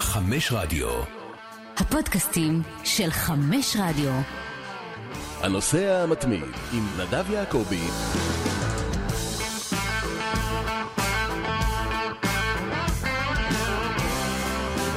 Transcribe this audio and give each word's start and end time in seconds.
חמש 0.00 0.52
רדיו. 0.52 0.88
הפודקאסטים 1.76 2.62
של 2.84 3.10
חמש 3.10 3.76
רדיו. 3.80 4.12
הנוסע 5.40 6.02
המתמיד 6.02 6.44
עם 6.72 6.86
נדב 6.98 7.30
יעקבי. 7.30 7.88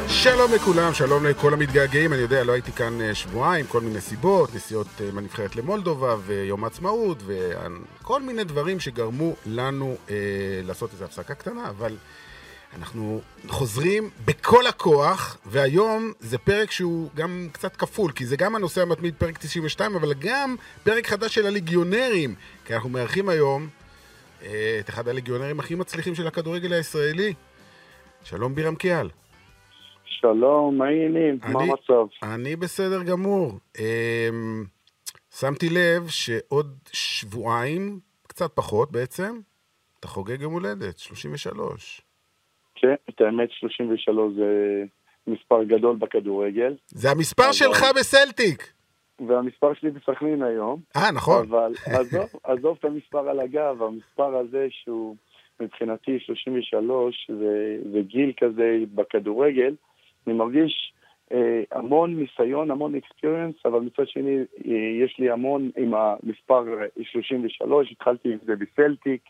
שלום 0.07 0.51
לכולם, 0.53 0.93
שלום 0.93 1.25
לכל 1.25 1.53
המתגעגעים, 1.53 2.13
אני 2.13 2.21
יודע, 2.21 2.43
לא 2.43 2.51
הייתי 2.51 2.71
כאן 2.71 3.01
אה, 3.01 3.15
שבועיים, 3.15 3.65
כל 3.67 3.81
מיני 3.81 4.01
סיבות, 4.01 4.55
נסיעות 4.55 4.87
אה, 5.01 5.11
מהנבחרת 5.13 5.55
למולדובה 5.55 6.15
ויום 6.25 6.63
העצמאות 6.63 7.17
וכל 7.25 8.21
מיני 8.21 8.43
דברים 8.43 8.79
שגרמו 8.79 9.35
לנו 9.45 9.95
אה, 10.09 10.15
לעשות 10.63 10.93
איזו 10.93 11.05
הפסקה 11.05 11.35
קטנה, 11.35 11.69
אבל 11.69 11.95
אנחנו 12.77 13.21
חוזרים 13.47 14.09
בכל 14.25 14.67
הכוח, 14.67 15.37
והיום 15.45 16.11
זה 16.19 16.37
פרק 16.37 16.71
שהוא 16.71 17.09
גם 17.15 17.47
קצת 17.51 17.75
כפול, 17.75 18.11
כי 18.11 18.25
זה 18.25 18.37
גם 18.37 18.55
הנושא 18.55 18.81
המתמיד, 18.81 19.15
פרק 19.17 19.37
92, 19.37 19.95
אבל 19.95 20.13
גם 20.13 20.55
פרק 20.83 21.07
חדש 21.07 21.35
של 21.35 21.45
הליגיונרים, 21.45 22.35
כי 22.65 22.75
אנחנו 22.75 22.89
מארחים 22.89 23.29
היום 23.29 23.67
אה, 24.43 24.77
את 24.79 24.89
אחד 24.89 25.07
הליגיונרים 25.07 25.59
הכי 25.59 25.75
מצליחים 25.75 26.15
של 26.15 26.27
הכדורגל 26.27 26.73
הישראלי. 26.73 27.33
שלום 28.23 28.55
בירם 28.55 28.75
קיאל. 28.75 29.09
שלום, 30.05 30.77
מה 30.77 30.85
העניינים? 30.85 31.39
מה 31.43 31.61
המצב? 31.63 32.13
אני 32.23 32.55
בסדר 32.55 33.03
גמור. 33.03 33.59
אמ, 33.79 34.65
שמתי 35.39 35.69
לב 35.69 36.07
שעוד 36.07 36.77
שבועיים, 36.91 37.99
קצת 38.27 38.51
פחות 38.53 38.91
בעצם, 38.91 39.39
אתה 39.99 40.07
חוגג 40.07 40.41
יום 40.41 40.53
הולדת, 40.53 40.99
33. 40.99 42.01
כן, 42.81 42.93
את 43.09 43.21
האמת 43.21 43.51
33 43.51 44.33
זה 44.35 44.83
מספר 45.27 45.63
גדול 45.63 45.95
בכדורגל, 45.95 46.75
זה 46.87 47.11
המספר 47.11 47.43
אבל- 47.43 47.53
שלך 47.53 47.83
בסלטיק. 47.99 48.73
והמספר 49.27 49.73
שלי 49.73 49.91
בסכנין 49.91 50.43
היום, 50.43 50.79
אה, 50.95 51.11
נכון. 51.11 51.45
אבל 51.49 51.73
עזוב, 51.99 52.29
עזוב 52.43 52.77
את 52.79 52.85
המספר 52.85 53.29
על 53.29 53.39
הגב, 53.39 53.83
המספר 53.83 54.35
הזה 54.37 54.67
שהוא 54.69 55.15
מבחינתי 55.59 56.19
33 56.19 57.27
זה, 57.39 57.77
זה 57.93 58.01
גיל 58.01 58.31
כזה 58.39 58.77
בכדורגל, 58.95 59.75
אני 60.27 60.35
מרגיש 60.35 60.93
אה, 61.31 61.63
המון 61.71 62.15
ניסיון, 62.15 62.71
המון 62.71 62.95
אקספיריאנס, 62.95 63.55
אבל 63.65 63.79
מצד 63.79 64.07
שני 64.07 64.37
אה, 64.37 64.73
יש 65.05 65.15
לי 65.19 65.29
המון 65.31 65.69
עם 65.77 65.93
המספר 65.93 66.65
אה, 66.81 67.03
33, 67.11 67.91
התחלתי 67.91 68.29
עם 68.31 68.37
זה 68.45 68.53
בסלטיק, 68.55 69.21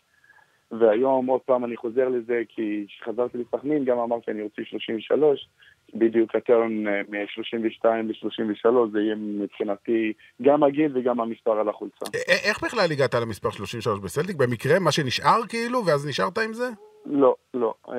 והיום 0.80 1.26
עוד 1.26 1.40
פעם 1.40 1.64
אני 1.64 1.76
חוזר 1.76 2.08
לזה, 2.08 2.42
כי 2.48 2.84
כשחזרתי 2.88 3.38
לסכנין 3.38 3.84
גם 3.84 3.98
אמרתי 3.98 4.30
אני 4.30 4.42
רוצה 4.42 4.62
33, 4.64 5.48
בדיוק 5.94 6.34
הטרן 6.34 6.88
אה, 6.88 7.00
מ-32 7.08 7.88
ל-33, 7.88 8.70
זה 8.92 9.00
יהיה 9.00 9.14
מבחינתי 9.18 10.12
גם 10.42 10.62
הגיל 10.62 10.92
וגם 10.98 11.20
המספר 11.20 11.52
על 11.60 11.68
החולצה. 11.68 12.04
א- 12.06 12.48
איך 12.48 12.64
בכלל 12.64 12.92
הגעת 12.92 13.14
למספר 13.14 13.50
33 13.50 14.00
בסלטיק? 14.00 14.36
במקרה, 14.36 14.78
מה 14.78 14.92
שנשאר 14.92 15.40
כאילו, 15.48 15.86
ואז 15.86 16.08
נשארת 16.08 16.38
עם 16.38 16.52
זה? 16.52 16.68
לא, 17.06 17.34
לא. 17.54 17.74
אה, 17.88 17.94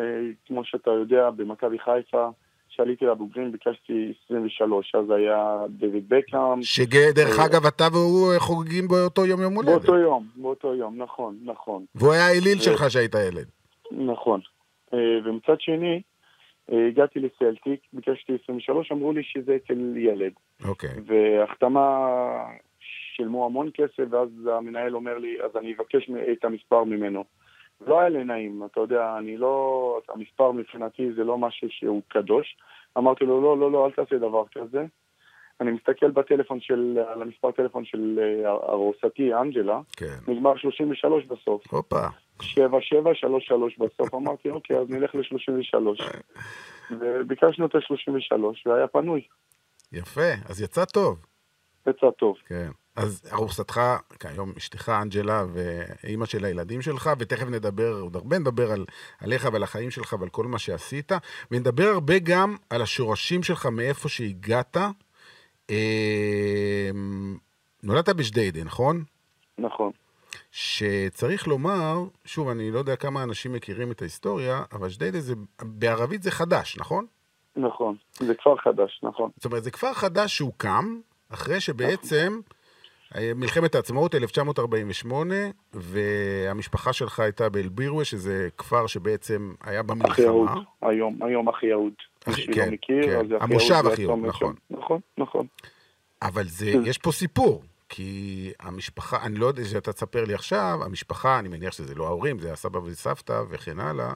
כמו 0.45 0.65
שאתה 0.65 0.91
יודע, 0.91 1.29
במכבי 1.29 1.79
חיפה, 1.79 2.27
כשעליתי 2.73 3.05
לבוגרים 3.05 3.51
ביקשתי 3.51 4.13
23, 4.25 4.95
אז 4.95 5.09
היה 5.09 5.57
דויד 5.69 6.09
בקאם. 6.09 6.61
שדרך 6.61 7.39
אה. 7.39 7.45
אגב, 7.45 7.65
אתה 7.65 7.83
והוא 7.91 8.33
אה, 8.33 8.39
חוגגים 8.39 8.87
באותו 8.87 9.25
יום 9.25 9.41
יום 9.41 9.53
הולדת. 9.53 9.71
באותו 9.71 9.97
יום, 9.97 10.27
באותו 10.35 10.75
יום, 10.75 11.01
נכון, 11.01 11.37
נכון, 11.43 11.85
והוא 11.95 12.13
היה 12.13 12.27
האליל 12.27 12.57
אה. 12.57 12.63
שלך 12.63 12.91
שהיית 12.91 13.15
ילד. 13.15 13.47
נכון. 13.91 14.39
ומצד 15.25 15.59
שני, 15.59 16.01
הגעתי 16.69 17.19
לסלטיק, 17.19 17.79
ביקשתי 17.93 18.33
23, 18.43 18.91
אמרו 18.91 19.13
לי 19.13 19.21
שזה 19.23 19.55
אצל 19.55 19.97
ילד. 19.97 20.31
אוקיי. 20.65 20.89
והחתמה 21.05 22.07
שילמו 23.15 23.45
המון 23.45 23.69
כסף, 23.73 24.03
ואז 24.09 24.29
המנהל 24.57 24.95
אומר 24.95 25.17
לי, 25.17 25.37
אז 25.45 25.51
אני 25.59 25.73
אבקש 25.73 26.09
את 26.31 26.45
המספר 26.45 26.83
ממנו. 26.83 27.23
לא 27.87 27.99
היה 27.99 28.09
לי 28.09 28.23
נעים, 28.23 28.63
אתה 28.65 28.79
יודע, 28.79 29.15
אני 29.17 29.37
לא... 29.37 29.99
המספר 30.09 30.51
מבחינתי 30.51 31.13
זה 31.15 31.23
לא 31.23 31.37
משהו 31.37 31.67
שהוא 31.71 32.01
קדוש. 32.07 32.57
אמרתי 32.97 33.25
לו, 33.25 33.41
לא, 33.41 33.57
לא, 33.57 33.71
לא, 33.71 33.85
אל 33.85 33.91
תעשה 33.91 34.17
דבר 34.17 34.43
כזה. 34.55 34.85
אני 35.61 35.71
מסתכל 35.71 36.11
בטלפון 36.11 36.59
של, 36.61 36.99
על 37.07 37.21
המספר 37.21 37.51
טלפון 37.51 37.85
של 37.85 38.19
אה, 38.45 38.51
ארוסתי, 38.51 39.33
אנג'לה, 39.33 39.79
כן. 39.97 40.17
נגמר 40.27 40.57
33 40.57 41.25
בסוף. 41.25 41.73
הופה. 41.73 42.07
7733 42.41 43.77
בסוף, 43.77 44.13
אמרתי, 44.13 44.49
אוקיי, 44.49 44.77
אז 44.77 44.89
נלך 44.89 45.15
ל-33. 45.15 46.03
וביקשנו 46.99 47.65
את 47.65 47.75
ה-33, 47.75 48.39
והיה 48.65 48.87
פנוי. 48.87 49.21
יפה, 49.91 50.31
אז 50.49 50.61
יצא 50.61 50.85
טוב. 50.85 51.32
יצא 51.87 52.11
טוב. 52.11 52.35
כן. 52.47 52.69
אז 52.95 53.29
ארוסתך, 53.33 53.81
כיום 54.19 54.53
אשתך 54.57 54.89
אנג'לה 55.01 55.43
ואימא 55.53 56.25
של 56.25 56.45
הילדים 56.45 56.81
שלך, 56.81 57.09
ותכף 57.19 57.47
נדבר, 57.47 57.99
עוד 58.01 58.15
הרבה 58.15 58.39
נדבר 58.39 58.71
על, 58.71 58.85
עליך 59.21 59.47
ועל 59.51 59.63
החיים 59.63 59.91
שלך 59.91 60.15
ועל 60.19 60.29
כל 60.29 60.45
מה 60.45 60.59
שעשית, 60.59 61.11
ונדבר 61.51 61.87
הרבה 61.87 62.19
גם 62.19 62.55
על 62.69 62.81
השורשים 62.81 63.43
שלך, 63.43 63.65
מאיפה 63.65 64.09
שהגעת. 64.09 64.77
אה, 65.69 66.89
נולדת 67.83 68.09
בג'דיידה, 68.09 68.63
נכון? 68.63 69.03
נכון. 69.57 69.91
שצריך 70.51 71.47
לומר, 71.47 72.03
שוב, 72.25 72.49
אני 72.49 72.71
לא 72.71 72.79
יודע 72.79 72.95
כמה 72.95 73.23
אנשים 73.23 73.53
מכירים 73.53 73.91
את 73.91 74.01
ההיסטוריה, 74.01 74.63
אבל 74.71 74.87
ג'דיידה 74.95 75.19
זה, 75.19 75.33
בערבית 75.61 76.23
זה 76.23 76.31
חדש, 76.31 76.77
נכון? 76.77 77.05
נכון, 77.55 77.95
זה 78.13 78.35
כפר 78.35 78.55
חדש, 78.57 78.99
נכון. 79.03 79.29
זאת 79.35 79.45
אומרת, 79.45 79.63
זה 79.63 79.71
כפר 79.71 79.93
חדש 79.93 80.37
שהוקם, 80.37 80.99
אחרי 81.33 81.59
שבעצם 81.59 82.39
אה, 83.15 83.31
מלחמת 83.35 83.75
העצמאות 83.75 84.15
1948, 84.15 85.35
והמשפחה 85.73 86.93
שלך 86.93 87.19
הייתה 87.19 87.49
באלבירווה, 87.49 88.05
שזה 88.05 88.49
כפר 88.57 88.87
שבעצם 88.87 89.53
היה 89.63 89.81
אחי 90.05 90.21
יהוד, 90.21 90.47
במלחמה. 90.49 90.61
היום, 90.81 91.23
היום 91.23 91.49
אחי 91.49 91.65
יהוד. 91.65 91.93
אחי- 92.29 92.45
מי 92.47 92.53
כן, 92.53 92.69
מכיר, 92.73 93.03
כן. 93.03 93.19
אז 93.19 93.25
אחי 93.25 93.35
המושב 93.53 93.83
אחי 93.93 94.01
יהוד, 94.01 94.13
הצומת 94.19 94.29
נכון. 94.29 94.55
נכון, 94.69 94.99
נכון. 95.17 95.47
אבל 96.21 96.47
זה, 96.47 96.69
כן. 96.73 96.81
יש 96.85 96.97
פה 96.97 97.11
סיפור, 97.11 97.63
כי 97.89 98.51
המשפחה, 98.59 99.23
אני 99.25 99.35
לא 99.35 99.45
יודע 99.45 99.65
שאתה 99.65 99.93
תספר 99.93 100.25
לי 100.25 100.33
עכשיו, 100.33 100.79
המשפחה, 100.85 101.39
אני 101.39 101.49
מניח 101.49 101.73
שזה 101.73 101.95
לא 101.95 102.07
ההורים, 102.07 102.39
זה 102.39 102.53
הסבא 102.53 102.79
וסבתא 102.83 103.41
וכן 103.49 103.79
הלאה, 103.79 104.13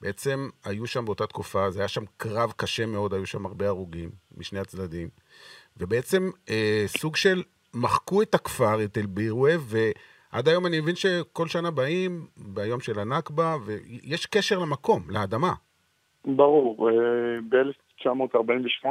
בעצם 0.00 0.48
היו 0.64 0.86
שם 0.86 1.04
באותה 1.04 1.26
תקופה, 1.26 1.70
זה 1.70 1.80
היה 1.80 1.88
שם 1.88 2.02
קרב 2.16 2.52
קשה 2.56 2.86
מאוד, 2.86 3.14
היו 3.14 3.26
שם 3.26 3.46
הרבה 3.46 3.68
הרוגים 3.68 4.10
משני 4.36 4.58
הצדדים, 4.58 5.08
ובעצם 5.80 6.30
אה, 6.50 6.82
סוג 6.86 7.16
של 7.16 7.42
מחקו 7.74 8.22
את 8.22 8.34
הכפר, 8.34 8.84
את 8.84 8.98
אל-בירווה, 8.98 9.52
ועד 9.58 10.48
היום 10.48 10.66
אני 10.66 10.80
מבין 10.80 10.94
שכל 10.94 11.48
שנה 11.48 11.70
באים, 11.70 12.26
ביום 12.36 12.80
של 12.80 12.98
הנכבה, 12.98 13.56
ויש 13.66 14.26
קשר 14.26 14.58
למקום, 14.58 15.02
לאדמה. 15.10 15.52
ברור, 16.24 16.90
ב-1948, 17.48 18.86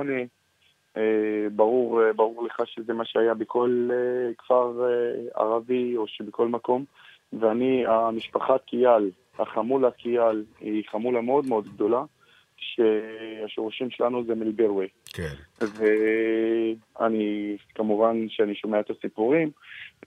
ברור, 1.55 2.03
אה, 2.03 2.13
ברור 2.13 2.45
לך 2.45 2.61
שזה 2.65 2.93
מה 2.93 3.05
שהיה 3.05 3.33
בכל 3.33 3.89
אה, 3.91 4.33
כפר 4.37 4.83
אה, 4.83 5.41
ערבי 5.41 5.97
או 5.97 6.07
שבכל 6.07 6.47
מקום, 6.47 6.85
ואני, 7.33 7.85
המשפחת 7.87 8.65
קיאל, 8.65 9.09
החמולה 9.39 9.91
קיאל, 9.91 10.43
היא 10.59 10.83
חמולה 10.91 11.21
מאוד 11.21 11.45
מאוד 11.47 11.67
גדולה, 11.67 12.03
שהשורשים 12.57 13.89
שלנו 13.89 14.23
זה 14.23 14.35
מלברווה. 14.35 14.85
כן. 15.17 15.65
ואני, 16.99 17.55
כמובן 17.75 18.29
שאני 18.29 18.55
שומע 18.55 18.79
את 18.79 18.89
הסיפורים, 18.89 19.51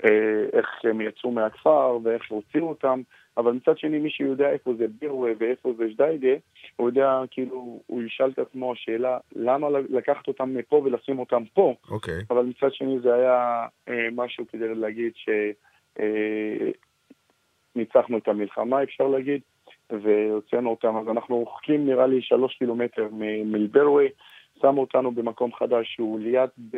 אה, 0.04 0.44
איך 0.52 0.66
הם 0.84 1.00
יצאו 1.00 1.30
מהכפר 1.30 1.98
ואיך 2.02 2.22
הוציאו 2.28 2.68
אותם, 2.68 3.00
אבל 3.36 3.52
מצד 3.52 3.78
שני 3.78 3.98
מי 3.98 4.10
שיודע 4.10 4.50
איפה 4.50 4.74
זה 4.78 4.86
בירווה 5.00 5.32
ואיפה 5.38 5.72
זה 5.78 5.84
ג'דיידה, 5.88 6.38
הוא 6.76 6.88
יודע, 6.88 7.20
כאילו, 7.30 7.80
הוא 7.86 8.02
ישאל 8.02 8.30
את 8.30 8.38
עצמו 8.38 8.72
שאלה, 8.76 9.18
למה 9.36 9.68
לקחת 9.88 10.28
אותם 10.28 10.54
מפה 10.54 10.82
ולשים 10.84 11.18
אותם 11.18 11.42
פה? 11.54 11.74
אוקיי. 11.90 12.20
אבל 12.30 12.42
מצד 12.42 12.72
שני 12.72 13.00
זה 13.00 13.14
היה 13.14 13.66
אה, 13.88 14.08
משהו 14.12 14.44
כדי 14.52 14.74
להגיד 14.74 15.12
שניצחנו 17.76 18.18
את 18.18 18.28
המלחמה, 18.28 18.82
אפשר 18.82 19.08
להגיד, 19.08 19.40
והוצאנו 19.90 20.70
אותם, 20.70 20.96
אז 20.96 21.08
אנחנו 21.08 21.42
רחוקים 21.42 21.86
נראה 21.86 22.06
לי 22.06 22.22
שלוש 22.22 22.54
קילומטר 22.54 23.08
מ- 23.12 23.52
מלברווה, 23.52 24.04
שמו 24.60 24.80
אותנו 24.80 25.12
במקום 25.12 25.52
חדש 25.52 25.94
שהוא 25.94 26.20
ליד, 26.20 26.50
ב... 26.70 26.76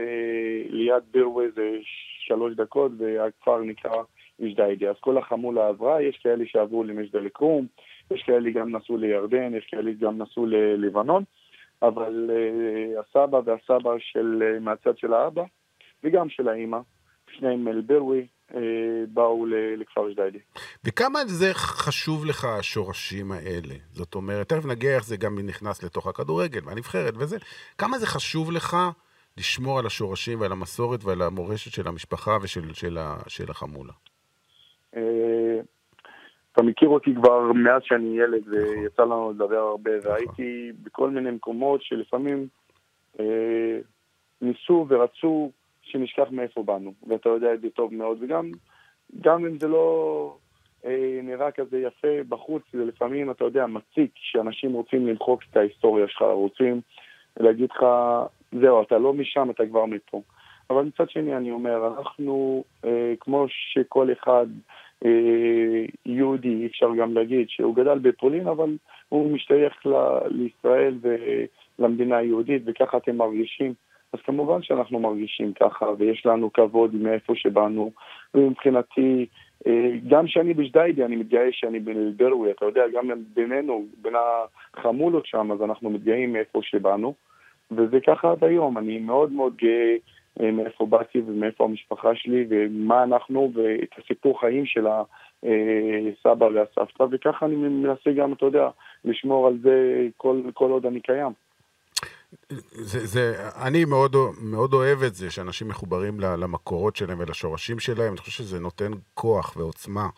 ליד 0.69 1.03
ברווה 1.11 1.45
זה 1.55 1.79
שלוש 2.27 2.55
דקות, 2.55 2.93
והכפר 2.99 3.63
נקרא 3.63 4.03
מג'דיידה. 4.39 4.91
אז 4.91 4.97
כל 5.01 5.19
החמולה 5.19 5.69
עברה, 5.69 6.03
יש 6.03 6.19
כאלה 6.19 6.45
שעברו 6.47 6.85
למג'דל 6.85 7.29
כרום, 7.35 7.67
יש 8.11 8.23
כאלה 8.23 8.51
גם 8.51 8.77
נסעו 8.77 8.97
לירדן, 8.97 9.55
יש 9.55 9.67
כאלה 9.67 9.93
גם 9.93 10.19
נסעו 10.19 10.47
ללבנון, 10.47 11.25
אבל 11.83 12.31
uh, 12.31 13.01
הסבא 13.01 13.41
והסבא 13.45 13.91
של, 13.99 14.43
uh, 14.43 14.61
מהצד 14.61 14.99
של 14.99 15.13
האבא, 15.15 15.45
וגם 16.05 16.29
של 16.29 16.49
האימא, 16.49 16.79
שניהם 17.31 17.65
מאל-ברווה, 17.65 18.19
אה, 18.19 18.25
באו 19.09 19.47
לכפר 19.77 20.11
ג'דיידה. 20.11 20.39
וכמה 20.85 21.19
זה 21.27 21.55
חשוב 21.55 22.27
לך, 22.27 22.45
השורשים 22.45 23.33
האלה? 23.33 23.75
זאת 23.93 24.15
אומרת, 24.15 24.49
תכף 24.49 24.67
נגיע 24.67 24.95
איך 24.95 25.05
זה 25.05 25.17
גם 25.17 25.39
נכנס 25.39 25.83
לתוך 25.83 26.07
הכדורגל 26.07 26.61
והנבחרת 26.65 27.15
וזה. 27.17 27.37
כמה 27.79 27.99
זה 27.99 28.07
חשוב 28.07 28.53
לך 28.53 28.77
לשמור 29.39 29.79
על 29.79 29.87
השורשים 29.87 30.41
ועל 30.41 30.53
המסורת 30.53 31.05
ועל 31.05 31.23
המורשת 31.23 31.73
של 31.73 31.89
המשפחה 31.89 32.37
ושל 32.43 32.73
של, 32.73 32.99
של 33.29 33.51
החמולה? 33.51 33.93
אה, 34.97 35.61
אתה 36.53 36.63
מכיר 36.63 36.89
אותי 36.89 37.15
כבר 37.15 37.53
מאז 37.53 37.83
שאני 37.85 38.19
ילד, 38.19 38.49
ויצא 38.49 39.03
נכון. 39.03 39.11
לנו 39.11 39.31
לדבר 39.31 39.59
הרבה, 39.59 39.91
נכון. 39.99 40.11
והייתי 40.11 40.73
בכל 40.83 41.11
מיני 41.11 41.31
מקומות 41.31 41.83
שלפעמים 41.83 42.47
אה, 43.21 43.79
ניסו 44.43 44.87
ורצו 44.89 45.51
שנשכח 45.93 46.27
מאיפה 46.31 46.63
באנו, 46.63 46.93
ואתה 47.09 47.29
יודע 47.29 47.55
את 47.55 47.61
זה 47.61 47.71
טוב 47.71 47.95
מאוד, 47.95 48.19
וגם 48.21 48.51
גם 49.21 49.47
אם 49.47 49.59
זה 49.59 49.69
לא 49.69 50.37
אה, 50.85 51.21
נראה 51.23 51.51
כזה 51.51 51.79
יפה 51.79 52.23
בחוץ, 52.29 52.63
זה 52.73 52.85
לפעמים, 52.85 53.31
אתה 53.31 53.45
יודע, 53.45 53.67
מציק 53.67 54.11
שאנשים 54.15 54.73
רוצים 54.73 55.07
למחוק 55.07 55.43
את 55.51 55.57
ההיסטוריה 55.57 56.09
שלך, 56.09 56.23
רוצים 56.23 56.81
להגיד 57.41 57.71
לך, 57.71 57.85
זהו, 58.61 58.83
אתה 58.83 58.99
לא 58.99 59.13
משם, 59.15 59.51
אתה 59.51 59.67
כבר 59.67 59.87
מפה. 59.87 60.23
אבל 60.71 60.83
מצד 60.83 61.11
שני 61.11 61.37
אני 61.37 61.51
אומר, 61.51 61.95
אנחנו, 61.99 62.65
אה, 62.85 63.13
כמו 63.21 63.47
שכל 63.49 64.13
אחד 64.13 64.47
אה, 65.05 65.85
יהודי, 66.07 66.67
אפשר 66.67 66.95
גם 66.99 67.15
להגיד 67.15 67.49
שהוא 67.49 67.77
גדל 67.77 67.99
בפולין, 67.99 68.47
אבל 68.47 68.77
הוא 69.09 69.33
משתייך 69.33 69.87
ל- 69.87 70.29
לישראל 70.29 70.95
ולמדינה 71.01 72.17
היהודית, 72.17 72.63
וככה 72.67 72.97
אתם 72.97 73.17
מרגישים. 73.17 73.75
אז 74.13 74.21
כמובן 74.25 74.63
שאנחנו 74.63 75.01
מרגישים 75.01 75.53
ככה, 75.53 75.87
ויש 75.99 76.27
לנו 76.27 76.53
כבוד 76.53 76.95
מאיפה 76.95 77.33
שבאנו, 77.37 77.91
ומבחינתי, 78.35 79.27
אה, 79.67 79.91
גם 80.09 80.27
כשאני 80.27 80.55
בג'דיידי, 80.55 81.05
אני 81.05 81.17
מתגאה 81.17 81.49
שאני 81.53 81.81
בברווה, 81.81 82.51
אתה 82.51 82.65
יודע, 82.65 82.83
גם 82.95 83.11
בינינו, 83.35 83.85
בין 84.03 84.15
החמולות 84.75 85.27
שם, 85.27 85.53
אז 85.53 85.63
אנחנו 85.63 85.91
מתגאים 85.91 86.33
מאיפה 86.33 86.61
שבאנו, 86.63 87.15
וזה 87.71 88.01
ככה 88.07 88.33
עד 88.33 88.45
היום, 88.45 88.79
אני 88.79 88.99
מאוד 88.99 89.33
מאוד 89.33 89.57
גאה 89.57 89.97
אה, 90.41 90.51
מאיפה 90.51 90.87
באתי 90.87 91.23
ומאיפה 91.27 91.65
המשפחה 91.65 92.15
שלי, 92.15 92.47
ומה 92.49 93.03
אנחנו, 93.03 93.53
ואת 93.55 93.89
הסיפור 93.99 94.41
חיים 94.41 94.67
של 94.67 94.87
הסבא 94.87 96.45
והסבתא, 96.45 97.05
וככה 97.11 97.47
אני 97.47 97.57
מנסה 97.57 98.13
גם, 98.17 98.33
אתה 98.33 98.47
יודע, 98.47 98.69
לשמור 99.05 99.47
על 99.47 99.59
זה 99.63 100.07
כל, 100.17 100.41
כל 100.55 100.71
עוד 100.71 100.87
אני 100.87 101.01
קיים. 101.01 101.33
זה, 102.73 103.07
זה, 103.07 103.49
אני 103.57 103.85
מאוד, 103.85 104.17
מאוד 104.39 104.73
אוהב 104.73 105.03
את 105.03 105.15
זה, 105.15 105.31
שאנשים 105.31 105.69
מחוברים 105.69 106.21
למקורות 106.21 106.97
שלהם 106.97 107.21
ולשורשים 107.21 107.79
שלהם, 107.79 108.13
אני 108.13 108.21
חושב 108.21 108.33
שזה 108.33 108.61
נותן 108.61 108.93
כוח 109.15 109.57
ועוצמה. 109.57 110.09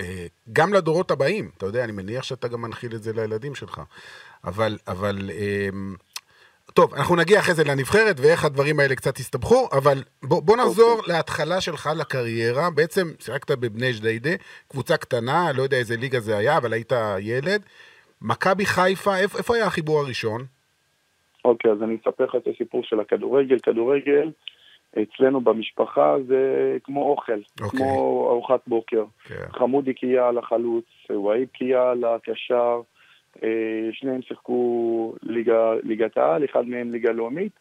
אה, 0.00 0.26
גם 0.52 0.72
לדורות 0.74 1.10
הבאים, 1.10 1.50
אתה 1.56 1.66
יודע, 1.66 1.84
אני 1.84 1.92
מניח 1.92 2.24
שאתה 2.24 2.48
גם 2.48 2.62
מנחיל 2.62 2.94
את 2.94 3.02
זה 3.02 3.12
לילדים 3.12 3.54
שלך. 3.54 3.80
אבל, 4.44 4.78
אבל, 4.88 5.30
אמ, 5.30 5.96
טוב, 6.74 6.94
אנחנו 6.94 7.16
נגיע 7.16 7.40
אחרי 7.40 7.54
זה 7.54 7.64
לנבחרת 7.64 8.20
ואיך 8.20 8.44
הדברים 8.44 8.80
האלה 8.80 8.94
קצת 8.94 9.18
הסתבכו, 9.18 9.68
אבל 9.72 10.04
בוא, 10.22 10.42
בוא 10.42 10.56
נחזור 10.56 10.94
okay. 10.94 10.98
אוקיי. 10.98 11.16
להתחלה 11.16 11.60
שלך 11.60 11.90
לקריירה. 11.96 12.70
בעצם 12.70 13.12
שיחקת 13.18 13.50
בבני 13.50 13.92
ג'דיידה, 13.92 14.30
קבוצה 14.68 14.96
קטנה, 14.96 15.52
לא 15.52 15.62
יודע 15.62 15.76
איזה 15.76 15.96
ליגה 15.96 16.20
זה 16.20 16.36
היה, 16.36 16.56
אבל 16.56 16.72
היית 16.72 16.92
ילד. 17.18 17.62
מכבי 18.22 18.66
חיפה, 18.66 19.16
איפה, 19.16 19.38
איפה 19.38 19.56
היה 19.56 19.66
החיבור 19.66 20.00
הראשון? 20.00 20.46
אוקיי, 21.44 21.70
אז 21.70 21.82
אני 21.82 21.96
אספר 21.96 22.24
לך 22.24 22.34
את 22.34 22.46
הסיפור 22.46 22.82
של 22.84 23.00
הכדורגל. 23.00 23.58
כדורגל, 23.58 24.30
אצלנו 25.02 25.40
במשפחה 25.40 26.16
זה 26.26 26.76
כמו 26.84 27.10
אוכל, 27.10 27.32
okay. 27.32 27.64
אוקיי. 27.64 27.80
כמו 27.80 28.28
ארוחת 28.30 28.60
בוקר. 28.66 29.04
Okay. 29.04 29.28
כן. 29.28 29.52
חמודי 29.52 29.94
קיה 29.94 30.32
לחלוץ, 30.32 30.84
והיב 31.10 31.48
קיה 31.48 31.94
לקשר, 31.94 32.80
אה, 33.42 33.88
שניהם 33.92 34.22
שיחקו 34.22 35.14
ליגה, 35.22 35.72
ליגת 35.82 36.18
העל, 36.18 36.44
אחד 36.44 36.66
מהם 36.66 36.90
ליגה 36.90 37.12
לאומית, 37.12 37.52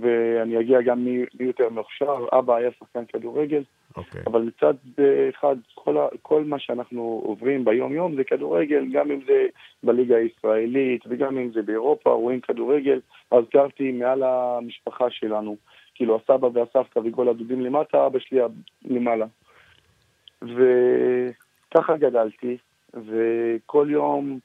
ואני 0.00 0.60
אגיע 0.60 0.82
גם 0.82 1.04
מי, 1.04 1.24
מי 1.40 1.46
יותר 1.46 1.68
מוכשר, 1.68 2.26
אבא 2.32 2.54
היה 2.54 2.70
שחקן 2.78 3.04
כדורגל, 3.04 3.62
okay. 3.62 3.98
אוקיי. 3.98 4.22
אבל 4.26 4.40
מצד 4.40 4.74
אחד, 5.30 5.56
כל, 5.74 5.96
כל 6.22 6.44
מה 6.44 6.58
שאנחנו 6.58 7.22
עוברים 7.24 7.64
ביום-יום 7.64 8.16
זה 8.16 8.24
כדורגל, 8.24 8.84
גם 8.92 9.10
אם 9.10 9.20
זה 9.26 9.46
בליגה 9.82 10.16
הישראלית 10.16 11.04
וגם 11.08 11.38
אם 11.38 11.50
זה 11.52 11.62
באירופה, 11.62 12.10
רואים 12.10 12.40
כדורגל, 12.40 13.00
אז 13.30 13.44
גרתי 13.54 13.92
מעל 13.92 14.22
המשפחה 14.22 15.10
שלנו, 15.10 15.56
כאילו 15.94 16.16
הסבא 16.16 16.48
והסבתא 16.52 16.98
וכל 17.04 17.28
הדודים 17.28 17.60
למטה, 17.60 18.06
אבא 18.06 18.18
שלי 18.18 18.40
למעלה. 18.84 19.26
וככה 20.42 21.96
גדלתי, 21.96 22.56
וכל 22.94 23.86
יום 23.90 24.38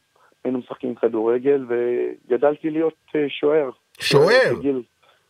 היינו 0.44 0.60
משחקים 0.60 0.96
כדורגל, 0.96 1.66
וגדלתי 1.68 2.70
להיות 2.70 2.96
אה, 3.16 3.26
שוער. 3.30 3.70
שוער? 4.00 4.56
בגיל, 4.58 4.82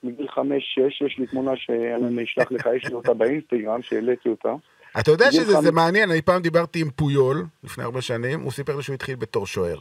מגיל 0.04 0.28
חמש-שש, 0.28 1.02
יש 1.02 1.18
לי 1.20 1.28
תמונה 1.28 1.52
שאני 1.56 2.24
אשלח 2.24 2.52
לך, 2.52 2.70
יש 2.76 2.86
לי 2.86 2.94
אותה 2.94 3.14
באינסטגרם, 3.14 3.82
שהעליתי 3.82 4.30
אותה. 4.30 4.54
אתה 5.00 5.12
יודע 5.12 5.32
שזה 5.32 5.58
חמ... 5.58 5.76
מעניין, 5.76 6.12
אני 6.12 6.22
פעם 6.22 6.42
דיברתי 6.42 6.82
עם 6.82 6.90
פויול, 6.90 7.44
לפני 7.64 7.84
הרבה 7.84 8.02
שנים, 8.02 8.42
הוא 8.42 8.52
סיפר 8.52 8.76
לי 8.76 8.84
שהוא 8.84 8.94
התחיל 8.94 9.16
בתור 9.16 9.46
שוער. 9.46 9.78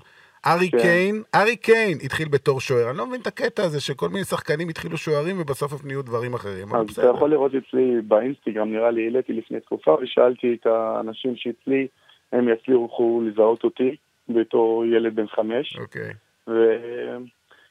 ארי 0.47 0.71
כן. 0.71 0.79
קיין, 0.79 1.23
ארי 1.35 1.57
קיין 1.57 1.99
התחיל 2.05 2.29
בתור 2.29 2.61
שוער. 2.61 2.91
אני 2.91 2.99
לא 2.99 3.07
מבין 3.07 3.21
את 3.21 3.27
הקטע 3.27 3.63
הזה 3.63 3.81
שכל 3.81 4.09
מיני 4.09 4.25
שחקנים 4.25 4.69
התחילו 4.69 4.97
שוערים 4.97 5.41
ובסוף 5.41 5.73
הם 5.73 5.79
נהיו 5.85 6.03
דברים 6.03 6.35
אחרים. 6.35 6.75
אז 6.75 6.99
אתה 6.99 7.07
יכול 7.07 7.31
לראות 7.31 7.53
אצלי 7.55 8.01
באינסטגרם, 8.09 8.73
נראה 8.73 8.91
לי, 8.91 9.05
העליתי 9.05 9.33
לפני 9.33 9.61
תקופה 9.61 9.97
ושאלתי 10.03 10.57
את 10.61 10.67
האנשים 10.67 11.37
שאצלי, 11.37 11.87
הם 12.33 12.49
יצליחו 12.49 13.23
לזהות 13.25 13.65
אותי. 13.65 13.97
בתור 14.29 14.85
ילד 14.85 15.15
בן 15.15 15.27
חמש. 15.27 15.79
אוקיי. 15.79 16.13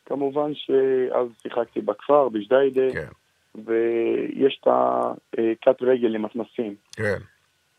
וכמובן 0.08 0.52
שאז 0.54 1.28
שיחקתי 1.42 1.82
בכפר, 1.82 2.30
בג'דיידה, 2.30 2.94
כן. 2.94 3.08
ויש 3.66 4.60
את 4.62 4.68
הכת 4.68 5.82
רגל 5.82 6.08
למתנסים. 6.08 6.76
כן. 6.96 7.18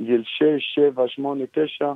גיל 0.01 0.23
שש, 0.25 0.75
שבע, 0.75 1.05
שמונה, 1.09 1.45
תשע, 1.53 1.93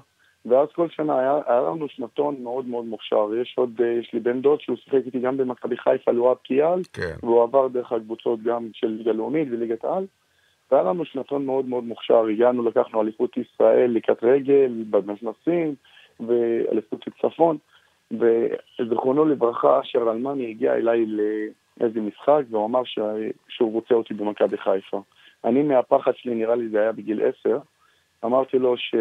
ואז 0.46 0.69
כל 0.75 0.88
שנה 0.88 1.19
היה, 1.19 1.40
היה 1.46 1.61
לנו 1.61 1.88
שנתון 1.88 2.37
מאוד 2.43 2.67
מאוד 2.67 2.84
מוכשר. 2.84 3.29
יש 3.43 3.55
עוד, 3.56 3.81
יש 4.00 4.12
לי 4.12 4.20
בן 4.20 4.40
דוד 4.40 4.61
שהוא 4.61 4.76
שיחק 4.76 5.00
איתי 5.06 5.19
גם 5.20 5.37
במכבי 5.37 5.76
חיפה, 5.76 6.11
לואב 6.11 6.37
קיאל, 6.37 6.81
כן. 6.93 7.14
והוא 7.23 7.43
עבר 7.43 7.69
דרך 7.69 7.93
הקבוצות 7.93 8.43
גם 8.43 8.69
של 8.73 8.87
ליגה 8.87 9.12
לאומית 9.12 9.49
וליגת 9.50 9.85
העל. 9.85 10.06
והיה 10.70 10.85
לנו 10.85 11.05
שנתון 11.05 11.46
מאוד 11.46 11.64
מאוד 11.64 11.85
מוכשר, 11.85 12.26
הגענו, 12.26 12.69
לקחנו 12.69 13.02
אליפות 13.02 13.37
ישראל 13.37 13.90
לקראת 13.90 14.25
רגל, 14.25 14.85
במתנסים, 14.90 15.75
ואליפות 16.20 17.05
צפון, 17.23 17.58
וזכרונו 18.12 19.25
לברכה, 19.25 19.81
אשר 19.81 20.03
אלמני 20.03 20.50
הגיע 20.50 20.75
אליי 20.75 21.07
לאיזה 21.07 22.00
משחק, 22.00 22.42
והוא 22.50 22.66
אמר 22.66 22.85
ש... 22.85 22.99
שהוא 23.49 23.73
רוצה 23.73 23.95
אותי 23.95 24.14
במכבי 24.14 24.59
חיפה. 24.59 25.02
אני 25.45 25.62
מהפחד 25.62 26.12
שלי, 26.16 26.35
נראה 26.35 26.54
לי 26.54 26.69
זה 26.69 26.81
היה 26.81 26.92
בגיל 26.92 27.21
עשר, 27.23 27.59
אמרתי 28.25 28.59
לו 28.59 28.76
ש... 28.76 28.95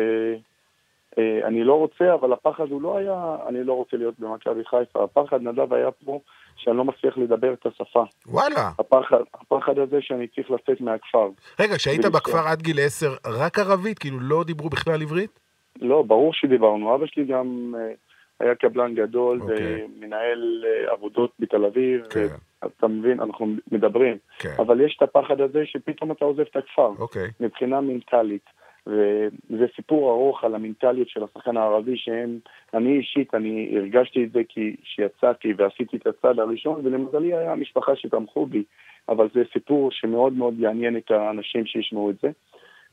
אה, 1.17 1.47
אני 1.47 1.63
לא 1.63 1.73
רוצה, 1.73 2.13
אבל 2.13 2.33
הפחד 2.33 2.71
הוא 2.71 2.81
לא 2.81 2.97
היה, 2.97 3.35
אני 3.47 3.63
לא 3.63 3.73
רוצה 3.73 3.97
להיות 3.97 4.19
במכבי 4.19 4.65
חיפה. 4.65 5.03
הפחד, 5.03 5.41
נדב, 5.41 5.73
היה 5.73 5.91
פה 5.91 6.19
שאני 6.55 6.77
לא 6.77 6.85
מצליח 6.85 7.17
לדבר 7.17 7.53
את 7.53 7.65
השפה. 7.65 8.03
וואלה. 8.27 8.69
הפחד, 8.79 9.17
הפחד 9.33 9.79
הזה 9.79 9.97
שאני 10.01 10.27
צריך 10.27 10.51
לצאת 10.51 10.81
מהכפר. 10.81 11.29
רגע, 11.59 11.75
כשהיית 11.75 12.05
בכפר 12.05 12.47
עד 12.47 12.61
גיל 12.61 12.79
עשר, 12.79 13.13
רק 13.25 13.59
ערבית? 13.59 13.99
כאילו 13.99 14.19
לא 14.19 14.43
דיברו 14.43 14.69
בכלל 14.69 15.01
עברית? 15.01 15.39
לא, 15.81 16.03
ברור 16.07 16.33
שדיברנו. 16.33 16.95
אבא 16.95 17.05
שלי 17.05 17.25
גם 17.25 17.73
אה, 17.77 17.93
היה 18.41 18.55
קבלן 18.55 18.95
גדול 18.95 19.39
okay. 19.39 19.43
אוקיי. 19.43 19.83
ומנהל 19.83 20.65
אה, 20.65 20.91
עבודות 20.91 21.31
בתל 21.39 21.65
אביב. 21.65 22.01
Okay. 22.05 22.13
כן. 22.13 22.27
אתה 22.65 22.87
מבין, 22.87 23.19
אנחנו 23.19 23.45
מדברים. 23.71 24.13
Okay. 24.13 24.41
כן. 24.41 24.55
אבל 24.59 24.81
יש 24.81 24.95
את 24.97 25.01
הפחד 25.01 25.41
הזה 25.41 25.65
שפתאום 25.65 26.11
אתה 26.11 26.25
עוזב 26.25 26.41
את 26.41 26.55
הכפר. 26.55 26.91
Okay. 26.97 27.01
אוקיי. 27.01 27.27
מבחינה 27.39 27.81
מנטלית. 27.81 28.61
וזה 28.87 29.65
סיפור 29.75 30.11
ארוך 30.11 30.43
על 30.43 30.55
המנטליות 30.55 31.09
של 31.09 31.23
השחקן 31.23 31.57
הערבי 31.57 31.97
שהם, 31.97 32.39
אני 32.73 32.97
אישית, 32.97 33.33
אני 33.33 33.77
הרגשתי 33.77 34.23
את 34.23 34.31
זה 34.31 34.41
כי 34.49 34.75
שיצאתי 34.83 35.53
ועשיתי 35.57 35.97
את 35.97 36.07
הצעד 36.07 36.39
הראשון, 36.39 36.81
ולמזלי 36.83 37.33
היה 37.33 37.51
המשפחה 37.51 37.95
שתמכו 37.95 38.45
בי, 38.45 38.63
אבל 39.09 39.27
זה 39.33 39.41
סיפור 39.53 39.91
שמאוד 39.91 40.33
מאוד 40.33 40.59
יעניין 40.59 40.97
את 40.97 41.11
האנשים 41.11 41.65
שישמעו 41.65 42.09
את 42.09 42.15
זה. 42.21 42.29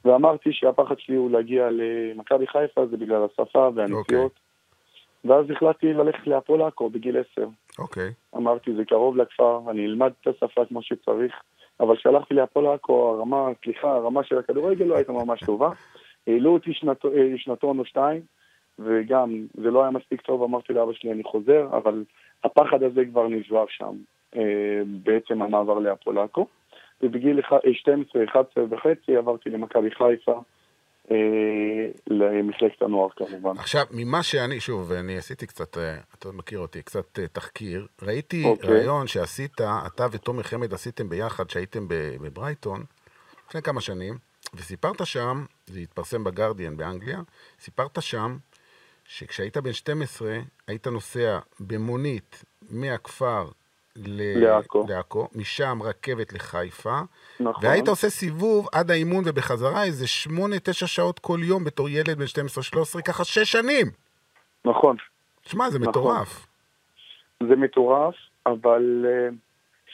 ואמרתי 0.04 0.52
שהפחד 0.52 0.98
שלי 0.98 1.16
הוא 1.16 1.30
להגיע 1.30 1.68
למכבי 1.70 2.46
חיפה, 2.46 2.86
זה 2.86 2.96
בגלל 2.96 3.24
השפה 3.24 3.68
והנסיעות. 3.74 4.32
Okay. 4.32 4.47
ואז 5.24 5.50
החלטתי 5.50 5.92
ללכת 5.92 6.26
להפועל 6.26 6.62
עכו 6.62 6.90
בגיל 6.90 7.16
עשר. 7.16 7.48
אוקיי. 7.78 8.08
Okay. 8.08 8.36
אמרתי, 8.38 8.74
זה 8.74 8.84
קרוב 8.84 9.16
לכפר, 9.16 9.60
אני 9.70 9.86
אלמד 9.86 10.12
את 10.20 10.26
השפה 10.26 10.64
כמו 10.64 10.82
שצריך, 10.82 11.32
אבל 11.80 11.96
כשהלכתי 11.96 12.34
להפועל 12.34 12.66
עכו, 12.66 13.08
הרמה, 13.08 13.48
סליחה, 13.64 13.90
הרמה 13.90 14.24
של 14.24 14.38
הכדורגל 14.38 14.84
לא 14.84 14.96
הייתה 14.96 15.12
ממש 15.12 15.40
טובה. 15.44 15.70
העלו 16.26 16.52
אותי 16.52 16.74
שנת, 16.74 17.04
אה, 17.04 17.34
שנתון 17.36 17.78
או 17.78 17.84
שתיים, 17.84 18.20
וגם 18.78 19.46
זה 19.54 19.70
לא 19.70 19.82
היה 19.82 19.90
מספיק 19.90 20.20
טוב, 20.20 20.42
אמרתי 20.42 20.72
לאבא 20.72 20.92
שלי, 20.92 21.12
אני 21.12 21.24
חוזר, 21.24 21.66
אבל 21.72 22.04
הפחד 22.44 22.82
הזה 22.82 23.04
כבר 23.04 23.28
נשבר 23.28 23.64
שם, 23.68 23.94
אה, 24.36 24.82
בעצם 25.02 25.42
המעבר 25.42 25.78
להפועל 25.78 26.18
עכו. 26.18 26.46
ובגיל 27.02 27.40
12, 27.72 28.24
11 28.24 28.64
וחצי 28.70 29.16
עברתי 29.16 29.50
למכבי 29.50 29.90
חיפה, 29.90 30.40
אה, 31.10 31.16
למחלקת 32.06 32.82
הנוער 32.82 33.08
כמובן. 33.16 33.58
עכשיו, 33.58 33.86
ממה 33.90 34.22
שאני, 34.22 34.60
שוב, 34.60 34.92
אני 34.92 35.18
עשיתי 35.18 35.46
קצת, 35.46 35.78
אה, 35.78 35.96
אתה 36.18 36.32
מכיר 36.32 36.58
אותי, 36.58 36.82
קצת 36.82 37.18
אה, 37.18 37.26
תחקיר, 37.26 37.86
ראיתי 38.02 38.44
אוקיי. 38.44 38.70
ראיון 38.70 39.06
שעשית, 39.06 39.60
אתה 39.60 40.06
ותומר 40.12 40.42
חמד 40.42 40.74
עשיתם 40.74 41.08
ביחד, 41.08 41.50
שהייתם 41.50 41.86
בברייטון, 42.20 42.84
לפני 43.48 43.62
כמה 43.62 43.80
שנים, 43.80 44.18
וסיפרת 44.54 45.06
שם, 45.06 45.44
זה 45.66 45.80
התפרסם 45.80 46.24
בגרדיאן 46.24 46.76
באנגליה, 46.76 47.20
סיפרת 47.60 48.02
שם 48.02 48.36
שכשהיית 49.04 49.56
בן 49.56 49.72
12, 49.72 50.38
היית 50.66 50.86
נוסע 50.86 51.38
במונית 51.60 52.44
מהכפר 52.70 53.48
ל- 54.06 54.44
לעכו. 54.44 54.84
לעכו, 54.88 55.28
משם 55.34 55.78
רכבת 55.82 56.32
לחיפה, 56.32 57.00
נכון. 57.40 57.66
והיית 57.66 57.88
עושה 57.88 58.08
סיבוב 58.08 58.68
עד 58.72 58.90
האימון 58.90 59.24
ובחזרה 59.26 59.84
איזה 59.84 60.04
8-9 60.04 60.86
שעות 60.86 61.18
כל 61.18 61.38
יום 61.42 61.64
בתור 61.64 61.88
ילד 61.88 62.18
בן 62.18 62.24
12-13, 62.98 63.02
ככה 63.02 63.24
6 63.24 63.38
שנים. 63.38 63.86
נכון. 64.64 64.96
שמע, 65.42 65.70
זה 65.70 65.78
נכון. 65.78 65.90
מטורף. 65.90 66.46
זה 67.42 67.56
מטורף, 67.56 68.14
אבל 68.46 69.06
uh, 69.06 69.34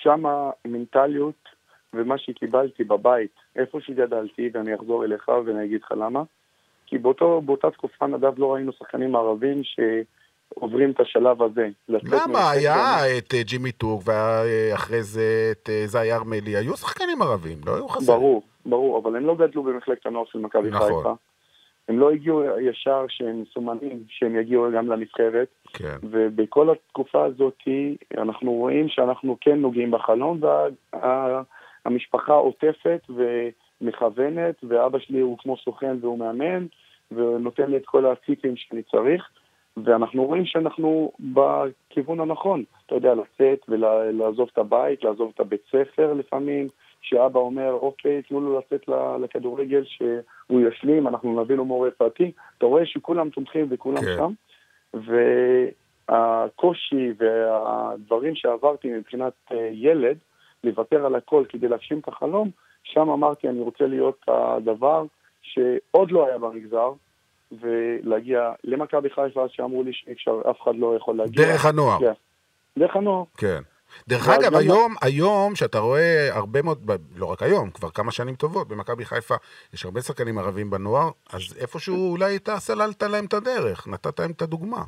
שם 0.02 0.22
המנטליות 0.26 1.48
ומה 1.94 2.18
שקיבלתי 2.18 2.84
בבית, 2.84 3.30
איפה 3.56 3.80
שגדלתי, 3.80 4.50
ואני 4.54 4.74
אחזור 4.74 5.04
אליך 5.04 5.28
ואני 5.28 5.64
אגיד 5.64 5.80
לך 5.82 5.92
למה, 5.92 6.22
כי 6.86 6.98
באותו, 6.98 7.40
באותה 7.40 7.70
תקופה, 7.70 8.06
נדב, 8.06 8.38
לא 8.38 8.54
ראינו 8.54 8.72
שחקנים 8.72 9.16
ערבים 9.16 9.60
שעוברים 10.58 10.90
את 10.90 11.00
השלב 11.00 11.42
הזה. 11.42 11.68
למה? 11.88 12.50
היה 12.50 13.18
את 13.18 13.34
אה, 13.34 13.42
ג'ימי 13.42 13.72
טורק, 13.72 14.02
ואחרי 14.06 15.02
זה 15.02 15.52
את 15.52 15.70
אה, 15.70 15.82
זי 15.86 16.12
ארמלי, 16.12 16.56
היו 16.56 16.76
שחקנים 16.76 17.22
ערבים, 17.22 17.58
לא 17.66 17.74
היו 17.74 17.88
חסרים. 17.88 18.18
ברור, 18.18 18.42
ברור, 18.66 18.98
אבל 18.98 19.16
הם 19.16 19.26
לא 19.26 19.36
גדלו 19.36 19.62
במחלקת 19.62 20.06
הנוער 20.06 20.24
של 20.32 20.38
מכבי 20.38 20.70
נכון. 20.70 20.92
חיפה. 20.96 21.14
הם 21.88 21.98
לא 21.98 22.10
הגיעו 22.10 22.42
ישר 22.60 23.04
שהם 23.08 23.42
מסומנים, 23.42 24.02
שהם 24.08 24.36
יגיעו 24.40 24.66
גם 24.76 24.88
לנבחרת. 24.88 25.48
כן. 25.72 25.96
ובכל 26.02 26.70
התקופה 26.70 27.24
הזאת 27.24 27.58
אנחנו 28.18 28.52
רואים 28.52 28.88
שאנחנו 28.88 29.36
כן 29.40 29.58
נוגעים 29.58 29.90
בחלום 29.90 30.40
והמשפחה 31.84 32.32
עוטפת 32.32 33.00
ומכוונת 33.80 34.64
ואבא 34.68 34.98
שלי 34.98 35.20
הוא 35.20 35.38
כמו 35.38 35.56
סוכן 35.56 35.96
והוא 36.00 36.18
מאמן 36.18 36.66
ונותן 37.12 37.70
לי 37.70 37.76
את 37.76 37.86
כל 37.86 38.06
הציפים 38.06 38.56
שאני 38.56 38.82
צריך 38.82 39.28
ואנחנו 39.76 40.24
רואים 40.24 40.46
שאנחנו 40.46 41.12
בכיוון 41.20 42.20
הנכון, 42.20 42.64
אתה 42.86 42.94
יודע, 42.94 43.14
לצאת 43.14 43.58
ולעזוב 43.68 44.48
את 44.52 44.58
הבית, 44.58 45.04
לעזוב 45.04 45.32
את 45.34 45.40
הבית 45.40 45.60
ספר 45.68 46.12
לפעמים, 46.12 46.66
שאבא 47.00 47.40
אומר, 47.40 47.72
אוקיי, 47.72 48.22
תנו 48.22 48.40
לו 48.40 48.58
לצאת 48.58 48.88
לכדורגל 49.22 49.84
שהוא 49.84 50.60
ישלים, 50.60 51.08
אנחנו 51.08 51.42
נביא 51.42 51.56
לו 51.56 51.64
מורה 51.64 51.90
פרטי, 51.90 52.32
אתה 52.58 52.66
רואה 52.66 52.86
שכולם 52.86 53.30
תומכים 53.30 53.66
וכולם 53.70 54.02
כן. 54.02 54.16
שם, 54.16 54.32
והקושי 56.08 57.12
והדברים 57.16 58.34
שעברתי 58.34 58.88
מבחינת 58.92 59.32
אה, 59.52 59.70
ילד, 59.72 60.18
לוותר 60.64 61.06
על 61.06 61.14
הכל 61.14 61.44
כדי 61.48 61.68
להגשים 61.68 61.98
את 61.98 62.08
החלום, 62.08 62.50
שם 62.82 63.10
אמרתי, 63.10 63.48
אני 63.48 63.60
רוצה 63.60 63.86
להיות 63.86 64.24
הדבר 64.28 65.04
שעוד 65.42 66.10
לא 66.10 66.26
היה 66.26 66.38
במגזר, 66.38 66.92
ולהגיע 67.60 68.52
למכבי 68.64 69.10
חיפה, 69.10 69.44
אז 69.44 69.50
שאמרו 69.52 69.82
לי 69.82 69.92
שאי 69.92 70.12
אפשר, 70.12 70.40
אף 70.50 70.62
אחד 70.62 70.76
לא 70.76 70.96
יכול 70.96 71.16
להגיע. 71.16 71.46
דרך 71.46 71.66
הנוער. 71.66 71.98
כן. 71.98 72.12
דרך 72.78 72.96
הנוער. 72.96 73.24
כן. 73.36 73.60
דרך 74.08 74.28
אגב, 74.28 74.54
היום, 74.54 74.94
היום, 75.02 75.54
שאתה 75.54 75.78
רואה 75.78 76.28
הרבה 76.32 76.62
מאוד, 76.62 76.90
לא 77.16 77.26
רק 77.26 77.42
היום, 77.42 77.70
כבר 77.70 77.90
כמה 77.90 78.12
שנים 78.12 78.34
טובות, 78.34 78.68
במכבי 78.68 79.04
חיפה 79.04 79.34
יש 79.74 79.84
הרבה 79.84 80.00
שחקנים 80.00 80.38
ערבים 80.38 80.70
בנוער, 80.70 81.10
אז 81.32 81.56
איפשהו 81.60 82.10
אולי 82.10 82.36
אתה 82.36 82.56
סללת 82.56 83.02
להם 83.02 83.24
את 83.24 83.34
הדרך, 83.34 83.88
נתת 83.88 84.20
להם 84.20 84.30
את 84.30 84.42
הדוגמה. 84.42 84.82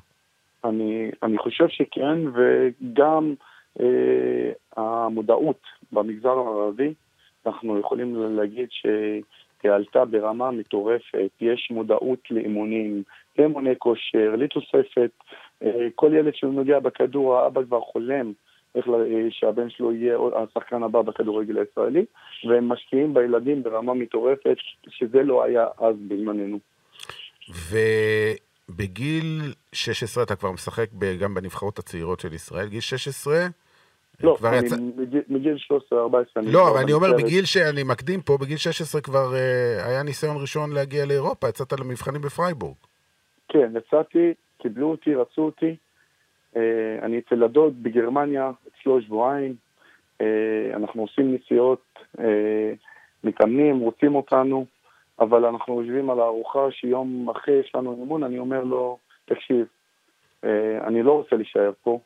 אני, 0.64 1.10
אני 1.22 1.38
חושב 1.38 1.68
שכן, 1.68 2.18
וגם 2.34 3.34
אה, 3.80 4.52
המודעות 4.76 5.60
במגזר 5.92 6.38
הערבי, 6.38 6.94
אנחנו 7.46 7.78
יכולים 7.78 8.36
להגיד 8.36 8.68
שהיא 8.70 9.22
עלתה 9.74 10.04
ברמה 10.04 10.50
מטורפת. 10.50 11.30
יש 11.40 11.68
מודעות 11.70 12.20
לאימונים, 12.30 13.02
לאימוני 13.38 13.74
כושר, 13.78 14.34
לתוספת. 14.36 15.10
אה, 15.62 15.88
כל 15.94 16.12
ילד 16.14 16.34
שנוגע 16.34 16.78
בכדור, 16.78 17.36
האבא 17.36 17.62
כבר 17.64 17.80
חולם 17.80 18.32
איך 18.76 18.88
אה, 18.88 19.26
שהבן 19.30 19.70
שלו 19.70 19.92
יהיה 19.92 20.18
השחקן 20.34 20.82
הבא 20.82 21.02
בכדורגל 21.02 21.58
הישראלי, 21.58 22.04
והם 22.48 22.68
משקיעים 22.68 23.14
בילדים 23.14 23.62
ברמה 23.62 23.94
מטורפת, 23.94 24.56
שזה 24.88 25.22
לא 25.22 25.44
היה 25.44 25.66
אז 25.78 25.96
בזמננו. 26.08 26.58
ובגיל 28.68 29.52
16 29.72 30.24
אתה 30.24 30.36
כבר 30.36 30.52
משחק 30.52 30.88
גם 31.20 31.34
בנבחרות 31.34 31.78
הצעירות 31.78 32.20
של 32.20 32.32
ישראל, 32.32 32.68
גיל 32.68 32.80
16? 32.80 33.34
לא, 34.22 34.34
כבר 34.38 34.48
אני 34.48 34.66
יצא- 34.66 34.76
מגיל, 34.96 35.22
מגיל 35.28 35.56
13-14 35.56 35.94
אני 36.36 36.52
לא, 36.52 36.70
אבל 36.70 36.78
אני 36.78 36.92
אומר, 36.92 37.06
בנבחרת. 37.08 37.24
בגיל 37.26 37.44
שאני 37.44 37.82
מקדים 37.82 38.20
פה, 38.20 38.38
בגיל 38.40 38.56
16 38.56 39.00
כבר 39.00 39.34
אה, 39.34 39.86
היה 39.88 40.02
ניסיון 40.02 40.36
ראשון 40.40 40.72
להגיע 40.72 41.06
לאירופה, 41.06 41.48
יצאת 41.48 41.72
למבחנים 41.80 42.20
בפרייבורג. 42.22 42.76
כן, 43.48 43.72
יצאתי, 43.76 44.34
קיבלו 44.62 44.90
אותי, 44.90 45.14
רצו 45.14 45.42
אותי. 45.42 45.76
אה, 46.56 46.62
אני 47.02 47.18
אצל 47.18 47.42
הדוד 47.42 47.82
בגרמניה, 47.82 48.50
אצלו 48.68 49.02
שבועיים. 49.02 49.54
אה, 50.20 50.26
אנחנו 50.76 51.02
עושים 51.02 51.34
נסיעות, 51.34 51.82
אה, 52.20 52.72
מתאמנים, 53.24 53.78
רוצים 53.78 54.14
אותנו, 54.14 54.66
אבל 55.20 55.44
אנחנו 55.44 55.80
יושבים 55.82 56.10
על 56.10 56.20
הארוחה 56.20 56.70
שיום 56.70 57.30
אחרי 57.30 57.54
יש 57.54 57.72
לנו 57.74 57.92
אימון, 58.00 58.22
אני 58.22 58.38
אומר 58.38 58.64
לו, 58.64 58.98
תקשיב, 59.24 59.66
אה, 60.44 60.78
אני 60.86 61.02
לא 61.02 61.12
רוצה 61.12 61.36
להישאר 61.36 61.70
פה. 61.82 62.00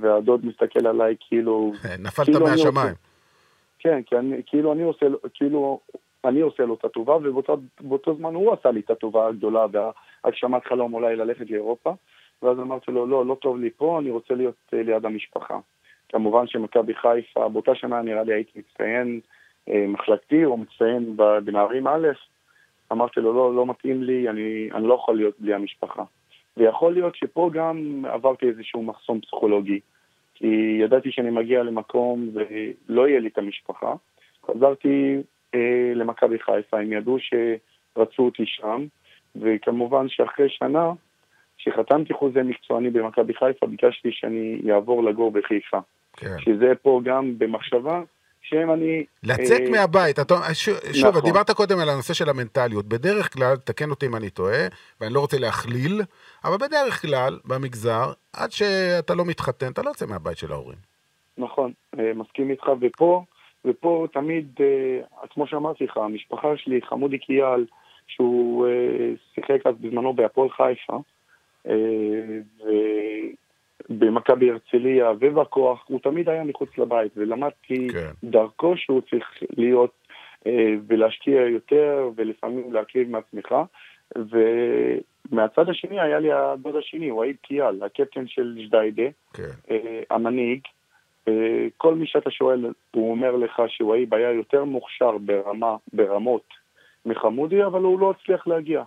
והדוד 0.00 0.46
מסתכל 0.46 0.86
עליי 0.86 1.14
כאילו... 1.20 1.72
נפלת 2.04 2.26
כאילו 2.26 2.40
מהשמיים. 2.40 2.94
כן, 3.78 4.02
כי 4.06 4.16
אני, 4.16 4.42
כאילו 4.46 4.72
אני 4.72 4.82
עושה, 4.82 5.08
לו- 5.08 5.18
כאילו 5.34 5.80
אני 6.24 6.40
עושה 6.40 6.62
לו 6.62 6.74
את 6.74 6.84
הטובה, 6.84 7.16
ובאותו 7.16 8.14
זמן 8.14 8.34
הוא 8.34 8.52
עשה 8.52 8.70
לי 8.70 8.80
את 8.80 8.90
הטובה 8.90 9.26
הגדולה 9.26 9.66
והגשמת 9.72 10.64
חלום 10.64 10.94
אולי 10.94 11.16
ללכת 11.16 11.50
לאירופה. 11.50 11.94
ואז 12.42 12.58
אמרתי 12.58 12.92
לו, 12.92 13.06
לא, 13.06 13.26
לא 13.26 13.36
טוב 13.40 13.58
לי 13.60 13.70
פה, 13.76 13.98
אני 14.00 14.10
רוצה 14.10 14.34
להיות 14.34 14.54
אה, 14.74 14.82
ליד 14.82 15.06
המשפחה. 15.06 15.58
כמובן 16.08 16.46
שמכבי 16.46 16.94
חיפה, 16.94 17.48
באותה 17.48 17.74
שנה 17.74 18.02
נראה 18.02 18.22
לי 18.22 18.34
הייתי 18.34 18.58
מצטיין 18.58 19.20
אה, 19.68 19.84
מחלקתי 19.88 20.44
או 20.44 20.56
מצטיין 20.56 21.16
בנערים 21.44 21.86
א', 21.86 22.08
אמרתי 22.92 23.20
לו, 23.20 23.32
לא, 23.32 23.54
לא 23.54 23.66
מתאים 23.66 24.02
לי, 24.02 24.28
אני, 24.28 24.68
אני 24.74 24.86
לא 24.86 24.94
יכול 24.94 25.16
להיות 25.16 25.34
בלי 25.38 25.54
המשפחה. 25.54 26.02
ויכול 26.56 26.92
להיות 26.92 27.16
שפה 27.16 27.50
גם 27.52 28.04
עברתי 28.08 28.46
איזשהו 28.46 28.82
מחסום 28.82 29.20
פסיכולוגי. 29.20 29.80
כי 30.34 30.78
ידעתי 30.80 31.12
שאני 31.12 31.30
מגיע 31.30 31.62
למקום 31.62 32.28
ולא 32.32 33.08
יהיה 33.08 33.20
לי 33.20 33.28
את 33.28 33.38
המשפחה. 33.38 33.94
חזרתי 34.46 35.16
אה, 35.54 35.92
למכבי 35.94 36.38
חיפה, 36.38 36.78
הם 36.78 36.92
ידעו 36.92 37.16
שרצו 37.18 38.22
אותי 38.22 38.46
שם, 38.46 38.86
וכמובן 39.36 40.08
שאחרי 40.08 40.48
שנה, 40.48 40.92
כשחתמתי 41.58 42.14
חוזה 42.14 42.42
מקצועני 42.42 42.90
במכבי 42.90 43.34
חיפה, 43.34 43.66
ביקשתי 43.66 44.12
שאני 44.12 44.72
אעבור 44.72 45.04
לגור 45.04 45.30
בחיפה. 45.30 45.78
כן. 46.16 46.38
שזה 46.40 46.72
פה 46.82 47.00
גם 47.04 47.38
במחשבה, 47.38 48.02
שאם 48.44 48.72
אני... 48.72 49.04
לצאת 49.22 49.60
אה, 49.60 49.70
מהבית, 49.70 50.18
אתה, 50.18 50.34
ש- 50.54 50.68
שוב, 50.92 51.08
נכון. 51.08 51.20
דיברת 51.20 51.50
קודם 51.50 51.78
על 51.78 51.88
הנושא 51.88 52.14
של 52.14 52.28
המנטליות. 52.28 52.86
בדרך 52.86 53.32
כלל, 53.32 53.56
תקן 53.56 53.90
אותי 53.90 54.06
אם 54.06 54.16
אני 54.16 54.30
טועה, 54.30 54.66
ואני 55.00 55.14
לא 55.14 55.20
רוצה 55.20 55.38
להכליל, 55.38 56.02
אבל 56.44 56.56
בדרך 56.56 57.02
כלל, 57.02 57.38
במגזר, 57.44 58.12
עד 58.32 58.52
שאתה 58.52 59.14
לא 59.14 59.24
מתחתן, 59.24 59.72
אתה 59.72 59.82
לא 59.82 59.88
יוצא 59.88 60.06
מהבית 60.06 60.38
של 60.38 60.52
ההורים. 60.52 60.78
נכון, 61.38 61.72
אה, 61.98 62.12
מסכים 62.14 62.50
איתך, 62.50 62.68
ופה, 62.80 63.24
ופה 63.64 64.06
תמיד, 64.12 64.46
אה, 64.60 65.26
כמו 65.30 65.46
שאמרתי 65.46 65.84
לך, 65.84 65.96
המשפחה 65.96 66.48
שלי, 66.56 66.80
חמודי 66.82 67.18
קיאל, 67.18 67.66
שהוא 68.06 68.66
אה, 68.66 69.10
שיחק 69.34 69.66
אז 69.66 69.74
בזמנו 69.80 70.12
בהפועל 70.12 70.48
חיפה, 70.50 70.98
ובמכבי 73.90 74.50
הרצליה 74.50 75.12
ובכוח, 75.20 75.84
הוא 75.88 76.00
תמיד 76.00 76.28
היה 76.28 76.44
מחוץ 76.44 76.68
לבית, 76.78 77.12
ולמדתי 77.16 77.88
כן. 77.92 78.10
דרכו 78.30 78.76
שהוא 78.76 79.00
צריך 79.10 79.26
להיות 79.56 79.90
אה, 80.46 80.74
ולהשקיע 80.86 81.40
יותר, 81.40 82.10
ולפעמים 82.16 82.72
להקריב 82.72 83.10
מעצמך. 83.10 83.54
ומהצד 84.16 85.68
השני 85.68 86.00
היה 86.00 86.18
לי 86.18 86.32
הדוד 86.32 86.76
השני, 86.76 87.10
וואיד 87.10 87.36
קיאל, 87.42 87.82
הקפטן 87.82 88.26
של 88.26 88.58
ג'דיידה, 88.66 89.10
כן. 89.34 89.50
אה, 89.70 90.02
המנהיג, 90.10 90.60
אה, 91.28 91.66
כל 91.76 91.94
מי 91.94 92.06
שאתה 92.06 92.30
שואל, 92.30 92.66
הוא 92.90 93.10
אומר 93.10 93.36
לך 93.36 93.62
שוואיב 93.68 94.14
היה 94.14 94.32
יותר 94.32 94.64
מוכשר 94.64 95.18
ברמה, 95.18 95.76
ברמות 95.92 96.46
מחמודי, 97.06 97.64
אבל 97.64 97.80
הוא 97.80 98.00
לא 98.00 98.10
הצליח 98.10 98.46
להגיע. 98.46 98.82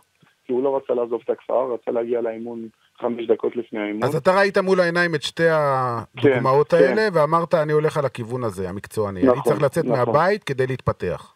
כי 0.45 0.53
הוא 0.53 0.63
לא 0.63 0.77
רצה 0.77 0.93
לעזוב 0.93 1.21
את 1.23 1.29
הכפר, 1.29 1.73
רצה 1.73 1.91
להגיע 1.91 2.21
לאימון 2.21 2.67
חמש 2.99 3.27
דקות 3.27 3.55
לפני 3.55 3.79
האימון. 3.79 4.03
אז 4.03 4.15
אתה 4.15 4.39
ראית 4.39 4.57
מול 4.57 4.79
העיניים 4.79 5.15
את 5.15 5.21
שתי 5.21 5.49
הדוגמאות 5.49 6.67
כן, 6.67 6.77
האלה, 6.77 7.07
ואמרת, 7.13 7.53
אני 7.53 7.73
הולך 7.73 7.97
על 7.97 8.05
הכיוון 8.05 8.43
הזה, 8.43 8.69
המקצועני. 8.69 9.19
אני 9.19 9.27
נכון, 9.29 9.43
צריך 9.43 9.61
לצאת 9.61 9.85
נכון. 9.85 9.97
מהבית 9.97 10.43
כדי 10.43 10.67
להתפתח. 10.67 11.35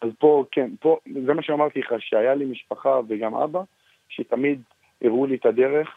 אז 0.00 0.10
פה, 0.18 0.44
כן, 0.52 0.70
פה, 0.80 0.98
זה 1.26 1.34
מה 1.34 1.42
שאמרתי 1.42 1.80
לך, 1.80 1.94
שהיה 1.98 2.34
לי 2.34 2.44
משפחה 2.44 3.00
וגם 3.08 3.34
אבא, 3.34 3.60
שתמיד 4.08 4.62
הראו 5.02 5.26
לי 5.26 5.34
את 5.34 5.46
הדרך, 5.46 5.88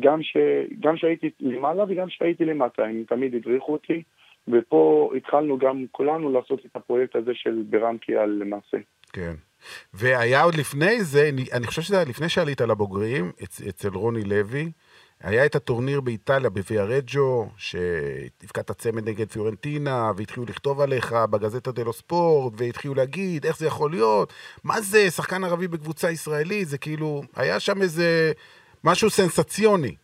גם, 0.00 0.22
ש, 0.22 0.36
גם 0.80 0.96
שהייתי 0.96 1.30
למעלה 1.40 1.84
וגם 1.88 2.08
שהייתי 2.08 2.44
למטה, 2.44 2.82
הם 2.84 3.04
תמיד 3.08 3.34
הדריכו 3.34 3.72
אותי, 3.72 4.02
ופה 4.48 5.10
התחלנו 5.16 5.58
גם 5.58 5.84
כולנו 5.90 6.32
לעשות 6.32 6.66
את 6.66 6.76
הפרויקט 6.76 7.16
הזה 7.16 7.30
של 7.34 7.62
ברמקיה 7.70 8.26
למעשה. 8.26 8.76
כן. 9.12 9.34
והיה 9.94 10.42
עוד 10.42 10.54
לפני 10.54 11.04
זה, 11.04 11.30
אני, 11.52 11.66
חושב 11.66 11.82
שזה 11.82 11.96
היה 11.96 12.04
לפני 12.04 12.28
שעלית 12.28 12.60
לבוגרים, 12.60 13.32
אצ, 13.42 13.60
אצל 13.68 13.88
רוני 13.88 14.24
לוי, 14.24 14.70
היה 15.22 15.46
את 15.46 15.54
הטורניר 15.54 16.00
באיטליה, 16.00 16.50
בוויארג'ו, 16.50 17.46
שהבקעת 17.56 18.70
צמד 18.70 19.08
נגד 19.08 19.30
פיורנטינה, 19.30 20.12
והתחילו 20.16 20.46
לכתוב 20.46 20.80
עליך 20.80 21.12
בגזטה 21.30 21.72
דלו 21.72 21.92
ספורט, 21.92 22.52
והתחילו 22.56 22.94
להגיד, 22.94 23.46
איך 23.46 23.58
זה 23.58 23.66
יכול 23.66 23.90
להיות? 23.90 24.32
מה 24.64 24.80
זה, 24.80 25.10
שחקן 25.10 25.44
ערבי 25.44 25.68
בקבוצה 25.68 26.10
ישראלית? 26.10 26.68
זה 26.68 26.78
כאילו, 26.78 27.22
היה 27.36 27.60
שם 27.60 27.82
איזה 27.82 28.32
משהו 28.84 29.10
סנסציוני. 29.10 29.94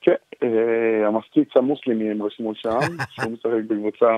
כן, 0.00 0.14
אה, 0.42 1.06
המפציץ 1.06 1.48
המוסלמי 1.56 2.10
הם 2.10 2.22
רשמו 2.22 2.54
שם, 2.54 2.78
שהוא 3.12 3.32
משחק 3.32 3.64
בקבוצה 3.68 4.10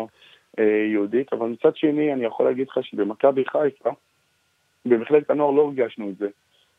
אה, 0.59 0.87
יהודית, 0.93 1.33
אבל 1.33 1.47
מצד 1.47 1.77
שני 1.77 2.13
אני 2.13 2.25
יכול 2.25 2.47
להגיד 2.47 2.67
לך 2.69 2.79
שבמכבי 2.83 3.45
חיפה, 3.45 3.91
במחלקת 4.87 5.31
הנוער 5.31 5.51
לא 5.51 5.63
הרגשנו 5.63 6.11
את 6.11 6.17
זה. 6.19 6.29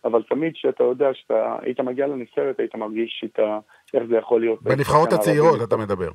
אבל 0.06 0.24
תמיד 0.30 0.54
כשאתה 0.54 0.84
יודע 0.84 1.06
שאתה 1.14 1.56
היית 1.62 1.80
מגיע 1.80 2.08
לנבחרת, 2.08 2.60
היית 2.60 2.76
מרגיש 2.76 3.26
את 3.26 3.40
ה... 3.40 3.60
איך 3.94 4.04
זה 4.10 4.18
יכול 4.18 4.42
להיות. 4.42 4.62
בנבחרות 4.62 5.10
שחקן 5.12 5.22
הצעירות. 5.22 5.62
אתה 5.64 5.78
מדבר. 5.78 6.10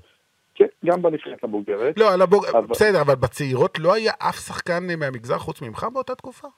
כן, 0.54 0.66
גם 0.86 1.02
בנבחרת 1.02 1.44
הבוגרת. 1.44 1.98
לא, 1.98 2.12
על 2.12 2.22
הבוג... 2.22 2.44
אבל- 2.46 2.66
בסדר, 2.66 3.00
אבל 3.00 3.14
בצעירות 3.14 3.78
לא 3.78 3.94
היה 3.94 4.12
אף 4.18 4.36
שחקן 4.36 4.86
מהמגזר 4.98 5.38
חוץ 5.38 5.62
ממך 5.62 5.86
באותה 5.92 6.14
תקופה? 6.14 6.48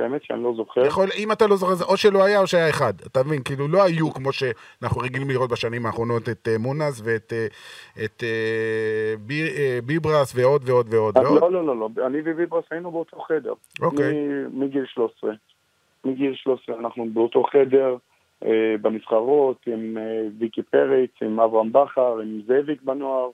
אה, 0.00 0.04
האמת 0.04 0.24
שאני 0.24 0.42
לא 0.42 0.52
זוכר. 0.56 0.86
יכול, 0.86 1.08
אם 1.18 1.32
אתה 1.32 1.46
לא 1.46 1.56
זוכר, 1.56 1.74
זה 1.74 1.84
או 1.84 1.96
שלא 1.96 2.24
היה 2.24 2.40
או 2.40 2.46
שהיה 2.46 2.70
אחד. 2.70 2.92
אתה 3.06 3.20
מבין? 3.26 3.42
כאילו, 3.42 3.68
לא 3.68 3.82
היו 3.82 4.10
כמו 4.10 4.32
שאנחנו 4.32 5.00
רגילים 5.00 5.30
לראות 5.30 5.50
בשנים 5.50 5.86
האחרונות 5.86 6.28
את 6.28 6.48
uh, 6.48 6.58
מונס 6.58 7.02
ואת 7.04 7.32
אה, 7.32 7.46
את, 8.04 8.22
uh, 8.22 9.20
בי, 9.20 9.48
uh, 9.48 9.84
ביברס 9.84 10.32
ועוד 10.36 10.68
ועוד 10.68 10.94
ועוד. 10.94 11.18
ועוד. 11.18 11.40
לא, 11.40 11.52
לא, 11.52 11.66
לא, 11.66 11.76
לא, 11.76 12.06
אני 12.06 12.20
וויברס 12.20 12.64
היינו 12.70 12.90
באותו 12.90 13.20
חדר. 13.20 13.52
אוקיי. 13.82 14.12
מ- 14.14 14.60
מגיל 14.60 14.84
13. 14.86 15.30
מגיל 16.04 16.34
13 16.34 16.78
אנחנו 16.78 17.06
באותו 17.12 17.42
חדר, 17.42 17.96
אה, 18.44 18.74
בנבחרות, 18.80 19.56
עם 19.66 19.98
אה, 19.98 20.22
ויקי 20.38 20.62
פריץ, 20.62 21.10
עם 21.22 21.40
אברהם 21.40 21.72
בכר, 21.72 22.18
עם 22.18 22.40
זאביק 22.46 22.82
בנוער, 22.82 23.30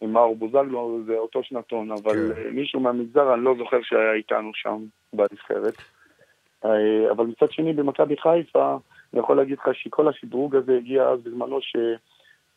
עם 0.00 0.12
מאור 0.12 0.36
בוזגלו, 0.36 1.00
זה 1.06 1.18
אותו 1.18 1.42
שנתון, 1.42 1.90
אבל 1.90 2.32
כן. 2.34 2.42
אה, 2.42 2.50
מישהו 2.50 2.80
מהמגזר, 2.80 3.34
אני 3.34 3.44
לא 3.44 3.54
זוכר 3.58 3.78
שהיה 3.82 4.12
איתנו 4.12 4.50
שם 4.54 4.84
בנבחרת. 5.12 5.74
אה, 6.74 7.10
אבל 7.10 7.26
מצד 7.26 7.52
שני, 7.52 7.72
במכבי 7.72 8.16
חיפה, 8.16 8.76
אני 9.12 9.20
יכול 9.20 9.36
להגיד 9.36 9.58
לך 9.58 9.74
שכל 9.74 10.08
השדרוג 10.08 10.56
הזה 10.56 10.76
הגיע 10.76 11.02
אז 11.02 11.20
בזמנו 11.20 11.58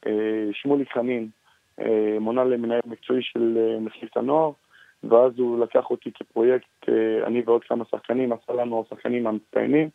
ששמוליק 0.04 0.94
חנין 0.94 1.28
אה, 1.82 2.18
מונה 2.20 2.44
למנהל 2.44 2.82
מקצועי 2.86 3.22
של 3.22 3.58
אה, 3.58 3.80
מחלקת 3.80 4.18
הנוער, 4.18 4.52
ואז 5.04 5.32
הוא 5.38 5.60
לקח 5.60 5.90
אותי 5.90 6.12
כפרויקט, 6.12 6.90
אה, 6.90 7.28
אני 7.28 7.42
ועוד 7.46 7.64
כמה 7.64 7.86
שחקנים, 7.92 8.34
עשה 8.34 8.54
לנו 8.54 8.86
השחקנים 8.86 9.28
המצטיינים, 9.28 9.90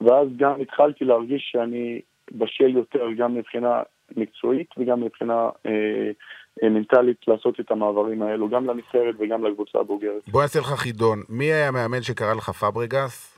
ואז 0.00 0.28
גם 0.36 0.60
התחלתי 0.60 1.04
להרגיש 1.04 1.48
שאני 1.52 2.00
בשל 2.32 2.76
יותר 2.76 3.12
גם 3.18 3.34
מבחינה 3.34 3.82
מקצועית 4.16 4.68
וגם 4.78 5.00
מבחינה 5.00 5.48
אה, 5.66 6.10
אה, 6.62 6.68
מנטלית 6.68 7.28
לעשות 7.28 7.60
את 7.60 7.70
המעברים 7.70 8.22
האלו, 8.22 8.48
גם 8.48 8.66
לנבחרת 8.66 9.14
וגם 9.18 9.44
לקבוצה 9.44 9.78
הבוגרת. 9.78 10.28
בוא 10.28 10.42
נעשה 10.42 10.60
לך 10.60 10.66
חידון. 10.66 11.22
מי 11.28 11.44
היה 11.44 11.68
המאמן 11.68 12.02
שקרא 12.02 12.34
לך 12.34 12.50
פברגס? 12.50 13.35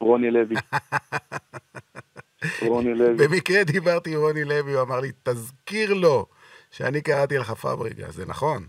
רוני 0.00 0.30
לוי. 0.30 0.56
רוני 2.68 2.94
לוי. 2.94 3.28
במקרה 3.28 3.64
דיברתי 3.64 4.14
עם 4.14 4.20
רוני 4.20 4.44
לוי, 4.44 4.72
הוא 4.72 4.82
אמר 4.82 5.00
לי, 5.00 5.08
תזכיר 5.22 5.94
לו 5.94 6.26
שאני 6.70 7.00
קראתי 7.02 7.38
לך 7.38 7.50
פברגס, 7.50 8.10
זה 8.10 8.26
נכון. 8.26 8.62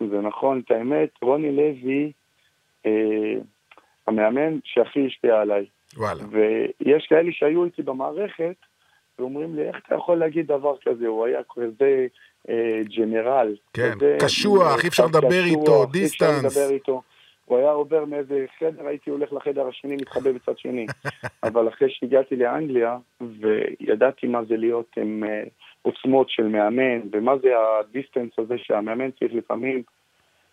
זה 0.00 0.20
נכון, 0.20 0.62
את 0.64 0.70
האמת, 0.70 1.08
רוני 1.22 1.56
לוי, 1.56 2.12
אה, 2.86 3.40
המאמן 4.06 4.58
שהכי 4.64 5.06
השפיע 5.06 5.40
עליי. 5.40 5.66
וואלה. 5.96 6.24
ויש 6.30 7.06
כאלה 7.08 7.32
שהיו 7.32 7.64
איתי 7.64 7.82
במערכת, 7.82 8.56
ואומרים 9.18 9.56
לי, 9.56 9.68
איך 9.68 9.76
אתה 9.86 9.94
יכול 9.94 10.18
להגיד 10.18 10.46
דבר 10.46 10.74
כזה? 10.84 11.06
הוא 11.06 11.26
היה 11.26 11.40
כזה 11.54 12.06
אה, 12.48 12.82
ג'נרל. 12.96 13.56
כן, 13.72 13.92
כזה, 13.94 14.16
קשוח, 14.20 14.78
אה, 14.78 14.82
אי 14.82 14.88
אפשר 14.88 15.06
לדבר 15.06 15.44
איתו, 15.44 15.82
אי 15.82 15.84
אפשר 15.84 15.90
דיסטנס. 15.90 16.58
לדבר 16.58 16.74
איתו. 16.74 17.02
הוא 17.48 17.58
היה 17.58 17.70
עובר 17.70 18.04
מאיזה 18.04 18.46
חדר, 18.58 18.86
הייתי 18.86 19.10
הולך 19.10 19.32
לחדר 19.32 19.68
השני, 19.68 19.96
מתחבא 19.96 20.32
בצד 20.32 20.58
שני. 20.58 20.86
אבל 21.48 21.68
אחרי 21.68 21.90
שהגעתי 21.90 22.36
לאנגליה, 22.36 22.98
וידעתי 23.20 24.26
מה 24.26 24.44
זה 24.44 24.56
להיות 24.56 24.90
עם 24.96 25.24
אה, 25.24 25.42
עוצמות 25.82 26.30
של 26.30 26.48
מאמן, 26.48 27.00
ומה 27.12 27.38
זה 27.38 27.48
הדיסטנס 27.58 28.30
הזה 28.38 28.54
שהמאמן 28.58 29.10
צריך 29.10 29.34
לפעמים, 29.34 29.82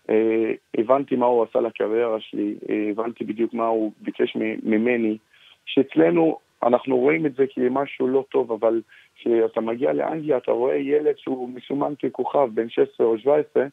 אה, 0.10 0.52
הבנתי 0.78 1.16
מה 1.16 1.26
הוא 1.26 1.44
עשה 1.44 1.60
לקריירה 1.60 2.20
שלי, 2.20 2.56
אה, 2.70 2.90
הבנתי 2.92 3.24
בדיוק 3.24 3.54
מה 3.54 3.68
הוא 3.68 3.92
ביקש 4.02 4.38
ממני, 4.64 5.18
שאצלנו 5.66 6.38
אנחנו 6.64 6.98
רואים 6.98 7.26
את 7.26 7.36
זה 7.36 7.46
כמשהו 7.50 8.08
לא 8.08 8.26
טוב, 8.32 8.52
אבל 8.52 8.82
כשאתה 9.16 9.62
מגיע 9.62 9.94
לאנגליה 9.94 10.38
אתה 10.38 10.52
רואה 10.52 10.76
ילד 10.76 11.18
שהוא 11.18 11.50
מסומן 11.50 11.94
ככוכב, 12.04 12.50
בן 12.54 12.70
16 12.70 13.08
או 13.08 13.18
17, 13.18 13.64
אה, 13.64 13.68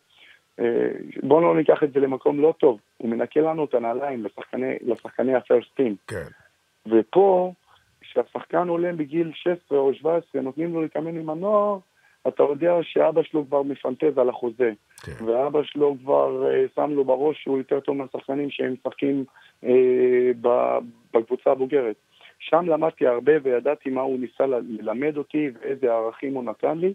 בואו 1.23 1.41
לא 1.41 1.57
ניקח 1.57 1.83
את 1.83 1.93
זה 1.93 2.01
למקום 2.01 2.41
לא 2.41 2.55
טוב, 2.59 2.81
הוא 2.97 3.11
מנקה 3.11 3.41
לנו 3.41 3.65
את 3.65 3.75
הנעליים 3.75 4.25
לשחקני, 4.25 4.75
לשחקני 4.81 5.35
הפרסט 5.35 5.75
טים. 5.77 5.97
כן. 6.07 6.27
ופה, 6.87 7.53
כשהשחקן 8.01 8.69
עולה 8.69 8.93
בגיל 8.93 9.33
16 9.35 9.79
או 9.79 9.95
17, 9.95 10.43
נותנים 10.43 10.75
לו 10.75 10.83
להתאמן 10.83 11.17
עם 11.17 11.31
הנוער, 11.31 11.79
אתה 12.29 12.43
יודע 12.43 12.73
שאבא 12.83 13.23
שלו 13.23 13.47
כבר 13.47 13.63
מפנטז 13.63 14.19
על 14.19 14.29
החוזה. 14.29 14.73
כן. 15.03 15.25
ואבא 15.25 15.63
שלו 15.63 15.97
כבר 16.03 16.51
אה, 16.51 16.65
שם 16.75 16.91
לו 16.91 17.05
בראש 17.05 17.43
שהוא 17.43 17.59
יותר 17.59 17.81
טוב 17.81 17.97
מהשחקנים 17.97 18.51
שהם 18.51 18.73
משחקים 18.73 19.25
אה, 19.65 20.31
בקבוצה 21.15 21.51
הבוגרת. 21.51 21.97
שם 22.39 22.65
למדתי 22.69 23.07
הרבה 23.07 23.33
וידעתי 23.43 23.91
מה 23.91 24.01
הוא 24.01 24.19
ניסה 24.19 24.47
ללמד 24.47 25.17
אותי 25.17 25.51
ואיזה 25.55 25.93
ערכים 25.93 26.35
הוא 26.35 26.45
נתן 26.45 26.79
לי, 26.79 26.95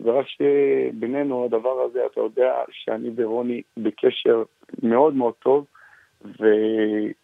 ורק 0.00 0.26
שבינינו 0.28 1.44
הדבר 1.44 1.80
הזה, 1.80 2.06
אתה 2.12 2.20
יודע 2.20 2.54
שאני 2.70 3.10
ורוני 3.16 3.62
בקשר 3.76 4.42
מאוד 4.82 5.14
מאוד 5.14 5.34
טוב, 5.34 5.64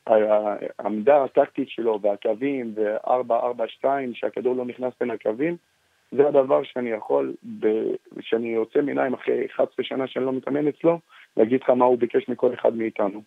והעמדה 0.06 1.24
הטקטית 1.24 1.68
שלו 1.68 2.00
והקווים 2.02 2.74
ו-4-4-2, 2.76 3.84
שהכדור 4.14 4.56
לא 4.56 4.64
נכנס 4.64 4.92
בין 5.00 5.10
הקווים, 5.10 5.56
זה 6.12 6.28
הדבר 6.28 6.62
שאני 6.62 6.90
יכול, 6.90 7.34
ב... 7.60 7.66
שאני 8.20 8.48
יוצא 8.48 8.80
מעיניים 8.80 9.14
אחרי 9.14 9.46
11 9.54 9.84
שנה 9.84 10.06
שאני 10.06 10.24
לא 10.24 10.32
מתאמן 10.32 10.68
אצלו, 10.68 10.98
להגיד 11.36 11.60
לך 11.62 11.70
מה 11.70 11.84
הוא 11.84 11.98
ביקש 11.98 12.28
מכל 12.28 12.54
אחד 12.54 12.76
מאיתנו. 12.76 13.22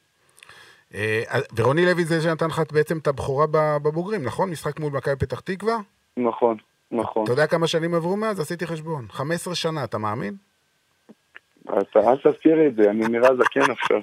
אה, 0.94 1.22
ורוני 1.56 1.86
לוי 1.86 2.04
זה 2.04 2.22
שנתן 2.22 2.46
לך 2.46 2.62
בעצם 2.74 2.98
את 2.98 3.08
הבכורה 3.08 3.46
בבוגרים, 3.84 4.24
נכון? 4.24 4.50
משחק 4.50 4.80
מול 4.80 4.94
מכבי 4.94 5.16
פתח 5.16 5.40
תקווה? 5.40 5.78
נכון, 6.18 6.58
נכון. 6.94 7.24
אתה 7.24 7.32
יודע 7.32 7.48
כמה 7.48 7.68
שנים 7.68 7.94
עברו 7.94 8.18
מאז? 8.18 8.40
עשיתי 8.40 8.68
חשבון. 8.68 9.06
15 9.10 9.56
שנה, 9.56 9.84
אתה 9.84 9.98
מאמין? 9.98 10.36
אל 11.70 12.18
תזכיר 12.24 12.68
את 12.68 12.76
זה, 12.76 12.90
אני 12.90 13.08
נראה 13.08 13.30
זקן 13.36 13.72
עכשיו. 13.72 14.00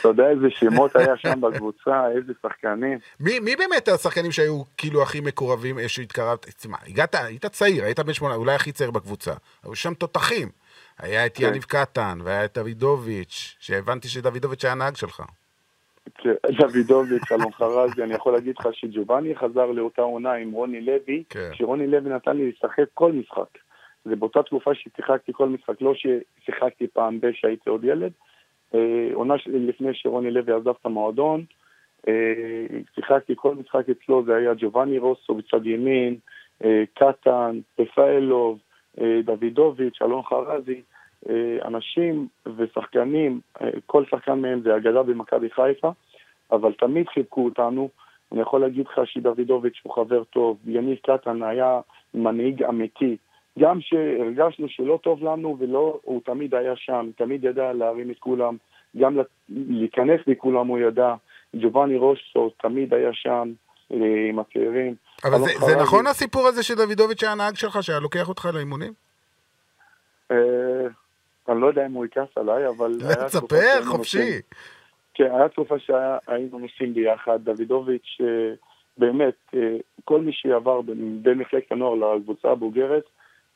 אתה 0.00 0.08
יודע 0.08 0.30
איזה 0.30 0.46
שמות 0.50 0.96
היה 0.96 1.16
שם 1.16 1.40
בקבוצה, 1.40 2.08
איזה 2.16 2.32
שחקנים. 2.42 2.98
מי, 3.20 3.40
מי 3.40 3.56
באמת 3.56 3.88
השחקנים 3.88 4.32
שהיו 4.32 4.62
כאילו 4.76 5.02
הכי 5.02 5.20
מקורבים, 5.20 5.78
אה, 5.78 5.88
שהתקרבת? 5.88 6.46
תשמע, 6.56 6.76
הגעת, 6.86 7.14
היית 7.14 7.46
צעיר, 7.46 7.84
היית 7.84 8.00
בן 8.00 8.12
שמונה, 8.12 8.34
אולי 8.34 8.54
הכי 8.54 8.72
צעיר 8.72 8.90
בקבוצה. 8.90 9.32
היו 9.64 9.74
שם 9.74 9.94
תותחים. 9.94 10.48
היה 10.98 11.26
את 11.26 11.36
כן. 11.36 11.44
יניב 11.44 11.62
קטן, 11.62 12.18
והיה 12.24 12.44
את 12.44 12.58
דוידוביץ', 12.58 13.56
שהבנתי 13.60 14.08
שדוידוביץ' 14.08 14.64
היה 14.64 14.74
נהג 14.74 14.96
שלך. 14.96 15.22
דוידוביץ', 16.72 17.32
אלון 17.32 17.52
חרזי, 17.52 18.02
אני 18.02 18.14
יכול 18.14 18.32
להגיד 18.32 18.54
לך 18.58 18.68
שג'ובאני 18.72 19.36
חזר 19.36 19.66
לאותה 19.66 20.02
עונה 20.02 20.32
עם 20.32 20.52
רוני 20.52 20.80
לוי, 20.80 21.24
כן. 21.28 21.50
שרוני 21.52 21.86
לוי 21.86 22.10
נתן 22.10 22.36
לי 22.36 22.52
לשחק 22.52 22.84
כל 22.94 23.12
משחק. 23.12 23.58
זה 24.04 24.16
באותה 24.16 24.42
תקופה 24.42 24.74
ששיחקתי 24.74 25.32
כל 25.34 25.48
משחק, 25.48 25.80
לא 25.80 25.92
ששיחקתי 25.94 26.86
פעם 26.86 27.20
ב- 27.20 27.32
שהייתי 27.32 27.70
עוד 27.70 27.84
ילד. 27.84 28.12
אה, 28.74 29.10
עונה 29.14 29.34
לפני 29.46 29.94
שרוני 29.94 30.30
לוי 30.30 30.52
עזב 30.52 30.68
את 30.68 30.86
המועדון, 30.86 31.44
אה, 32.08 32.66
שיחקתי 32.94 33.32
כל 33.36 33.54
משחק 33.54 33.88
אצלו, 33.88 34.24
זה 34.24 34.36
היה 34.36 34.52
ג'ובאני 34.58 34.98
רוסו 34.98 35.34
בצד 35.34 35.66
ימין, 35.66 36.16
אה, 36.64 36.84
קטן, 36.94 37.60
רפאלוב, 37.78 38.58
אה, 39.00 39.20
דוידוביץ', 39.24 40.02
אלון 40.02 40.22
חרזי, 40.22 40.82
אנשים 41.64 42.28
ושחקנים, 42.56 43.40
אה, 43.60 43.68
כל 43.86 44.04
שחקן 44.10 44.40
מהם 44.40 44.60
זה 44.60 44.76
אגדה 44.76 45.02
במכבי 45.02 45.50
חיפה, 45.50 45.90
אבל 46.52 46.72
תמיד 46.72 47.08
חיבקו 47.08 47.44
אותנו, 47.44 47.88
אני 48.32 48.40
יכול 48.40 48.60
להגיד 48.60 48.86
לך 48.86 49.00
שדוידוביץ' 49.04 49.80
הוא 49.82 49.94
חבר 49.94 50.24
טוב, 50.24 50.58
יניב 50.66 50.98
קטן 51.02 51.42
היה 51.42 51.80
מנהיג 52.14 52.62
אמיתי. 52.62 53.16
גם 53.58 53.80
שהרגשנו 53.80 54.68
שלא 54.68 54.98
טוב 55.02 55.24
לנו 55.24 55.56
ולא, 55.58 55.98
הוא 56.02 56.20
תמיד 56.24 56.54
היה 56.54 56.76
שם, 56.76 57.10
תמיד 57.16 57.44
ידע 57.44 57.72
להרים 57.72 58.10
את 58.10 58.18
כולם, 58.18 58.56
גם 58.96 59.16
להיכנס 59.48 60.20
לכולם 60.26 60.66
הוא 60.66 60.78
ידע. 60.78 61.14
ג'ובאני 61.56 61.96
רושו 61.96 62.50
תמיד 62.62 62.94
היה 62.94 63.10
שם 63.12 63.52
אה, 63.92 64.28
עם 64.28 64.38
הצעירים. 64.38 64.94
אבל 65.24 65.38
זה, 65.38 65.50
זה 65.66 65.76
נכון 65.82 66.06
הסיפור 66.06 66.46
הזה 66.46 66.62
שדוידוביץ' 66.62 67.22
היה 67.22 67.32
הנהג 67.32 67.54
שלך, 67.54 67.82
שהיה 67.82 68.00
לוקח 68.00 68.28
אותך 68.28 68.48
לאימונים? 68.54 68.92
אני 71.48 71.60
לא 71.60 71.66
יודע 71.66 71.86
אם 71.86 71.92
הוא 71.92 72.06
יכעס 72.06 72.28
עליי, 72.36 72.68
אבל... 72.68 72.92
תספר, 73.26 73.84
חופשי. 73.84 74.40
כן, 75.14 75.30
היה 75.34 75.48
תקופה 75.48 75.78
שהיינו 75.78 76.58
נוסעים 76.58 76.94
ביחד, 76.94 77.38
דוידוביץ', 77.44 78.18
אה, 78.20 78.54
באמת, 78.98 79.34
אה, 79.54 79.76
כל 80.04 80.20
מי 80.20 80.32
שעבר 80.32 80.80
בין 81.22 81.38
מחלקת 81.38 81.72
הנוער 81.72 82.14
לקבוצה 82.14 82.50
הבוגרת, 82.50 83.04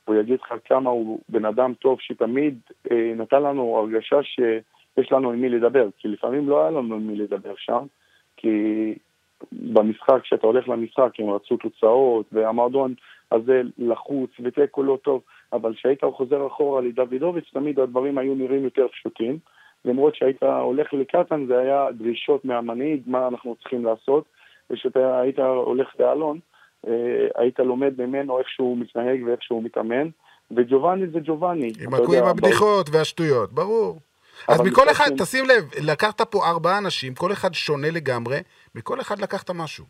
הוא 0.04 0.16
יגיד 0.16 0.38
לך 0.42 0.54
כמה 0.64 0.90
הוא 0.90 1.20
בן 1.28 1.44
אדם 1.44 1.74
טוב, 1.74 1.98
שתמיד 2.00 2.58
אה, 2.90 3.12
נתן 3.16 3.42
לנו 3.42 3.76
הרגשה 3.78 4.16
שיש 4.22 5.12
לנו 5.12 5.30
עם 5.30 5.40
מי 5.40 5.48
לדבר, 5.48 5.88
כי 5.98 6.08
לפעמים 6.08 6.48
לא 6.48 6.60
היה 6.60 6.70
לנו 6.70 6.94
עם 6.94 7.06
מי 7.06 7.16
לדבר 7.16 7.54
שם, 7.56 7.86
כי 8.36 8.48
במשחק, 9.52 10.22
כשאתה 10.22 10.46
הולך 10.46 10.68
למשחק, 10.68 11.10
הם 11.18 11.30
רצו 11.30 11.56
תוצאות, 11.56 12.26
והמועדון 12.32 12.94
הזה 13.34 13.62
לחוץ, 13.78 14.30
ותיקו 14.44 14.82
לא 14.82 14.98
טוב, 15.04 15.22
אבל 15.52 15.74
כשהיית 15.74 16.04
חוזר 16.12 16.46
אחורה 16.46 16.80
לדוידוביץ', 16.80 17.50
תמיד 17.52 17.80
הדברים 17.80 18.18
היו 18.18 18.34
נראים 18.34 18.64
יותר 18.64 18.88
פשוטים. 18.88 19.38
למרות 19.84 20.14
שהיית 20.14 20.42
הולך 20.42 20.92
לקטן 20.92 21.46
זה 21.46 21.58
היה 21.58 21.86
דרישות 21.92 22.44
מהמנהיג, 22.44 23.02
מה 23.06 23.28
אנחנו 23.28 23.56
צריכים 23.56 23.84
לעשות, 23.84 24.24
וכשאתה 24.70 25.20
היית 25.20 25.38
הולך 25.38 25.88
לאלון, 25.98 26.38
אה, 26.86 26.92
היית 27.36 27.58
לומד 27.58 28.00
ממנו 28.00 28.38
איך 28.38 28.48
שהוא 28.48 28.78
מתנהג 28.78 29.22
ואיך 29.26 29.42
שהוא 29.42 29.62
מתאמן, 29.62 30.08
וג'ובאני 30.50 31.06
זה 31.06 31.18
ג'ובאני. 31.24 31.72
עם, 31.86 31.94
הכו 31.94 32.14
עם 32.14 32.24
הבדיחות 32.24 32.88
ברור. 32.88 32.98
והשטויות, 32.98 33.52
ברור. 33.52 34.00
אז 34.48 34.60
מכל 34.60 34.90
אחד, 34.90 35.08
כן. 35.08 35.16
תשים 35.16 35.44
לב, 35.44 35.70
לקחת 35.82 36.20
פה 36.20 36.38
ארבעה 36.50 36.78
אנשים, 36.78 37.14
כל 37.14 37.32
אחד 37.32 37.54
שונה 37.54 37.90
לגמרי, 37.90 38.38
מכל 38.74 39.00
אחד 39.00 39.18
לקחת 39.18 39.50
משהו. 39.50 39.84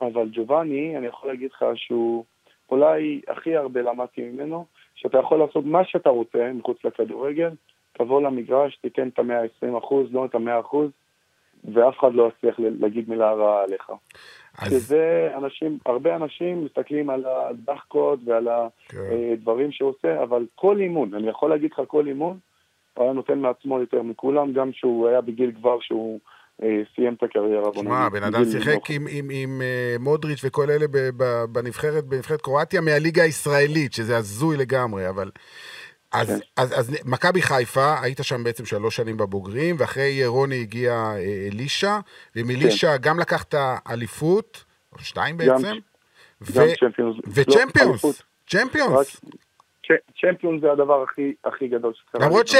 אבל 0.00 0.28
ג'ובאני, 0.32 0.98
אני 0.98 1.06
יכול 1.06 1.30
להגיד 1.30 1.50
לך 1.52 1.64
שהוא 1.74 2.24
אולי 2.70 3.20
הכי 3.28 3.56
הרבה 3.56 3.82
למדתי 3.82 4.22
ממנו, 4.22 4.64
שאתה 4.94 5.18
יכול 5.18 5.38
לעשות 5.38 5.64
מה 5.64 5.84
שאתה 5.84 6.10
רוצה 6.10 6.50
מחוץ 6.54 6.84
לכדורגל, 6.84 7.50
תבוא 7.92 8.22
למגרש, 8.22 8.76
תיתן 8.76 9.08
את 9.08 9.18
המאה 9.18 9.42
ה-20 9.42 9.78
אחוז, 9.78 10.06
לא 10.12 10.24
את 10.24 10.34
המאה 10.34 10.60
אחוז, 10.60 10.90
ואף 11.74 11.98
אחד 11.98 12.14
לא 12.14 12.28
יצליח 12.28 12.54
להגיד 12.58 13.08
מילה 13.08 13.32
רעה 13.32 13.62
עליך. 13.62 13.90
אז... 14.58 14.70
שזה 14.70 15.30
אנשים, 15.36 15.78
הרבה 15.86 16.16
אנשים 16.16 16.64
מסתכלים 16.64 17.10
על 17.10 17.24
הדחקות 17.26 18.18
ועל 18.24 18.48
כן. 18.88 18.98
הדברים 19.32 19.72
שהוא 19.72 19.90
עושה, 19.90 20.22
אבל 20.22 20.46
כל 20.54 20.80
אימון, 20.80 21.14
אני 21.14 21.28
יכול 21.28 21.50
להגיד 21.50 21.70
לך 21.72 21.82
כל 21.86 22.06
אימון, 22.06 22.38
הוא 22.94 23.04
היה 23.04 23.12
נותן 23.12 23.38
מעצמו 23.38 23.80
יותר 23.80 24.02
מכולם, 24.02 24.52
גם 24.52 24.72
שהוא 24.72 25.08
היה 25.08 25.20
בגיל 25.20 25.52
כבר 25.52 25.80
שהוא 25.80 26.14
אה, 26.14 26.33
סיים 26.94 27.14
את 27.14 27.22
הקריירה. 27.22 27.70
שמע, 27.74 28.08
בן 28.08 28.22
אדם 28.22 28.44
שיחק 28.44 28.90
עם, 28.90 29.06
עם, 29.10 29.28
עם 29.30 29.60
uh, 29.60 30.02
מודריץ' 30.02 30.40
וכל 30.44 30.70
אלה 30.70 30.86
בנבחרת, 31.52 32.04
בנבחרת 32.04 32.40
קרואטיה 32.40 32.80
מהליגה 32.80 33.22
הישראלית, 33.22 33.92
שזה 33.92 34.16
הזוי 34.16 34.56
לגמרי, 34.56 35.08
אבל... 35.08 35.30
אז, 36.12 36.28
כן. 36.28 36.62
אז, 36.62 36.80
אז 36.80 36.96
מכבי 37.04 37.42
חיפה, 37.42 38.00
היית 38.02 38.18
שם 38.22 38.44
בעצם 38.44 38.64
שלוש 38.64 38.96
שנים 38.96 39.16
בבוגרים, 39.16 39.76
ואחרי 39.78 40.26
רוני 40.26 40.60
הגיע 40.60 40.92
אה, 40.92 41.48
אלישע, 41.52 41.98
ומלישע 42.36 42.96
כן. 42.96 43.02
גם 43.02 43.18
לקחת 43.18 43.54
אליפות, 43.90 44.64
או 44.92 44.98
שתיים 44.98 45.36
בעצם. 45.36 45.52
גם, 45.52 45.76
ו- 46.40 46.54
גם 46.54 46.66
צ'מפיונס. 46.80 47.16
וצ'מפיונס, 47.26 48.04
לא, 48.04 48.10
צ'מפיונס. 48.48 49.20
צ'מפיון 50.20 50.60
זה 50.60 50.72
הדבר 50.72 51.02
הכי, 51.02 51.34
הכי 51.44 51.68
גדול 51.68 51.92
שקרה. 51.94 52.26
למרות 52.26 52.48
ש... 52.48 52.54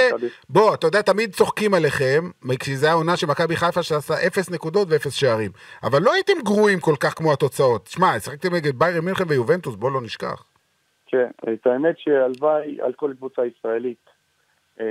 בוא, 0.48 0.74
אתה 0.74 0.86
יודע, 0.86 1.02
תמיד 1.02 1.32
צוחקים 1.32 1.74
עליכם, 1.74 2.22
כי 2.60 2.76
זו 2.76 2.88
העונה 2.88 3.16
של 3.16 3.26
מכבי 3.26 3.56
חיפה 3.56 3.82
שעשה 3.82 4.14
אפס 4.26 4.50
נקודות 4.50 4.88
ואפס 4.90 5.14
שערים. 5.14 5.50
אבל 5.82 6.02
לא 6.02 6.12
הייתם 6.12 6.32
גרועים 6.44 6.80
כל 6.80 6.94
כך 7.00 7.14
כמו 7.14 7.32
התוצאות. 7.32 7.86
שמע, 7.86 8.18
שחקתם 8.18 8.54
נגד 8.54 8.78
ביירן 8.78 9.04
מינכן 9.04 9.24
ויובנטוס, 9.28 9.74
בוא 9.74 9.90
לא 9.90 10.00
נשכח. 10.00 10.44
כן, 11.06 11.30
את 11.52 11.66
האמת 11.66 11.98
שהלוואי 11.98 12.80
על 12.80 12.92
כל 12.92 13.12
קבוצה 13.16 13.42
ישראלית 13.46 14.10
אה, 14.80 14.86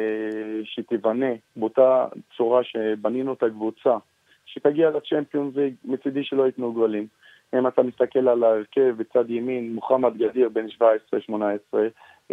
שתיבנה 0.64 1.32
באותה 1.56 2.06
צורה 2.38 2.64
שבנינו 2.64 3.34
את 3.34 3.44
הקבוצה, 3.44 3.98
שתגיע 4.46 4.90
לצ'מפיונס 4.90 5.54
מצידי 5.86 6.24
שלא 6.24 6.46
ייתנו 6.46 6.74
גולים. 6.74 7.08
אם 7.54 7.68
אתה 7.68 7.84
מסתכל 7.84 8.28
על 8.28 8.44
ההרכב 8.44 8.94
בצד 8.98 9.30
ימין, 9.30 9.76
מוחמד 9.76 10.18
גדיר 10.18 10.50
בן 10.50 10.66
17-18, 10.68 11.78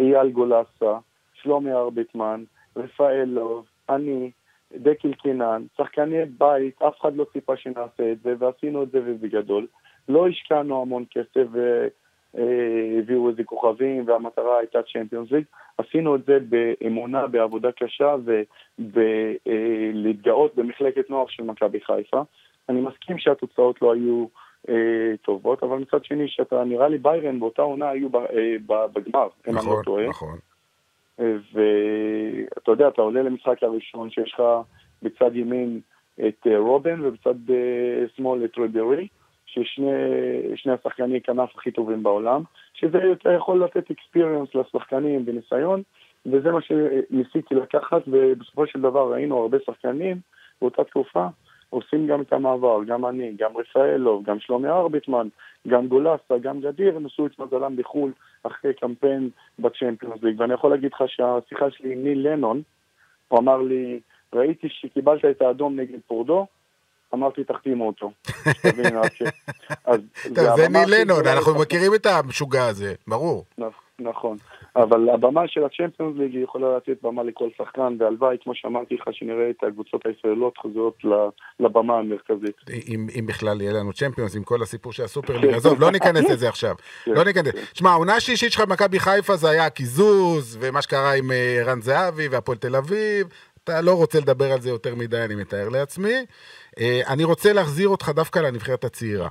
אייל 0.01 0.29
גולסה, 0.29 0.97
שלומי 1.33 1.71
ארביטמן, 1.71 2.43
רפאל 2.75 3.25
לוב, 3.25 3.65
אני, 3.89 4.31
דקל 4.75 5.13
קינן, 5.13 5.63
שחקני 5.77 6.25
בית, 6.37 6.81
אף 6.81 7.01
אחד 7.01 7.15
לא 7.15 7.25
ציפה 7.33 7.57
שנעשה 7.57 8.11
את 8.11 8.21
זה, 8.23 8.33
ועשינו 8.39 8.83
את 8.83 8.91
זה 8.91 8.99
ובגדול. 9.05 9.67
לא 10.09 10.27
השקענו 10.27 10.81
המון 10.81 11.03
כסף 11.11 11.47
אה, 12.37 12.99
הביאו 12.99 13.29
איזה 13.29 13.43
כוכבים 13.43 14.03
והמטרה 14.07 14.57
הייתה 14.57 14.79
צ'מפיונס 14.93 15.31
ליג. 15.31 15.43
עשינו 15.77 16.15
את 16.15 16.25
זה 16.25 16.37
באמונה, 16.49 17.27
בעבודה 17.27 17.71
קשה 17.71 18.15
ולהתגאות 18.79 20.55
במחלקת 20.55 21.09
נוער 21.09 21.25
של 21.27 21.43
מכבי 21.43 21.79
חיפה. 21.81 22.21
אני 22.69 22.81
מסכים 22.81 23.17
שהתוצאות 23.17 23.81
לא 23.81 23.93
היו 23.93 24.25
אה, 24.25 24.27
טובות, 25.21 25.63
אבל 25.63 25.77
מצד 25.77 26.05
שני, 26.05 26.27
שאתה 26.27 26.63
נראה 26.63 26.87
לי 26.87 26.97
ביירן 26.97 27.39
באותה 27.39 27.61
עונה 27.61 27.89
היו 27.89 28.09
אה, 28.15 28.87
בגמר, 28.93 29.27
אם 29.47 29.57
אני 29.57 29.65
לא 29.65 29.81
טועה. 29.83 30.07
נכון, 30.07 30.29
נכון. 30.29 30.39
ואתה 31.53 32.71
יודע, 32.71 32.87
אתה 32.87 33.01
עולה 33.01 33.23
למשחק 33.23 33.63
הראשון 33.63 34.09
שיש 34.09 34.33
לך 34.33 34.43
בצד 35.01 35.35
ימין 35.35 35.79
את 36.27 36.47
רובן 36.57 37.05
ובצד 37.05 37.35
שמאל 38.15 38.45
את 38.45 38.57
ריברי. 38.57 39.07
ששני 39.53 40.71
השחקני 40.73 41.21
כנף 41.21 41.49
הכי 41.55 41.71
טובים 41.71 42.03
בעולם, 42.03 42.41
שזה 42.73 42.97
יותר 42.97 43.31
יכול 43.31 43.63
לתת 43.63 43.91
אקספיריאנס 43.91 44.55
לשחקנים 44.55 45.23
וניסיון, 45.25 45.81
וזה 46.25 46.51
מה 46.51 46.59
שניסיתי 46.61 47.55
לקחת, 47.55 48.01
ובסופו 48.07 48.67
של 48.67 48.81
דבר 48.81 49.13
ראינו 49.13 49.37
הרבה 49.37 49.57
שחקנים 49.65 50.17
באותה 50.61 50.83
תקופה 50.83 51.27
עושים 51.71 52.07
גם 52.07 52.21
את 52.21 52.33
המעבר, 52.33 52.83
גם 52.87 53.05
אני, 53.05 53.33
גם 53.37 53.57
רפאלוב, 53.57 54.23
גם 54.25 54.39
שלומי 54.39 54.67
ארביטמן, 54.67 55.27
גם 55.67 55.87
גולסה, 55.87 56.37
גם 56.41 56.61
גדיר, 56.61 56.95
הם 56.95 57.05
עשו 57.05 57.25
את 57.25 57.39
מזלם 57.39 57.75
בחו"ל 57.75 58.11
אחרי 58.43 58.73
קמפיין 58.73 59.29
בצ'מפיונס 59.59 60.23
ליג, 60.23 60.39
ואני 60.39 60.53
יכול 60.53 60.71
להגיד 60.71 60.91
לך 60.93 61.03
שהשיחה 61.07 61.71
שלי 61.71 61.93
עם 61.93 62.03
ניל 62.03 62.27
לנון, 62.27 62.61
הוא 63.27 63.39
אמר 63.39 63.57
לי, 63.57 63.99
ראיתי 64.33 64.67
שקיבלת 64.69 65.25
את 65.25 65.41
האדום 65.41 65.79
נגד 65.79 65.99
פורדו, 66.07 66.47
אמרתי, 67.13 67.43
תחתימו 67.43 67.87
אותו. 67.87 68.11
זה 70.57 70.69
ניל 70.69 70.89
לנון, 71.01 71.27
אנחנו 71.27 71.59
מכירים 71.61 71.95
את 71.95 72.05
המשוגע 72.05 72.65
הזה, 72.67 72.93
ברור. 73.07 73.45
נכון, 73.99 74.37
אבל 74.75 75.09
הבמה 75.09 75.41
של 75.47 75.63
הצ'מפיונס 75.63 76.17
ליג 76.17 76.35
יכולה 76.35 76.77
לתת 76.77 77.01
במה 77.03 77.23
לכל 77.23 77.49
שחקן, 77.57 77.95
והלוואי, 77.99 78.37
כמו 78.43 78.55
שאמרתי 78.55 78.95
לך, 78.95 79.03
שנראה 79.11 79.49
את 79.49 79.63
הקבוצות 79.63 80.05
הישראלות 80.05 80.57
חוזרות 80.57 80.97
לבמה 81.59 81.97
המרכזית. 81.97 82.55
אם 83.19 83.25
בכלל 83.25 83.61
יהיה 83.61 83.73
לנו 83.73 83.93
צ'מפיונס, 83.93 84.35
עם 84.35 84.43
כל 84.43 84.61
הסיפור 84.61 84.93
של 84.93 85.03
הסופר 85.11 85.37
ליג, 85.37 85.53
עזוב, 85.53 85.81
לא 85.81 85.91
ניכנס 85.91 86.29
לזה 86.29 86.49
עכשיו. 86.49 86.75
כן, 87.05 87.11
לא 87.11 87.23
ניכנס. 87.23 87.53
שמע, 87.73 87.89
כן. 87.89 87.93
העונה 87.95 88.15
השישית 88.15 88.51
שלך 88.51 88.61
במכבי 88.61 88.99
חיפה 88.99 89.35
זה 89.35 89.49
היה 89.49 89.69
קיזוז, 89.69 90.57
ומה 90.61 90.81
שקרה 90.81 91.13
עם 91.13 91.31
אה, 91.31 91.61
רן 91.65 91.81
זהבי 91.81 92.27
והפועל 92.27 92.57
תל 92.57 92.75
אביב, 92.75 93.27
אתה 93.63 93.81
לא 93.81 93.93
רוצה 93.93 94.19
לדבר 94.19 94.51
על 94.51 94.61
זה 94.61 94.69
יותר 94.69 94.95
מדי, 94.95 95.21
אני 95.25 95.35
מתאר 95.35 95.69
לעצמי. 95.69 96.25
אה, 96.79 97.01
אני 97.07 97.23
רוצה 97.23 97.53
להחזיר 97.53 97.89
אותך 97.89 98.09
דווקא 98.09 98.39
לנבחרת 98.39 98.83
הצעירה. 98.83 99.29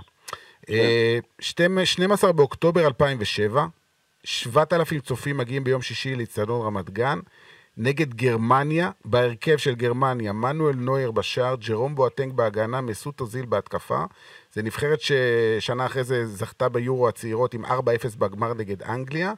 12 1.84 2.32
באוקטובר 2.32 2.86
2007, 2.86 3.66
7,000 4.24 5.00
צופים 5.00 5.36
מגיעים 5.36 5.64
ביום 5.64 5.82
שישי 5.82 6.14
לאצטדיון 6.14 6.66
רמת 6.66 6.90
גן, 6.90 7.18
נגד 7.76 8.14
גרמניה, 8.14 8.90
בהרכב 9.04 9.56
של 9.56 9.74
גרמניה, 9.74 10.32
מנואל 10.32 10.74
נויר 10.74 11.10
בשער, 11.10 11.54
ג'רום 11.56 11.94
בואטנק 11.94 12.32
בהגנה, 12.32 12.80
מסות 12.80 13.20
אוזיל 13.20 13.46
בהתקפה. 13.46 14.04
זה 14.52 14.62
נבחרת 14.62 14.98
ששנה 15.00 15.86
אחרי 15.86 16.04
זה 16.04 16.26
זכתה 16.26 16.68
ביורו 16.68 17.08
הצעירות 17.08 17.54
עם 17.54 17.64
4-0 17.64 17.68
בגמר 18.18 18.54
נגד 18.54 18.82
אנגליה. 18.82 19.32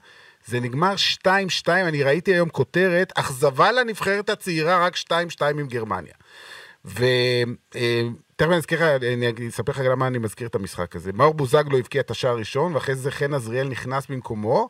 זה 0.47 0.61
נגמר 0.61 0.95
2-2, 1.25 1.69
אני 1.69 2.03
ראיתי 2.03 2.35
היום 2.35 2.49
כותרת, 2.49 3.13
אכזבה 3.15 3.73
לנבחרת 3.73 4.31
הצעירה, 4.31 4.87
רק 4.87 4.97
2-2 4.97 5.11
עם 5.45 5.67
גרמניה. 5.67 6.15
ותכף 8.43 8.51
אני 8.51 8.59
אזכיר 8.59 8.79
לך, 8.79 9.03
אני 9.03 9.49
אספר 9.49 9.73
לך 9.73 9.79
למה 9.79 10.07
אני 10.07 10.19
מזכיר 10.19 10.49
את 10.49 10.55
המשחק 10.55 10.97
הזה. 10.97 11.13
מאור 11.13 11.35
בוזגלו 11.35 11.79
הבקיע 11.79 12.01
את 12.01 12.11
השער 12.11 12.31
הראשון, 12.31 12.75
ואחרי 12.75 12.95
זה 12.95 13.11
חן 13.11 13.35
עזריאל 13.35 13.69
נכנס 13.69 14.07
במקומו. 14.07 14.69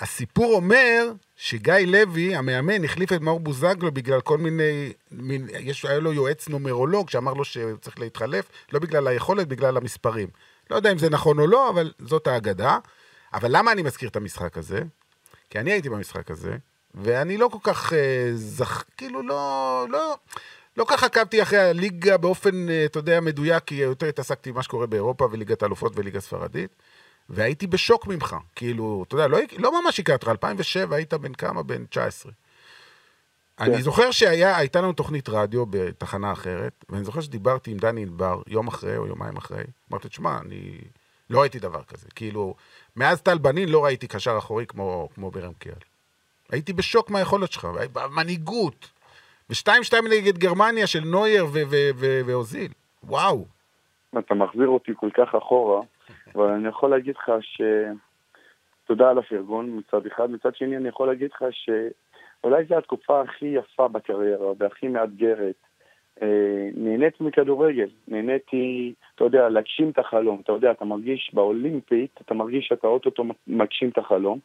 הסיפור 0.00 0.54
אומר 0.54 1.12
שגיא 1.36 1.74
לוי, 1.74 2.36
המאמן, 2.36 2.84
החליף 2.84 3.12
את 3.12 3.20
מאור 3.20 3.40
בוזגלו 3.40 3.92
בגלל 3.92 4.20
כל 4.20 4.38
מיני, 4.38 4.92
מין, 5.10 5.46
יש, 5.58 5.84
היה 5.84 5.98
לו 5.98 6.12
יועץ 6.12 6.48
נומרולוג 6.48 7.10
שאמר 7.10 7.32
לו 7.32 7.44
שצריך 7.44 7.98
להתחלף, 7.98 8.48
לא 8.72 8.78
בגלל 8.78 9.08
היכולת, 9.08 9.48
בגלל 9.48 9.76
המספרים. 9.76 10.28
לא 10.70 10.76
יודע 10.76 10.92
אם 10.92 10.98
זה 10.98 11.10
נכון 11.10 11.38
או 11.38 11.46
לא, 11.46 11.70
אבל 11.70 11.92
זאת 11.98 12.26
האגדה. 12.26 12.78
אבל 13.32 13.56
למה 13.56 13.72
אני 13.72 13.82
מזכיר 13.82 14.08
את 14.08 14.16
המשחק 14.16 14.58
הזה? 14.58 14.82
כי 15.50 15.58
אני 15.58 15.72
הייתי 15.72 15.88
במשחק 15.88 16.30
הזה, 16.30 16.56
ואני 16.94 17.36
לא 17.36 17.48
כל 17.48 17.58
כך 17.62 17.92
אה, 17.92 18.30
זכ... 18.34 18.84
כאילו 18.96 19.22
לא, 19.22 19.86
לא, 19.90 20.16
לא 20.76 20.84
ככה 20.88 21.06
עקבתי 21.06 21.42
אחרי 21.42 21.58
הליגה 21.58 22.16
באופן, 22.16 22.68
אה, 22.68 22.84
אתה 22.84 22.98
יודע, 22.98 23.20
מדויק, 23.20 23.64
כי 23.64 23.74
יותר 23.74 24.06
התעסקתי 24.06 24.52
במה 24.52 24.62
שקורה 24.62 24.86
באירופה 24.86 25.28
וליגת 25.30 25.62
האלופות 25.62 25.92
וליגה 25.96 26.20
ספרדית. 26.20 26.70
והייתי 27.28 27.66
בשוק 27.66 28.06
ממך, 28.06 28.36
כאילו, 28.54 29.04
אתה 29.08 29.14
יודע, 29.14 29.28
לא, 29.28 29.38
לא 29.58 29.82
ממש 29.82 30.00
הכרת, 30.00 30.22
אותך, 30.22 30.28
2007 30.28 30.96
היית 30.96 31.14
בן 31.14 31.34
כמה? 31.34 31.62
בן 31.62 31.84
19. 31.86 32.32
כן. 33.56 33.64
אני 33.64 33.82
זוכר 33.82 34.10
שהייתה 34.10 34.80
לנו 34.80 34.92
תוכנית 34.92 35.28
רדיו 35.28 35.66
בתחנה 35.66 36.32
אחרת, 36.32 36.84
ואני 36.88 37.04
זוכר 37.04 37.20
שדיברתי 37.20 37.70
עם 37.70 37.78
דני 37.78 38.02
ענבר 38.02 38.42
יום 38.46 38.68
אחרי 38.68 38.96
או 38.96 39.06
יומיים 39.06 39.36
אחרי. 39.36 39.64
אמרתי, 39.90 40.08
תשמע, 40.08 40.38
אני 40.38 40.78
לא 41.30 41.40
ראיתי 41.40 41.58
דבר 41.58 41.82
כזה. 41.82 42.06
כאילו, 42.14 42.54
מאז 42.96 43.20
טל 43.20 43.38
בנין 43.38 43.68
לא 43.68 43.84
ראיתי 43.84 44.06
קשר 44.06 44.38
אחורי 44.38 44.66
כמו, 44.66 45.08
כמו 45.14 45.30
ברם 45.30 45.52
קיאל. 45.52 45.74
הייתי 46.50 46.72
בשוק 46.72 47.10
מהיכולת 47.10 47.52
שלך, 47.52 47.68
במנהיגות. 47.92 48.90
ו-2-2 49.50 49.94
נגד 50.10 50.38
גרמניה 50.38 50.86
של 50.86 51.00
נוייר 51.04 51.44
ואוזיל. 52.26 52.72
וואו. 53.04 53.44
אתה 54.18 54.34
מחזיר 54.34 54.68
אותי 54.68 54.92
כל 54.96 55.10
כך 55.10 55.34
אחורה, 55.34 55.80
אבל 56.34 56.48
אני 56.48 56.68
יכול 56.68 56.90
להגיד 56.90 57.14
לך 57.16 57.32
ש... 57.40 57.60
תודה 58.86 59.10
על 59.10 59.18
הפרגון 59.18 59.78
מצד 59.78 60.06
אחד. 60.06 60.30
מצד 60.30 60.54
שני, 60.54 60.76
אני 60.76 60.88
יכול 60.88 61.08
להגיד 61.08 61.30
לך 61.34 61.44
שאולי 61.50 62.64
זו 62.64 62.78
התקופה 62.78 63.20
הכי 63.20 63.46
יפה 63.46 63.88
בקריירה 63.88 64.52
והכי 64.58 64.88
מאתגרת. 64.88 65.54
אה, 66.22 66.68
נהניתי 66.76 67.24
מכדורגל, 67.24 67.88
נהניתי, 68.08 68.94
אתה 69.14 69.24
יודע, 69.24 69.48
להגשים 69.48 69.90
את 69.90 69.98
החלום. 69.98 70.40
אתה 70.44 70.52
יודע, 70.52 70.70
אתה 70.70 70.84
מרגיש 70.84 71.30
באולימפית, 71.34 72.10
אתה 72.24 72.34
מרגיש 72.34 72.66
שאתה 72.66 72.86
אוטוטו 72.86 73.24
מגשים 73.46 73.88
את 73.88 73.98
החלום. 73.98 74.38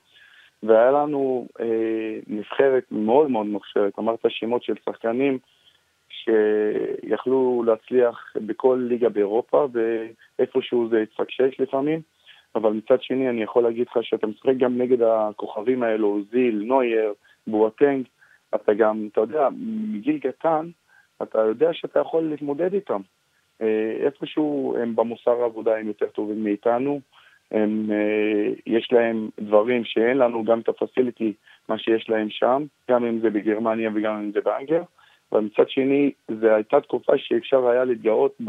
והיה 0.63 0.91
לנו 0.91 1.47
אה, 1.59 2.19
נבחרת 2.27 2.83
מאוד 2.91 3.31
מאוד 3.31 3.45
מוכשרת, 3.45 3.99
אמרת 3.99 4.19
שמות 4.27 4.63
של 4.63 4.73
שחקנים 4.85 5.39
שיכלו 6.09 7.63
להצליח 7.65 8.33
בכל 8.35 8.85
ליגה 8.89 9.09
באירופה, 9.09 9.67
ואיפשהו 9.73 10.89
זה 10.89 11.01
התפקשש 11.01 11.59
לפעמים, 11.59 12.01
אבל 12.55 12.71
מצד 12.71 13.01
שני 13.01 13.29
אני 13.29 13.43
יכול 13.43 13.63
להגיד 13.63 13.87
לך 13.87 13.97
שאתה 14.01 14.27
משחק 14.27 14.57
גם 14.57 14.77
נגד 14.77 15.01
הכוכבים 15.01 15.83
האלו, 15.83 16.19
זיל, 16.31 16.63
נוייר, 16.65 17.13
בואטנג, 17.47 18.05
אתה 18.55 18.73
גם, 18.73 19.07
אתה 19.11 19.21
יודע, 19.21 19.47
מגיל 19.93 20.19
קטן, 20.19 20.69
אתה 21.21 21.39
יודע 21.39 21.73
שאתה 21.73 21.99
יכול 21.99 22.23
להתמודד 22.23 22.73
איתם. 22.73 23.01
אה, 23.61 23.97
איפשהו 24.05 24.75
הם 24.81 24.95
במוסר 24.95 25.41
העבודה 25.41 25.77
הם 25.77 25.87
יותר 25.87 26.07
טובים 26.07 26.43
מאיתנו, 26.43 26.99
הם, 27.51 27.91
אה, 27.91 28.53
יש 28.65 28.89
להם 28.91 29.29
דברים 29.39 29.83
שאין 29.85 30.17
לנו, 30.17 30.43
גם 30.43 30.59
את 30.59 30.69
הפסיליטי, 30.69 31.33
מה 31.69 31.77
שיש 31.77 32.09
להם 32.09 32.29
שם, 32.29 32.63
גם 32.91 33.05
אם 33.05 33.19
זה 33.19 33.29
בגרמניה 33.29 33.89
וגם 33.93 34.15
אם 34.15 34.31
זה 34.31 34.41
באנגליה. 34.41 34.83
אבל 35.31 35.41
מצד 35.41 35.69
שני, 35.69 36.11
זו 36.41 36.47
הייתה 36.47 36.81
תקופה 36.81 37.13
שאפשר 37.17 37.67
היה 37.67 37.83
להתגאות 37.83 38.41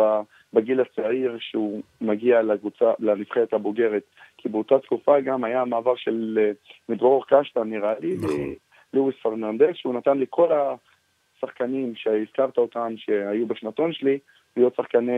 בגיל 0.52 0.80
הצעיר 0.80 1.36
שהוא 1.40 1.82
מגיע 2.00 2.42
לקבוצה, 2.42 2.92
לנבחרת 2.98 3.52
הבוגרת. 3.52 4.02
כי 4.36 4.48
באותה 4.48 4.78
תקופה 4.78 5.20
גם 5.20 5.44
היה 5.44 5.62
המעבר 5.62 5.96
של 5.96 6.38
אה, 6.42 6.50
מדרור 6.88 7.24
קשטן, 7.28 7.70
נראה 7.70 7.94
לי, 8.00 8.16
נכון. 8.16 8.54
לואיס 8.94 9.16
פרננדס, 9.22 9.76
שהוא 9.76 9.94
נתן 9.94 10.18
לי 10.18 10.26
כל 10.30 10.48
השחקנים 10.52 11.92
שהזכרת 11.96 12.58
אותם, 12.58 12.92
שהיו 12.96 13.46
בשנתון 13.46 13.92
שלי, 13.92 14.18
להיות 14.56 14.74
שחקני 14.76 15.12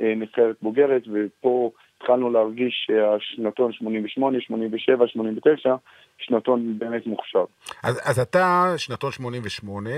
אה, 0.00 0.14
נבחרת 0.16 0.56
בוגרת, 0.62 1.02
ופה 1.12 1.70
התחלנו 2.02 2.30
להרגיש 2.30 2.86
שהשנתון 2.86 3.72
88, 3.72 4.38
87, 4.40 5.06
89, 5.08 5.74
שנתון 6.18 6.78
באמת 6.78 7.06
מוכשר. 7.06 7.44
אז, 7.82 8.00
אז 8.04 8.18
אתה 8.18 8.74
שנתון 8.76 9.12
88, 9.12 9.90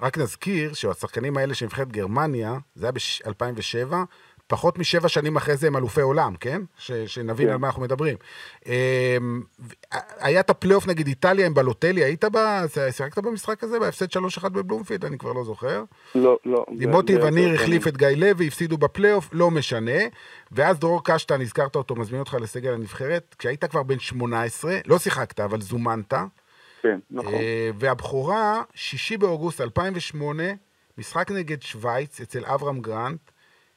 ורק 0.00 0.18
נזכיר 0.18 0.74
שהשחקנים 0.74 1.36
האלה 1.36 1.54
של 1.54 1.64
נבחרת 1.64 1.88
גרמניה, 1.88 2.52
זה 2.74 2.86
היה 2.86 2.92
ב-2007, 2.92 3.94
פחות 4.46 4.78
משבע 4.78 5.08
שנים 5.08 5.36
אחרי 5.36 5.56
זה 5.56 5.66
הם 5.66 5.76
אלופי 5.76 6.00
עולם, 6.00 6.34
כן? 6.40 6.62
ש, 6.78 6.92
שנבין 6.92 7.46
כן. 7.46 7.52
על 7.52 7.58
מה 7.58 7.66
אנחנו 7.66 7.82
מדברים. 7.82 8.16
אמ, 8.66 9.42
היה 10.18 10.40
את 10.40 10.50
הפלייאוף 10.50 10.86
נגד 10.86 11.06
איטליה 11.06 11.46
עם 11.46 11.54
באלוטלי, 11.54 12.04
היית 12.04 12.24
בה? 12.24 12.62
שיחקת 12.90 13.18
במשחק 13.18 13.64
הזה? 13.64 13.80
בהפסד 13.80 14.06
3-1 14.44 14.48
בבלומפילד? 14.48 15.04
אני 15.04 15.18
כבר 15.18 15.32
לא 15.32 15.44
זוכר. 15.44 15.84
לא, 16.14 16.38
לא. 16.44 16.64
לימוטי 16.68 17.16
וניר 17.16 17.54
החליף 17.54 17.86
את 17.86 17.96
גיא 17.96 18.08
לוי, 18.08 18.46
הפסידו 18.46 18.78
בפלייאוף, 18.78 19.28
לא 19.32 19.50
משנה. 19.50 20.00
ואז 20.52 20.78
דרור 20.78 21.04
קשטן, 21.04 21.40
הזכרת 21.40 21.76
אותו, 21.76 21.94
מזמין 21.94 22.20
אותך 22.20 22.36
לסגל 22.40 22.74
הנבחרת. 22.74 23.34
כשהיית 23.38 23.64
כבר 23.64 23.82
בן 23.82 23.98
18, 23.98 24.78
לא 24.86 24.98
שיחקת, 24.98 25.40
אבל 25.40 25.60
זומנת. 25.60 26.14
כן, 26.82 26.98
נכון. 27.10 27.34
אה, 27.34 27.70
והבכורה, 27.78 28.62
6 28.74 29.12
באוגוסט 29.12 29.60
2008, 29.60 30.42
משחק 30.98 31.30
נגד 31.30 31.62
שווייץ 31.62 32.20
אצל 32.20 32.44
אברהם 32.44 32.80
גרנט. 32.80 33.20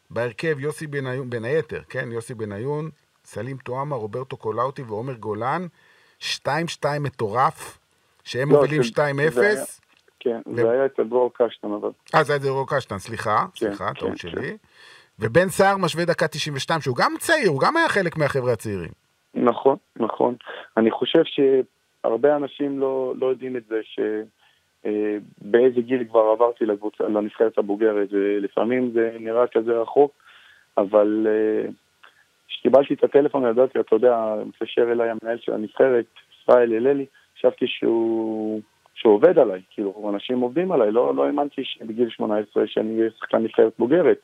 בהרכב 0.10 0.60
יוסי 0.60 0.88
בניון, 0.88 1.30
בין 1.30 1.46
היתר, 1.46 1.82
כן, 1.90 2.12
יוסי 2.12 2.34
בניון, 2.34 2.90
סלים 3.26 3.58
טועמה, 3.58 3.96
רוברטו 3.96 4.38
קולאוטי 4.38 4.82
ועומר 4.82 5.14
גולן, 5.14 5.62
2-2 6.20 6.46
מטורף, 7.00 7.80
שהם 8.24 8.52
לא, 8.52 8.56
מובילים 8.56 8.82
2-0. 8.82 8.98
כן, 10.20 10.42
ו... 10.48 10.56
זה 10.56 10.72
היה 10.72 10.86
אצל 10.86 11.04
דרור 11.04 11.32
קשטן, 11.34 11.68
אבל... 11.72 11.90
אה, 12.16 12.24
זה 12.24 12.34
היה 12.34 12.38
אצל 12.38 12.48
דרור 12.48 12.66
קשטן, 12.70 12.98
סליחה, 12.98 13.46
כן, 13.54 13.68
סליחה, 13.68 13.88
כן, 13.94 14.00
טעות 14.00 14.12
כן. 14.12 14.18
שלי. 14.18 14.58
ובן 15.20 15.50
סער 15.50 15.78
משווה 15.78 16.06
דקה 16.06 16.28
92, 16.28 16.82
שהוא 16.82 16.96
גם 16.96 17.14
צעיר, 17.20 17.50
הוא 17.50 17.62
גם 17.62 17.78
היה 17.78 17.90
חלק 17.90 18.18
מהחבר'ה 18.18 18.54
הצעירים. 18.54 18.92
נכון, 19.34 19.76
נכון. 19.96 20.36
אני 20.78 20.92
חושב 20.92 21.22
שהרבה 21.26 22.36
אנשים 22.36 22.80
לא, 22.80 23.14
לא 23.16 23.28
יודעים 23.28 23.58
את 23.58 23.64
זה, 23.70 23.80
ש... 23.84 24.00
אה, 24.86 25.18
באיזה 25.42 25.82
גיל 25.82 26.04
כבר 26.04 26.20
עברתי 26.20 26.66
לקבוצה, 26.66 27.04
לנבחרת 27.04 27.58
הבוגרת, 27.58 28.08
ולפעמים 28.12 28.92
זה 28.92 29.18
נראה 29.20 29.48
כזה 29.48 29.72
רחוק, 29.82 30.12
אבל 30.78 31.28
אה, 31.30 31.70
כשקיבלתי 32.48 32.94
את 32.94 33.04
הטלפון 33.04 33.46
ידעתי, 33.50 33.80
אתה 33.80 33.96
יודע, 33.96 34.34
מתקשר 34.46 34.92
אליי 34.92 35.10
המנהל 35.10 35.38
של 35.38 35.54
הנבחרת, 35.54 36.06
ישראל 36.42 36.74
הללי, 36.74 37.06
חשבתי 37.38 37.68
שהוא, 37.68 38.62
שהוא 38.96 39.14
עובד 39.14 39.40
עליי, 39.40 39.62
כאילו, 39.70 40.12
אנשים 40.14 40.40
עובדים 40.40 40.72
עליי, 40.72 40.92
לא, 40.92 41.16
לא 41.16 41.26
האמנתי 41.26 41.64
שבגיל 41.64 42.10
18 42.10 42.68
שאני 42.68 43.00
אהיה 43.00 43.10
שחקן 43.20 43.38
נבחרת 43.38 43.74
בוגרת, 43.80 44.20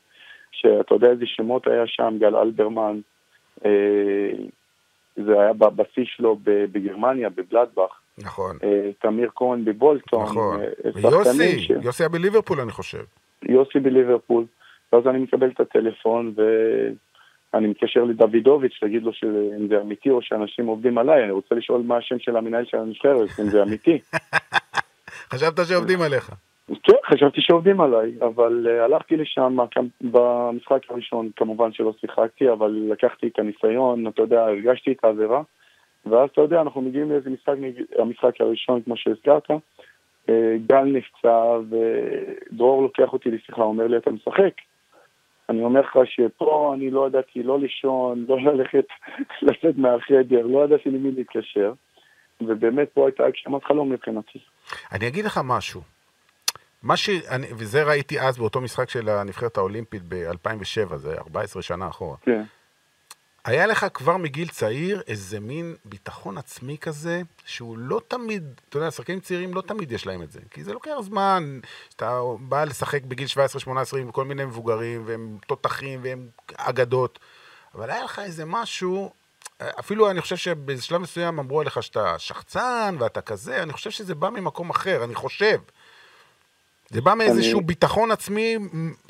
שאתה 0.52 0.94
יודע 0.94 1.10
איזה 1.10 1.26
שמות 1.26 1.66
היה 1.66 1.86
שם, 1.86 2.16
גל 2.18 2.36
אלברמן, 2.36 3.00
אה, 3.64 4.30
זה 5.16 5.40
היה 5.40 5.52
בשיא 5.52 6.04
שלו 6.04 6.36
בגרמניה, 6.44 7.28
בבלדבך. 7.28 8.00
נכון. 8.18 8.56
אה, 8.64 8.90
תמיר 8.98 9.30
כהן 9.34 9.64
בבולטון. 9.64 10.22
נכון. 10.22 10.60
אה, 10.60 10.90
ויוסי, 10.94 11.58
ש... 11.58 11.70
יוסי 11.82 12.02
היה 12.02 12.08
בליברפול 12.08 12.60
אני 12.60 12.70
חושב. 12.70 13.04
יוסי 13.42 13.78
בליברפול. 13.80 14.44
ואז 14.92 15.06
אני 15.06 15.18
מקבל 15.18 15.50
את 15.50 15.60
הטלפון 15.60 16.34
ואני 16.36 17.66
מתקשר 17.66 18.04
לדוידוביץ' 18.04 18.78
להגיד 18.82 19.02
לו 19.02 19.12
אם 19.58 19.68
זה 19.68 19.80
אמיתי 19.80 20.10
או 20.10 20.22
שאנשים 20.22 20.66
עובדים 20.66 20.98
עליי, 20.98 21.24
אני 21.24 21.32
רוצה 21.32 21.54
לשאול 21.54 21.82
מה 21.82 21.96
השם 21.96 22.18
של 22.18 22.36
המנהל 22.36 22.64
של 22.64 22.76
הנבחרת, 22.76 23.28
אם 23.40 23.44
זה 23.44 23.62
אמיתי. 23.62 23.98
חשבת 25.32 25.66
שעובדים 25.68 26.02
עליך. 26.02 26.30
כן, 26.82 26.92
חשבתי 27.06 27.40
שעובדים 27.40 27.80
עליי, 27.80 28.12
אבל 28.20 28.66
uh, 28.66 28.84
הלכתי 28.84 29.16
לשם 29.16 29.56
במשחק 30.00 30.90
הראשון, 30.90 31.30
כמובן 31.36 31.72
שלא 31.72 31.92
שיחקתי, 32.00 32.52
אבל 32.52 32.86
לקחתי 32.90 33.28
את 33.28 33.38
הניסיון, 33.38 34.06
אתה 34.06 34.22
יודע, 34.22 34.44
הרגשתי 34.44 34.92
את 34.92 35.04
העבירה. 35.04 35.42
ואז 36.10 36.30
אתה 36.32 36.40
יודע, 36.40 36.60
אנחנו 36.60 36.80
מגיעים 36.80 37.10
לאיזה 37.10 37.30
משחק, 37.30 37.54
המשחק 37.98 38.40
הראשון, 38.40 38.82
כמו 38.82 38.96
שהזכרת, 38.96 39.50
אה, 40.28 40.56
גל 40.66 40.84
נפצע, 40.84 41.58
ודרור 41.70 42.82
לוקח 42.82 43.12
אותי 43.12 43.30
לשיחה, 43.30 43.62
אומר 43.62 43.86
לי, 43.86 43.96
אתה 43.96 44.10
משחק? 44.10 44.52
אני 45.48 45.62
אומר 45.64 45.80
לך 45.80 45.98
שפה 46.04 46.72
אני 46.74 46.90
לא 46.90 47.06
ידעתי 47.06 47.42
לא 47.42 47.60
לישון, 47.60 48.24
לא 48.28 48.40
ללכת, 48.40 48.86
לצאת 49.46 49.76
מהחדר, 49.76 50.46
לא 50.46 50.64
ידעתי 50.64 50.90
למי 50.90 51.10
להתקשר, 51.10 51.72
ובאמת 52.40 52.88
פה 52.94 53.06
הייתה 53.06 53.24
הגשמת 53.24 53.64
חלום 53.64 53.92
מבחינתי. 53.92 54.38
אני 54.92 55.08
אגיד 55.08 55.24
לך 55.24 55.40
משהו. 55.44 55.80
מה 56.82 56.96
ש... 56.96 57.10
אני, 57.30 57.46
וזה 57.58 57.82
ראיתי 57.82 58.20
אז 58.20 58.38
באותו 58.38 58.60
משחק 58.60 58.90
של 58.90 59.08
הנבחרת 59.08 59.56
האולימפית 59.56 60.02
ב-2007, 60.08 60.96
זה 60.96 61.14
14 61.18 61.62
שנה 61.62 61.88
אחורה. 61.88 62.16
כן. 62.22 62.42
היה 63.46 63.66
לך 63.66 63.86
כבר 63.94 64.16
מגיל 64.16 64.48
צעיר 64.48 65.02
איזה 65.06 65.40
מין 65.40 65.76
ביטחון 65.84 66.38
עצמי 66.38 66.78
כזה, 66.78 67.22
שהוא 67.44 67.78
לא 67.78 68.00
תמיד, 68.08 68.60
אתה 68.68 68.76
יודע, 68.78 68.90
שחקנים 68.90 69.20
צעירים 69.20 69.54
לא 69.54 69.60
תמיד 69.60 69.92
יש 69.92 70.06
להם 70.06 70.22
את 70.22 70.32
זה. 70.32 70.40
כי 70.50 70.64
זה 70.64 70.72
לוקח 70.72 70.90
זמן, 71.02 71.60
אתה 71.96 72.20
בא 72.40 72.64
לשחק 72.64 73.02
בגיל 73.02 73.28
17-18 73.66 73.68
עם 73.96 74.10
כל 74.12 74.24
מיני 74.24 74.44
מבוגרים, 74.44 75.02
והם 75.06 75.38
תותחים 75.46 76.00
והם 76.02 76.28
אגדות. 76.56 77.18
אבל 77.74 77.90
היה 77.90 78.04
לך 78.04 78.18
איזה 78.18 78.44
משהו, 78.44 79.12
אפילו 79.62 80.10
אני 80.10 80.20
חושב 80.20 80.36
שבשלב 80.36 81.00
מסוים 81.00 81.38
אמרו 81.38 81.60
עליך 81.60 81.82
שאתה 81.82 82.18
שחצן 82.18 82.96
ואתה 82.98 83.20
כזה, 83.20 83.62
אני 83.62 83.72
חושב 83.72 83.90
שזה 83.90 84.14
בא 84.14 84.30
ממקום 84.30 84.70
אחר, 84.70 85.04
אני 85.04 85.14
חושב. 85.14 85.58
זה 86.90 87.00
בא 87.00 87.14
מאיזשהו 87.14 87.58
אני- 87.58 87.66
ביטחון 87.66 88.10
עצמי 88.10 88.56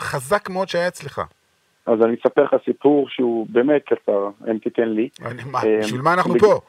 חזק 0.01 0.49
מאוד 0.49 0.69
שהיה 0.69 0.89
אצלך. 0.89 1.23
אז 1.87 2.03
אני 2.03 2.15
אספר 2.15 2.45
לך 2.45 2.57
סיפור 2.65 3.09
שהוא 3.09 3.47
באמת 3.51 3.83
קצר, 3.85 4.29
אם 4.51 4.59
תיתן 4.59 4.89
לי. 4.89 5.09
אה, 5.25 5.79
בשביל 5.81 6.01
מה 6.01 6.15
אנחנו 6.15 6.35
פה? 6.39 6.61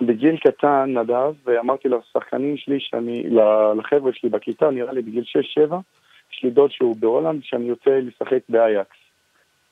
בגיל 0.00 0.36
קטן, 0.36 0.98
נדב, 0.98 1.32
ואמרתי 1.44 1.88
לשחקנים 1.88 2.56
שלי, 2.56 2.80
שאני, 2.80 3.24
לחבר'ה 3.78 4.12
שלי 4.12 4.28
בכיתה, 4.28 4.70
נראה 4.70 4.92
לי 4.92 5.02
בגיל 5.02 5.24
6-7, 5.70 5.74
יש 6.32 6.44
לי 6.44 6.50
דוד 6.50 6.70
שהוא 6.70 6.96
בהולנד, 6.96 7.42
שאני 7.42 7.64
יוצא 7.64 7.90
לשחק 7.90 8.40
באייאקס. 8.48 8.96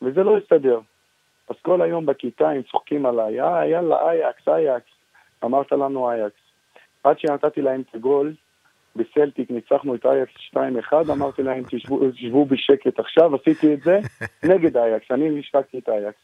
וזה 0.03 0.23
לא 0.23 0.37
הסתדר. 0.37 0.81
אז 1.49 1.57
כל 1.63 1.83
היום 1.83 2.07
בכיתה 2.07 2.51
הם 2.51 2.63
צוחקים 2.63 3.07
עליי, 3.07 3.41
אה, 3.41 3.67
יאללה, 3.67 4.11
אייאקס, 4.11 4.49
אייאקס. 4.49 4.91
אמרת 5.45 5.73
לנו 5.73 6.11
אייאקס. 6.11 6.41
עד 7.05 7.19
שנתתי 7.19 7.63
להם 7.63 7.81
את 7.81 7.95
הגול, 7.95 8.35
בסלטיק 8.97 9.51
ניצחנו 9.51 9.95
את 9.95 10.07
אייאקס 10.07 10.33
2-1, 10.55 11.13
אמרתי 11.13 11.43
להם, 11.43 11.63
תשבו, 12.13 12.45
בשקט 12.45 12.99
עכשיו, 12.99 13.35
עשיתי 13.35 13.75
את 13.75 13.81
זה 13.81 14.01
נגד 14.51 14.77
אייאקס, 14.77 15.11
אני 15.11 15.31
נשקקתי 15.31 15.79
את 15.79 15.89
אייאקס. 15.89 16.21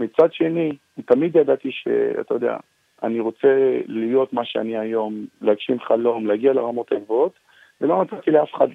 מצד 0.00 0.32
שני, 0.32 0.76
תמיד 1.04 1.36
ידעתי 1.36 1.68
שאתה 1.72 2.34
יודע, 2.34 2.56
אני 3.02 3.20
רוצה 3.20 3.80
להיות 3.86 4.32
מה 4.32 4.44
שאני 4.44 4.78
היום, 4.78 5.26
להגשים 5.40 5.80
חלום, 5.80 6.26
להגיע 6.26 6.52
לרמות 6.52 6.92
הגבוהות, 6.92 7.32
ולא 7.80 8.02
נתתי 8.02 8.30
לאף 8.30 8.54
אחד 8.54 8.68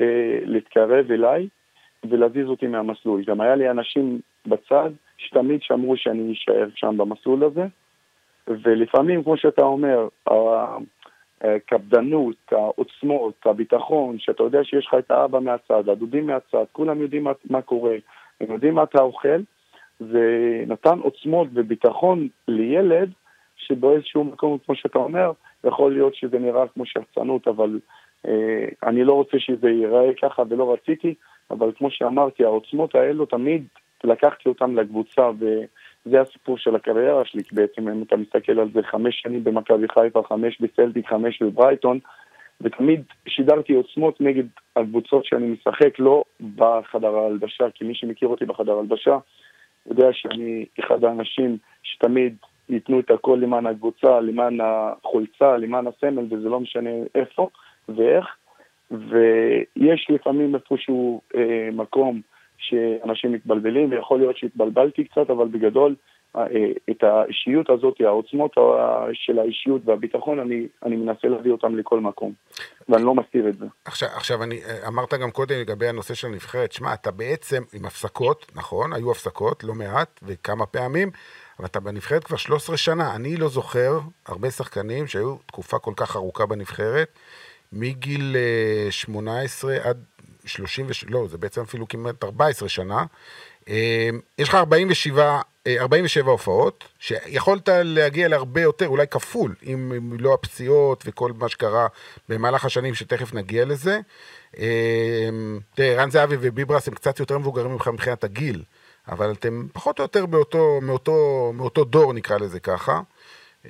אה, 0.00 0.38
להתקרב 0.44 1.10
אליי 1.10 1.48
ולהזיז 2.04 2.46
אותי 2.46 2.66
מהמסלול. 2.66 3.24
גם 3.24 3.40
היה 3.40 3.54
לי 3.54 3.70
אנשים 3.70 4.20
בצד 4.46 4.90
שתמיד 5.18 5.62
שמרו 5.62 5.96
שאני 5.96 6.32
אשאר 6.32 6.68
שם 6.74 6.96
במסלול 6.96 7.44
הזה, 7.44 7.66
ולפעמים, 8.48 9.24
כמו 9.24 9.36
שאתה 9.36 9.62
אומר, 9.62 10.08
הקפדנות, 11.42 12.36
העוצמות, 12.50 13.34
הביטחון, 13.44 14.18
שאתה 14.18 14.42
יודע 14.42 14.64
שיש 14.64 14.86
לך 14.86 14.94
את 14.98 15.10
האבא 15.10 15.38
מהצד, 15.40 15.88
הדודים 15.88 16.26
מהצד, 16.26 16.64
כולם 16.72 17.00
יודעים 17.00 17.24
מה, 17.24 17.32
מה 17.50 17.62
קורה, 17.62 17.94
הם 18.40 18.52
יודעים 18.52 18.74
מה 18.74 18.82
אתה 18.82 19.02
אוכל, 19.02 19.40
זה 20.00 20.24
נתן 20.66 20.98
עוצמות 20.98 21.48
וביטחון 21.54 22.28
לילד 22.48 23.10
שבאיזשהו 23.56 24.24
מקום, 24.24 24.58
כמו 24.66 24.74
שאתה 24.74 24.98
אומר, 24.98 25.32
יכול 25.64 25.92
להיות 25.92 26.14
שזה 26.14 26.38
נראה 26.38 26.68
כמו 26.68 26.86
שחצנות, 26.86 27.48
אבל 27.48 27.80
אה, 28.28 28.64
אני 28.82 29.04
לא 29.04 29.12
רוצה 29.12 29.38
שזה 29.38 29.70
ייראה 29.70 30.10
ככה 30.22 30.42
ולא 30.48 30.72
רציתי, 30.72 31.14
אבל 31.50 31.72
כמו 31.76 31.90
שאמרתי, 31.90 32.44
העוצמות 32.44 32.94
האלו 32.94 33.26
תמיד 33.26 33.64
לקחתי 34.04 34.48
אותן 34.48 34.74
לקבוצה, 34.74 35.30
וזה 36.06 36.20
הסיפור 36.20 36.58
של 36.58 36.76
הקריירה 36.76 37.24
שלי, 37.24 37.44
כי 37.44 37.54
בעצם 37.54 37.88
אם 37.88 38.02
אתה 38.02 38.16
מסתכל 38.16 38.60
על 38.60 38.68
זה, 38.74 38.82
חמש 38.82 39.20
שנים 39.22 39.44
במכבי 39.44 39.86
חיפה, 39.88 40.22
חמש 40.28 40.60
בסלטיק, 40.60 41.08
חמש 41.08 41.42
בברייטון, 41.42 41.98
ותמיד 42.60 43.02
שידרתי 43.28 43.74
עוצמות 43.74 44.20
נגד 44.20 44.44
הקבוצות 44.76 45.24
שאני 45.24 45.46
משחק, 45.46 45.98
לא 45.98 46.24
בחדר 46.56 47.16
ההלבשה, 47.16 47.70
כי 47.74 47.84
מי 47.84 47.94
שמכיר 47.94 48.28
אותי 48.28 48.44
בחדר 48.44 48.72
ההלבשה, 48.72 49.18
יודע 49.86 50.08
שאני 50.12 50.64
אחד 50.80 51.04
האנשים 51.04 51.58
שתמיד 51.82 52.36
ייתנו 52.68 53.00
את 53.00 53.10
הכל 53.10 53.38
למען 53.42 53.66
הקבוצה, 53.66 54.20
למען 54.20 54.58
החולצה, 54.60 55.56
למען 55.56 55.86
הסמל, 55.86 56.24
וזה 56.30 56.48
לא 56.48 56.60
משנה 56.60 56.90
איפה 57.14 57.48
ואיך. 57.88 58.26
ויש 58.92 60.06
לפעמים 60.10 60.54
איפשהו 60.54 61.20
אה, 61.36 61.68
מקום 61.72 62.20
שאנשים 62.62 63.32
מתבלבלים, 63.32 63.90
ויכול 63.90 64.18
להיות 64.18 64.36
שהתבלבלתי 64.36 65.04
קצת, 65.04 65.30
אבל 65.30 65.48
בגדול, 65.48 65.94
אה, 66.36 66.46
את 66.90 67.02
האישיות 67.02 67.70
הזאת, 67.70 68.00
העוצמות 68.00 68.58
ה- 68.58 69.06
של 69.12 69.38
האישיות 69.38 69.82
והביטחון, 69.84 70.38
אני, 70.38 70.66
אני 70.82 70.96
מנסה 70.96 71.28
להביא 71.28 71.52
אותם 71.52 71.76
לכל 71.76 72.00
מקום, 72.00 72.32
ואני 72.88 73.04
לא 73.04 73.14
מסתיר 73.14 73.48
את 73.48 73.58
זה. 73.58 73.66
עכשיו, 73.84 74.08
עכשיו 74.16 74.42
אני, 74.42 74.60
אה, 74.64 74.88
אמרת 74.88 75.14
גם 75.14 75.30
קודם 75.30 75.54
לגבי 75.60 75.88
הנושא 75.88 76.14
של 76.14 76.26
הנבחרת, 76.26 76.72
שמע, 76.72 76.94
אתה 76.94 77.10
בעצם 77.10 77.62
עם 77.74 77.84
הפסקות, 77.84 78.52
נכון, 78.56 78.92
היו 78.92 79.10
הפסקות, 79.10 79.64
לא 79.64 79.74
מעט, 79.74 80.20
וכמה 80.22 80.66
פעמים, 80.66 81.10
אבל 81.58 81.66
אתה 81.66 81.80
בנבחרת 81.80 82.24
כבר 82.24 82.36
13 82.36 82.76
שנה. 82.76 83.16
אני 83.16 83.36
לא 83.36 83.48
זוכר 83.48 83.98
הרבה 84.26 84.50
שחקנים 84.50 85.06
שהיו 85.06 85.36
תקופה 85.46 85.78
כל 85.78 85.92
כך 85.96 86.16
ארוכה 86.16 86.46
בנבחרת, 86.46 87.08
מגיל 87.72 88.36
אה, 88.36 88.90
18 88.90 89.76
עד 89.82 90.04
30, 90.46 90.86
וש... 90.88 91.04
לא, 91.08 91.26
זה 91.30 91.38
בעצם 91.38 91.60
אפילו 91.60 91.88
כמעט 91.88 92.24
14 92.24 92.68
שנה. 92.68 93.04
אה, 93.68 94.10
יש 94.38 94.48
לך 94.48 94.54
47, 94.54 95.40
אה, 95.66 95.80
47 95.80 96.30
הופעות, 96.30 96.84
שיכולת 96.98 97.68
להגיע 97.72 98.28
להרבה 98.28 98.60
יותר, 98.60 98.88
אולי 98.88 99.06
כפול, 99.06 99.54
אם 99.66 100.12
לא 100.18 100.34
הפציעות 100.34 101.04
וכל 101.06 101.32
מה 101.32 101.48
שקרה 101.48 101.86
במהלך 102.28 102.64
השנים, 102.64 102.94
שתכף 102.94 103.34
נגיע 103.34 103.64
לזה. 103.64 104.00
אה, 104.58 105.28
תראה, 105.74 106.02
רן 106.02 106.10
זהבי 106.10 106.36
וביברס 106.40 106.88
הם 106.88 106.94
קצת 106.94 107.20
יותר 107.20 107.38
מבוגרים 107.38 107.72
ממך 107.72 107.88
מבחינת 107.88 108.24
הגיל, 108.24 108.62
אבל 109.08 109.32
אתם 109.32 109.66
פחות 109.72 109.98
או 109.98 110.04
יותר 110.04 110.26
באותו, 110.26 110.80
מאותו, 110.82 111.50
מאותו 111.54 111.84
דור, 111.84 112.12
נקרא 112.12 112.38
לזה 112.38 112.60
ככה. 112.60 113.00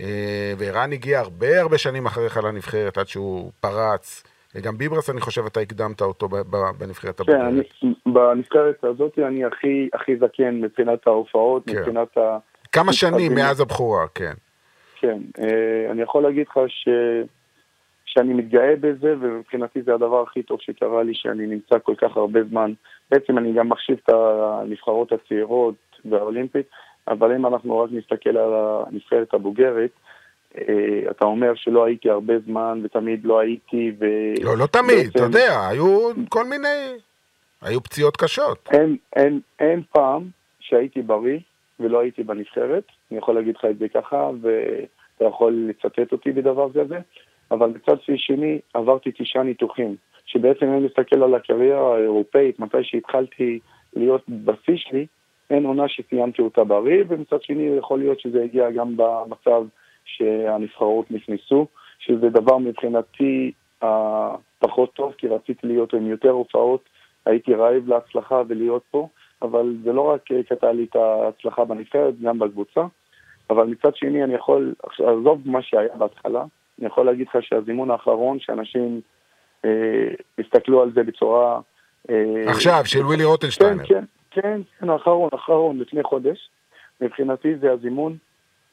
אה, 0.00 0.54
וערן 0.58 0.92
הגיע 0.92 1.20
הרבה 1.20 1.61
הרבה 1.61 1.78
שנים 1.78 2.06
אחריך 2.06 2.37
לנבחרת, 2.37 2.98
עד 2.98 3.08
שהוא 3.08 3.52
פרץ. 3.61 4.22
וגם 4.54 4.78
ביברס, 4.78 5.10
אני 5.10 5.20
חושב, 5.20 5.46
אתה 5.46 5.60
הקדמת 5.60 6.00
אותו 6.00 6.28
בנבחרת 6.78 7.20
כן, 7.20 7.32
הבוגרת. 7.32 7.64
אני, 7.82 7.94
בנבחרת 8.06 8.84
הזאת 8.84 9.18
אני 9.18 9.44
הכי, 9.44 9.88
הכי 9.92 10.16
זקן 10.16 10.60
מבחינת 10.60 11.06
ההופעות, 11.06 11.66
כן. 11.66 11.78
מבחינת 11.78 12.18
ה... 12.18 12.38
כמה 12.72 12.92
שנים 12.92 13.32
אז- 13.32 13.38
מאז 13.38 13.60
הבכורה, 13.60 14.06
כן. 14.14 14.32
כן, 15.00 15.18
אה, 15.38 15.90
אני 15.90 16.02
יכול 16.02 16.22
להגיד 16.22 16.46
לך 16.48 16.58
ש... 16.68 16.88
שאני 18.04 18.34
מתגאה 18.34 18.74
בזה, 18.80 19.14
ומבחינתי 19.20 19.82
זה 19.82 19.94
הדבר 19.94 20.22
הכי 20.22 20.42
טוב 20.42 20.58
שקרה 20.60 21.02
לי, 21.02 21.14
שאני 21.14 21.46
נמצא 21.46 21.76
כל 21.82 21.94
כך 21.94 22.16
הרבה 22.16 22.40
זמן. 22.44 22.72
בעצם 23.10 23.38
אני 23.38 23.52
גם 23.52 23.68
מחשיב 23.68 23.98
את 24.04 24.08
הנבחרות 24.08 25.12
הצעירות 25.12 25.74
והאולימפית, 26.04 26.66
אבל 27.08 27.34
אם 27.34 27.46
אנחנו 27.46 27.78
רק 27.78 27.90
נסתכל 27.92 28.36
על 28.36 28.52
הנבחרת 28.54 29.34
הבוגרת, 29.34 29.90
אתה 31.10 31.24
אומר 31.24 31.54
שלא 31.54 31.84
הייתי 31.84 32.10
הרבה 32.10 32.34
זמן, 32.38 32.80
ותמיד 32.84 33.24
לא 33.24 33.40
הייתי, 33.40 33.92
ו... 33.98 34.04
לא, 34.42 34.58
לא 34.58 34.66
תמיד, 34.66 34.96
בעצם- 34.96 35.10
אתה 35.10 35.22
יודע, 35.22 35.68
היו 35.68 36.10
כל 36.28 36.44
מיני... 36.44 36.68
היו 37.62 37.80
פציעות 37.82 38.16
קשות. 38.16 38.68
אין, 38.72 38.96
אין, 39.16 39.40
אין 39.60 39.82
פעם 39.92 40.22
שהייתי 40.60 41.02
בריא 41.02 41.38
ולא 41.80 42.00
הייתי 42.00 42.22
בנבחרת, 42.22 42.84
אני 43.10 43.18
יכול 43.18 43.34
להגיד 43.34 43.56
לך 43.56 43.64
את 43.64 43.78
זה 43.78 43.88
ככה, 43.88 44.30
ואתה 44.40 45.24
יכול 45.24 45.68
לצטט 45.68 46.12
אותי 46.12 46.32
בדבר 46.32 46.68
כזה, 46.72 46.98
אבל 47.50 47.68
מצד 47.70 47.96
שני 48.16 48.58
עברתי 48.74 49.10
תשעה 49.18 49.42
ניתוחים, 49.42 49.96
שבעצם 50.26 50.66
אם 50.66 50.84
נסתכל 50.84 51.22
על 51.22 51.34
הקריירה 51.34 51.96
האירופאית, 51.96 52.58
מתי 52.60 52.76
שהתחלתי 52.82 53.58
להיות 53.96 54.22
בשיא 54.28 54.76
שלי, 54.76 55.06
אין 55.50 55.64
עונה 55.64 55.88
שסיימתי 55.88 56.42
אותה 56.42 56.64
בריא, 56.64 57.04
ומצד 57.08 57.42
שני 57.42 57.62
יכול 57.78 57.98
להיות 57.98 58.20
שזה 58.20 58.42
הגיע 58.42 58.70
גם 58.70 58.96
במצב 58.96 59.62
שהנבחרות 60.04 61.10
נכנסו, 61.10 61.66
שזה 61.98 62.28
דבר 62.28 62.58
מבחינתי 62.58 63.52
אה, 63.82 64.34
פחות 64.58 64.92
טוב, 64.92 65.12
כי 65.18 65.28
רציתי 65.28 65.66
להיות 65.66 65.94
עם 65.94 66.06
יותר 66.06 66.30
הופעות, 66.30 66.88
הייתי 67.26 67.54
רעב 67.54 67.88
להצלחה 67.88 68.42
ולהיות 68.48 68.82
פה, 68.90 69.08
אבל 69.42 69.76
זה 69.84 69.92
לא 69.92 70.00
רק 70.00 70.32
אה, 70.32 70.42
קטע 70.42 70.72
לי 70.72 70.84
את 70.90 70.96
ההצלחה 70.96 71.64
בנבחרת, 71.64 72.20
גם 72.20 72.38
בקבוצה, 72.38 72.80
אבל 73.50 73.66
מצד 73.66 73.96
שני 73.96 74.24
אני 74.24 74.34
יכול, 74.34 74.74
עזוב 74.92 75.40
מה 75.44 75.62
שהיה 75.62 75.96
בהתחלה, 75.98 76.44
אני 76.78 76.86
יכול 76.86 77.06
להגיד 77.06 77.26
לך 77.28 77.42
שהזימון 77.42 77.90
האחרון, 77.90 78.40
שאנשים 78.40 79.00
אה, 79.64 79.70
הסתכלו 80.38 80.82
על 80.82 80.92
זה 80.94 81.02
בצורה... 81.02 81.60
אה, 82.10 82.50
עכשיו, 82.50 82.82
של 82.84 83.04
ווילי 83.06 83.22
כן, 83.22 83.28
רוטנשטיינר. 83.28 83.84
כן, 83.84 84.04
כן, 84.30 84.60
כן, 84.80 84.90
האחרון, 84.90 85.28
האחרון, 85.32 85.78
לפני 85.78 86.02
חודש. 86.02 86.50
מבחינתי 87.00 87.56
זה 87.56 87.72
הזימון 87.72 88.16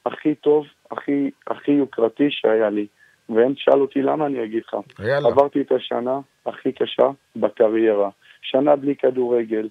הכי 0.06 0.36
טוב, 0.36 0.66
הכי, 0.92 1.32
הכי 1.48 1.72
יוקרתי 1.72 2.28
שהיה 2.30 2.70
לי. 2.70 2.88
ואם 3.30 3.54
תשאל 3.54 3.82
אותי 3.82 4.02
למה, 4.02 4.26
אני 4.26 4.44
אגיד 4.44 4.64
לך. 4.68 4.78
יאללה. 5.00 5.30
עברתי 5.30 5.62
את 5.62 5.72
השנה 5.72 6.20
הכי 6.46 6.72
קשה 6.72 7.10
בקריירה. 7.36 8.10
שנה 8.42 8.76
בלי 8.76 8.96
כדורגל. 8.96 9.70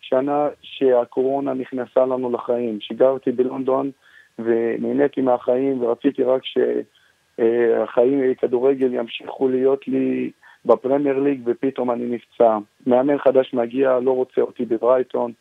שנה 0.00 0.48
שהקורונה 0.62 1.54
נכנסה 1.54 2.00
לנו 2.00 2.32
לחיים. 2.32 2.80
שגרתי 2.80 3.32
בלונדון 3.32 3.90
ונהניתי 4.38 5.20
מהחיים 5.20 5.82
ורציתי 5.82 6.22
רק 6.22 6.42
שהחיים 6.44 8.34
כדורגל 8.34 8.94
ימשיכו 8.94 9.48
להיות 9.48 9.88
לי 9.88 10.30
בפרמייר 10.64 11.18
ליג 11.18 11.40
ופתאום 11.44 11.90
אני 11.90 12.06
נפצע. 12.06 12.58
מאמן 12.86 13.18
חדש 13.18 13.54
מגיע, 13.54 13.98
לא 14.00 14.10
רוצה 14.10 14.40
אותי 14.40 14.64
בברייטון. 14.64 15.32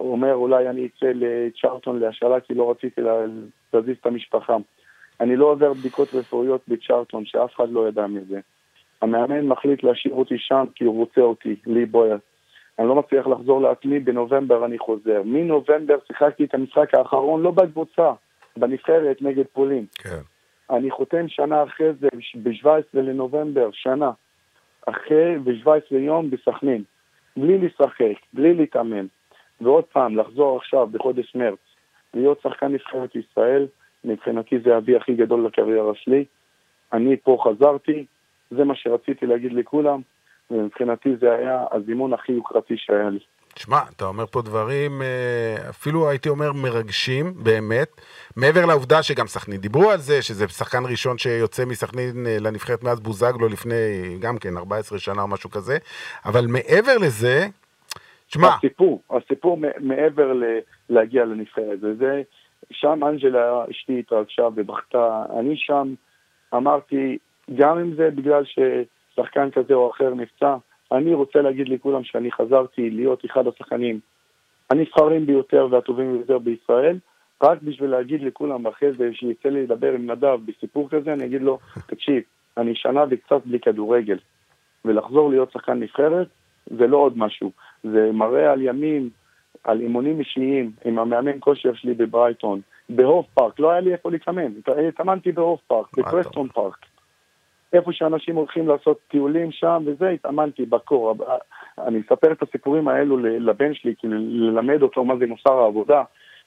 אומר 0.00 0.34
אולי 0.34 0.68
אני 0.68 0.86
אצא 0.86 1.06
לצ'ארטון 1.14 1.98
להשאלה 1.98 2.40
כי 2.40 2.54
לא 2.54 2.70
רציתי 2.70 3.00
לה- 3.74 3.80
להזיז 3.80 3.96
את 4.00 4.06
המשפחה. 4.06 4.56
אני 5.20 5.36
לא 5.36 5.46
עובר 5.46 5.72
בדיקות 5.72 6.14
רפואיות 6.14 6.60
בצ'ארטון, 6.68 7.24
שאף 7.26 7.54
אחד 7.56 7.70
לא 7.70 7.88
ידע 7.88 8.06
מזה. 8.06 8.40
המאמן 9.02 9.46
מחליט 9.46 9.82
להשאיר 9.82 10.14
אותי 10.14 10.34
שם 10.38 10.64
כי 10.74 10.84
הוא 10.84 10.96
רוצה 10.96 11.20
אותי, 11.20 11.56
לי 11.66 11.86
בויאס. 11.86 12.20
אני 12.78 12.88
לא 12.88 12.94
מצליח 12.94 13.26
לחזור 13.26 13.60
לעצמי, 13.60 14.00
בנובמבר 14.00 14.64
אני 14.64 14.78
חוזר. 14.78 15.22
מנובמבר 15.24 15.96
שיחקתי 16.06 16.44
את 16.44 16.54
המשחק 16.54 16.94
האחרון, 16.94 17.42
לא 17.42 17.50
בקבוצה, 17.50 18.12
בנבחרת 18.56 19.22
נגד 19.22 19.44
פולין. 19.52 19.86
כן. 19.94 20.20
אני 20.70 20.90
חותם 20.90 21.28
שנה 21.28 21.62
אחרי 21.62 21.92
זה, 22.00 22.08
ב-17 22.42 22.68
לנובמבר, 22.94 23.68
שנה, 23.72 24.10
אחרי, 24.86 25.38
ב-17 25.44 25.94
יום 25.94 26.30
בסכנין, 26.30 26.82
בלי 27.36 27.58
לשחק, 27.58 28.16
בלי 28.32 28.54
להתאמן. 28.54 29.06
ועוד 29.60 29.84
פעם, 29.84 30.16
לחזור 30.16 30.56
עכשיו 30.56 30.86
בחודש 30.86 31.34
מרץ, 31.34 31.58
להיות 32.14 32.40
שחקן 32.42 32.72
נבחרת 32.72 33.14
ישראל, 33.14 33.66
מבחינתי 34.04 34.58
זה 34.64 34.74
האבי 34.74 34.96
הכי 34.96 35.14
גדול 35.14 35.46
לקריירה 35.46 35.94
שלי. 35.94 36.24
אני 36.92 37.16
פה 37.16 37.44
חזרתי, 37.44 38.04
זה 38.50 38.64
מה 38.64 38.74
שרציתי 38.76 39.26
להגיד 39.26 39.52
לכולם, 39.52 40.00
ומבחינתי 40.50 41.16
זה 41.20 41.32
היה 41.32 41.64
הזימון 41.72 42.12
הכי 42.12 42.32
יוקרתי 42.32 42.74
שהיה 42.76 43.10
לי. 43.10 43.18
תשמע, 43.54 43.78
אתה 43.96 44.04
אומר 44.04 44.26
פה 44.26 44.42
דברים, 44.42 45.02
אה, 45.02 45.68
אפילו 45.70 46.08
הייתי 46.08 46.28
אומר 46.28 46.52
מרגשים, 46.52 47.34
באמת. 47.42 47.88
מעבר 48.36 48.66
לעובדה 48.66 49.02
שגם 49.02 49.26
סכנין 49.26 49.60
דיברו 49.60 49.90
על 49.90 49.98
זה, 49.98 50.22
שזה 50.22 50.48
שחקן 50.48 50.82
ראשון 50.86 51.18
שיוצא 51.18 51.64
מסכנין 51.64 52.26
אה, 52.26 52.36
לנבחרת 52.40 52.82
מאז 52.82 53.00
בוזגלו 53.00 53.48
לפני 53.48 53.74
גם 54.20 54.38
כן 54.38 54.56
14 54.56 54.98
שנה 54.98 55.22
או 55.22 55.28
משהו 55.28 55.50
כזה, 55.50 55.78
אבל 56.24 56.46
מעבר 56.46 56.98
לזה, 56.98 57.46
תשמע... 58.28 58.48
הסיפור, 58.48 59.02
הסיפור 59.10 59.58
מעבר 59.80 60.32
ל- 60.32 60.58
להגיע 60.88 61.24
לנבחרת, 61.24 61.78
וזה, 61.82 62.22
שם 62.70 63.04
אנג'לה 63.04 63.64
אשתי 63.70 63.98
התרגשה 63.98 64.48
ובכתה, 64.54 65.24
אני 65.38 65.56
שם 65.56 65.94
אמרתי, 66.54 67.18
גם 67.56 67.78
אם 67.78 67.94
זה 67.94 68.10
בגלל 68.10 68.42
ששחקן 68.44 69.50
כזה 69.50 69.74
או 69.74 69.90
אחר 69.90 70.14
נפצע, 70.14 70.56
אני 70.92 71.14
רוצה 71.14 71.38
להגיד 71.38 71.68
לכולם 71.68 72.04
שאני 72.04 72.32
חזרתי 72.32 72.90
להיות 72.90 73.24
אחד 73.24 73.46
השחקנים 73.46 74.00
הנבחרים 74.70 75.26
ביותר 75.26 75.68
והטובים 75.70 76.12
ביותר 76.12 76.38
בישראל, 76.38 76.98
רק 77.42 77.62
בשביל 77.62 77.90
להגיד 77.90 78.22
לכולם 78.22 78.66
אחרי 78.66 78.92
זה, 78.92 79.10
שיצא 79.12 79.48
לי 79.48 79.62
לדבר 79.62 79.92
עם 79.92 80.10
נדב 80.10 80.38
בסיפור 80.46 80.88
כזה, 80.90 81.12
אני 81.12 81.24
אגיד 81.24 81.42
לו, 81.42 81.58
תקשיב, 81.90 82.22
אני 82.56 82.74
שנה 82.74 83.04
וקצת 83.10 83.46
בלי 83.46 83.60
כדורגל, 83.60 84.18
ולחזור 84.84 85.30
להיות 85.30 85.52
שחקן 85.52 85.80
נבחרת, 85.80 86.26
זה 86.66 86.86
לא 86.86 86.96
עוד 86.96 87.18
משהו. 87.18 87.52
זה 87.84 88.10
מראה 88.12 88.52
על 88.52 88.62
ימים, 88.62 89.10
על 89.64 89.80
אימונים 89.80 90.20
אישיים 90.20 90.70
עם 90.84 90.98
המאמן 90.98 91.36
כושר 91.40 91.74
שלי 91.74 91.94
בברייטון, 91.94 92.60
בהוף 92.88 93.26
פארק, 93.34 93.60
לא 93.60 93.70
היה 93.70 93.80
לי 93.80 93.92
איפה 93.92 94.10
להתאמן, 94.10 94.52
התאמנתי 94.88 95.32
בהוף 95.32 95.60
פארק, 95.66 95.98
בפרסטון 95.98 96.48
פארק. 96.48 96.86
איפה 97.72 97.92
שאנשים 97.92 98.36
הולכים 98.36 98.68
לעשות 98.68 98.98
טיולים 99.08 99.52
שם 99.52 99.82
וזה, 99.86 100.08
התאמנתי 100.08 100.66
בקור. 100.66 101.14
אני 101.78 102.00
אספר 102.00 102.32
את 102.32 102.42
הסיפורים 102.42 102.88
האלו 102.88 103.16
לבן 103.18 103.74
שלי, 103.74 103.94
כאילו 103.98 104.14
ללמד 104.18 104.82
אותו 104.82 105.04
מה 105.04 105.16
זה 105.16 105.26
מוסר 105.26 105.52
העבודה, 105.52 106.02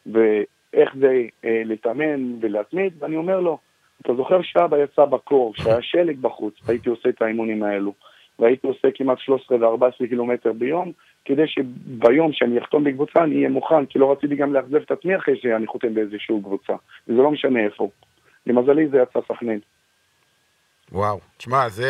ואיך 0.05 0.95
זה 0.99 1.21
אה, 1.45 1.61
להתאמן 1.65 2.36
ולהתמיד, 2.41 2.93
ואני 2.99 3.15
אומר 3.15 3.39
לו, 3.39 3.57
אתה 4.01 4.15
זוכר 4.15 4.41
שאבא 4.41 4.77
יצא 4.77 5.05
בקור, 5.05 5.53
שהיה 5.55 5.82
שלג 5.82 6.19
בחוץ, 6.21 6.53
והייתי 6.65 6.89
עושה 6.89 7.09
את 7.09 7.21
האימונים 7.21 7.63
האלו, 7.63 7.93
והייתי 8.41 8.67
עושה 8.67 8.87
כמעט 8.95 9.19
13 9.19 9.57
ו-14 9.57 10.07
קילומטר 10.09 10.53
ביום, 10.53 10.91
כדי 11.25 11.47
שביום 11.47 12.33
שאני 12.33 12.59
אחתום 12.59 12.83
בקבוצה 12.83 13.23
אני 13.23 13.35
אהיה 13.35 13.49
מוכן, 13.49 13.85
כי 13.85 13.99
לא 13.99 14.11
רציתי 14.11 14.35
גם 14.35 14.53
לאכזב 14.53 14.75
את 14.75 14.91
עצמי 14.91 15.17
אחרי 15.17 15.35
שאני 15.41 15.67
חותם 15.67 15.93
באיזושהי 15.93 16.41
קבוצה, 16.43 16.73
וזה 17.07 17.21
לא 17.21 17.31
משנה 17.31 17.65
איפה. 17.65 17.89
למזלי 18.45 18.87
זה 18.87 18.97
יצא 18.97 19.19
סכנין. 19.27 19.59
וואו, 20.91 21.19
תשמע, 21.37 21.69
זה... 21.69 21.87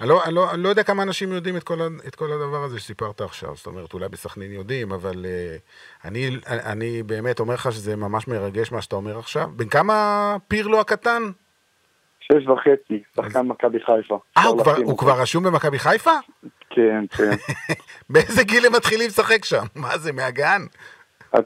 אני 0.00 0.08
לא, 0.08 0.24
אני, 0.24 0.34
לא, 0.34 0.50
אני 0.54 0.62
לא 0.62 0.68
יודע 0.68 0.82
כמה 0.82 1.02
אנשים 1.02 1.32
יודעים 1.32 1.56
את 1.56 1.62
כל, 1.62 1.78
את 2.08 2.14
כל 2.14 2.32
הדבר 2.32 2.64
הזה 2.64 2.80
שסיפרת 2.80 3.20
עכשיו, 3.20 3.54
זאת 3.54 3.66
אומרת, 3.66 3.94
אולי 3.94 4.08
בסכנין 4.08 4.52
יודעים, 4.52 4.92
אבל 4.92 5.24
uh, 5.24 6.08
אני, 6.08 6.30
אני 6.46 7.02
באמת 7.02 7.40
אומר 7.40 7.54
לך 7.54 7.72
שזה 7.72 7.96
ממש 7.96 8.28
מרגש 8.28 8.72
מה 8.72 8.82
שאתה 8.82 8.96
אומר 8.96 9.18
עכשיו. 9.18 9.48
בן 9.56 9.68
כמה 9.68 10.36
פירלו 10.48 10.80
הקטן? 10.80 11.22
שש 12.32 12.48
וחצי, 12.48 13.02
שחקן. 13.16 13.46
מכבי 13.46 13.80
חיפה. 13.80 14.18
אה, 14.36 14.44
הוא, 14.84 14.98
כבר, 14.98 15.20
רשום 15.22 15.44
במכבי 15.44 15.78
חיפה? 15.78 16.10
כן, 16.70 17.04
כן. 17.16 17.30
באיזה 18.10 18.44
גיל 18.44 18.66
הם 18.66 18.72
מתחילים 18.72 19.06
לשחק 19.06 19.44
שם? 19.44 19.64
מה 19.82 19.98
זה, 19.98 20.12
מהגן? 20.12 20.60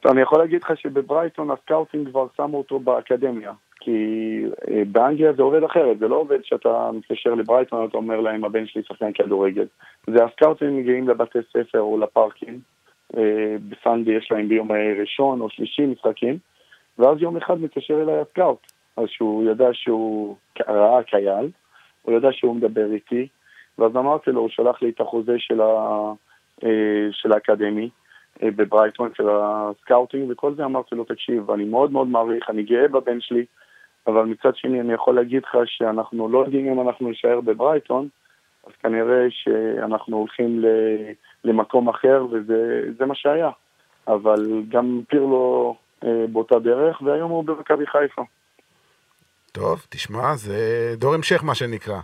אני 0.07 0.21
יכול 0.21 0.39
להגיד 0.39 0.63
לך 0.63 0.73
שבברייטון 0.77 1.51
ה 1.51 1.57
scouting 1.57 2.09
כבר 2.11 2.27
שמו 2.37 2.59
אותו 2.59 2.79
באקדמיה. 2.79 3.53
כי 3.81 4.45
אה, 4.71 4.83
באנגליה 4.87 5.33
זה 5.33 5.43
עובד 5.43 5.63
אחרת, 5.65 5.99
זה 5.99 6.09
לא 6.09 6.17
עובד 6.17 6.39
שאתה 6.43 6.91
מתקשר 6.93 7.35
לברייטון 7.35 7.81
ואתה 7.83 7.97
אומר 7.97 8.21
להם 8.21 8.45
הבן 8.45 8.67
שלי 8.67 8.83
שחקן 8.83 9.13
כדורגל. 9.13 9.67
זה 10.07 10.25
הסקאוטים 10.25 10.77
מגיעים 10.77 11.09
לבתי 11.09 11.39
ספר 11.51 11.81
או 11.81 11.99
לפארקים, 11.99 12.61
אה, 13.17 13.57
ב 13.69 13.75
Sunday 13.75 14.11
יש 14.13 14.29
להם 14.31 14.49
ביום 14.49 14.69
ראשון 15.01 15.41
או 15.41 15.51
שלישי 15.51 15.87
משחקים, 15.87 16.39
ואז 16.99 17.17
יום 17.21 17.37
אחד 17.37 17.61
מתקשר 17.61 18.03
אליי 18.03 18.21
ה 18.21 18.28
scout, 18.28 18.72
אז 18.97 19.05
שהוא 19.09 19.51
ידע 19.51 19.69
שהוא 19.73 20.37
ראה 20.69 21.03
כיאל, 21.03 21.51
הוא 22.03 22.15
ידע 22.15 22.29
שהוא 22.33 22.57
מדבר 22.57 22.93
איתי, 22.93 23.29
ואז 23.79 23.97
אמרתי 23.97 24.31
לו, 24.31 24.41
הוא 24.41 24.49
שלח 24.49 24.83
לי 24.83 24.91
את 24.91 25.01
החוזה 25.01 25.35
של, 25.39 25.61
ה, 25.61 26.13
אה, 26.65 27.09
של 27.13 27.33
ה 27.33 27.39
academy, 27.39 27.89
בברייטון 28.43 29.11
של 29.15 29.29
ה 29.31 29.42
scouting 29.42 30.31
וכל 30.31 30.55
זה, 30.55 30.65
אמרתי 30.65 30.95
לו, 30.95 31.05
תקשיב, 31.05 31.51
אני 31.51 31.65
מאוד 31.65 31.93
מאוד 31.93 32.09
מעריך, 32.09 32.51
אני 32.51 32.63
גאה 32.63 32.89
בבן 32.89 33.21
שלי, 33.21 33.45
אבל 34.07 34.23
מצד 34.23 34.57
שני 34.57 34.81
אני 34.81 34.93
יכול 34.93 35.15
להגיד 35.15 35.43
לך 35.43 35.57
שאנחנו 35.67 36.29
לא 36.29 36.39
יודעים 36.39 36.73
אם 36.73 36.89
אנחנו 36.89 37.11
נשאר 37.11 37.41
בברייטון, 37.41 38.09
אז 38.67 38.73
כנראה 38.83 39.27
שאנחנו 39.31 40.17
הולכים 40.17 40.65
למקום 41.45 41.89
אחר 41.89 42.27
וזה 42.31 43.07
מה 43.07 43.15
שהיה. 43.15 43.51
אבל 44.09 44.63
גם 44.69 45.01
פירלו 45.09 45.77
אה, 46.05 46.25
באותה 46.33 46.59
דרך, 46.59 47.03
והיום 47.03 47.31
הוא 47.31 47.45
במכבי 47.45 47.87
חיפה. 47.87 48.23
טוב, 49.53 49.87
תשמע, 49.89 50.37
זה 50.37 50.95
דור 50.99 51.15
המשך 51.15 51.45
מה 51.45 51.55
שנקרא. 51.55 52.01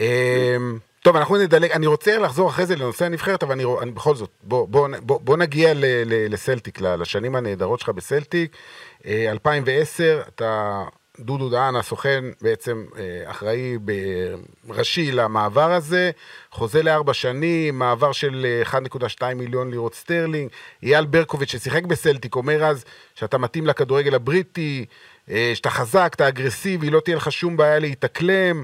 אה, 0.00 0.56
טוב, 1.02 1.16
אנחנו 1.16 1.36
נדלג, 1.36 1.70
אני 1.70 1.86
רוצה 1.86 2.18
לחזור 2.18 2.48
אחרי 2.50 2.66
זה 2.66 2.76
לנושא 2.76 3.04
הנבחרת, 3.04 3.42
אבל 3.42 3.52
אני, 3.52 3.64
אני 3.82 3.90
בכל 3.90 4.14
זאת, 4.14 4.30
בוא, 4.42 4.68
בוא, 4.68 4.88
בוא, 5.02 5.20
בוא 5.20 5.36
נגיע 5.36 5.74
ל, 5.74 5.84
ל, 5.84 6.32
לסלטיק, 6.32 6.80
לשנים 6.80 7.36
הנהדרות 7.36 7.80
שלך 7.80 7.88
בסלטיק. 7.88 8.56
2010, 9.06 10.04
אה, 10.04 10.28
אתה 10.28 10.84
דודו 11.20 11.48
דהן, 11.48 11.76
הסוכן, 11.76 12.24
בעצם 12.42 12.84
אה, 12.98 13.30
אחראי 13.30 13.78
ראשי 14.68 15.12
למעבר 15.12 15.72
הזה, 15.72 16.10
חוזה 16.50 16.82
לארבע 16.82 17.14
שנים, 17.14 17.78
מעבר 17.78 18.12
של 18.12 18.46
1.2 18.64 18.76
אה, 19.22 19.34
מיליון 19.34 19.70
לירות 19.70 19.94
סטרלינג. 19.94 20.50
אייל 20.82 21.04
ברקוביץ', 21.04 21.50
ששיחק 21.50 21.84
בסלטיק, 21.84 22.36
אומר 22.36 22.64
אז 22.64 22.84
שאתה 23.14 23.38
מתאים 23.38 23.66
לכדורגל 23.66 24.14
הבריטי, 24.14 24.86
שאתה 25.28 25.70
חזק, 25.70 26.12
אתה 26.14 26.28
אגרסיבי, 26.28 26.90
לא 26.90 27.00
תהיה 27.00 27.16
לך 27.16 27.32
שום 27.32 27.56
בעיה 27.56 27.78
להתאקלם. 27.78 28.62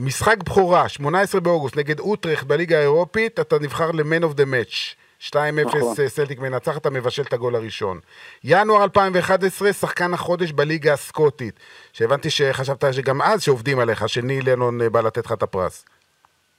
משחק 0.00 0.42
בכורה, 0.42 0.88
18 0.88 1.40
באוגוסט, 1.40 1.76
נגד 1.76 2.00
אוטרכט 2.00 2.46
בליגה 2.46 2.78
האירופית, 2.78 3.40
אתה 3.40 3.56
נבחר 3.62 3.90
ל-Man 3.90 4.22
of 4.22 4.36
the 4.36 4.44
Match. 4.44 4.96
2-0 5.30 5.36
נכון. 5.66 5.94
סלטיק 5.94 6.40
מנצח, 6.40 6.76
אתה 6.76 6.90
מבשל 6.90 7.22
את 7.22 7.32
הגול 7.32 7.54
הראשון. 7.54 7.98
ינואר 8.44 8.84
2011, 8.84 9.72
שחקן 9.72 10.14
החודש 10.14 10.52
בליגה 10.52 10.92
הסקוטית, 10.92 11.60
שהבנתי 11.92 12.30
שחשבת 12.30 12.84
שגם 12.92 13.22
אז 13.22 13.42
שעובדים 13.42 13.78
עליך, 13.78 14.08
שניל 14.08 14.50
לנון 14.50 14.80
אה, 14.80 14.90
בא 14.90 15.00
לתת 15.00 15.26
לך 15.26 15.32
את 15.32 15.42
הפרס. 15.42 15.86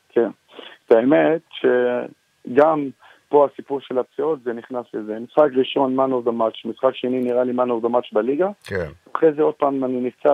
כן, 0.10 0.30
האמת 0.90 1.42
שגם 1.52 2.90
פה 3.36 3.48
הסיפור 3.54 3.82
של 3.82 3.98
הפציעות 3.98 4.40
זה 4.44 4.54
נכנס 4.54 4.86
לזה. 4.94 5.20
משחק 5.20 5.50
ראשון, 5.56 6.00
man 6.00 6.10
of 6.10 6.28
the 6.28 6.32
match, 6.32 6.70
משחק 6.70 6.96
שני 6.96 7.20
נראה 7.20 7.44
לי 7.44 7.52
man 7.52 7.68
of 7.68 7.86
the 7.86 7.90
match 7.90 8.10
בליגה. 8.14 8.48
כן. 8.64 8.90
אחרי 9.16 9.34
זה 9.34 9.42
עוד 9.42 9.54
פעם 9.54 9.84
אני 9.84 10.02
נפצע 10.02 10.34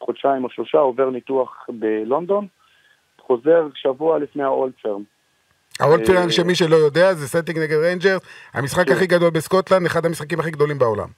לחודשיים 0.00 0.44
או 0.44 0.50
שלושה, 0.50 0.78
עובר 0.78 1.10
ניתוח 1.10 1.66
בלונדון, 1.68 2.46
חוזר 3.20 3.68
שבוע 3.74 4.18
לפני 4.18 4.42
האולטרם. 4.42 5.02
האולטרן, 5.80 6.16
אה, 6.16 6.30
שמי 6.30 6.54
שלא 6.54 6.76
יודע, 6.76 7.14
זה 7.14 7.28
סלטיק 7.28 7.58
נגד 7.58 7.76
ריינג'רס, 7.76 8.16
המשחק 8.54 8.86
כן. 8.86 8.92
הכי 8.92 9.06
גדול 9.06 9.30
בסקוטלנד, 9.30 9.86
אחד 9.86 10.06
המשחקים 10.06 10.40
הכי 10.40 10.50
גדולים 10.50 10.78
בעולם. 10.78 11.08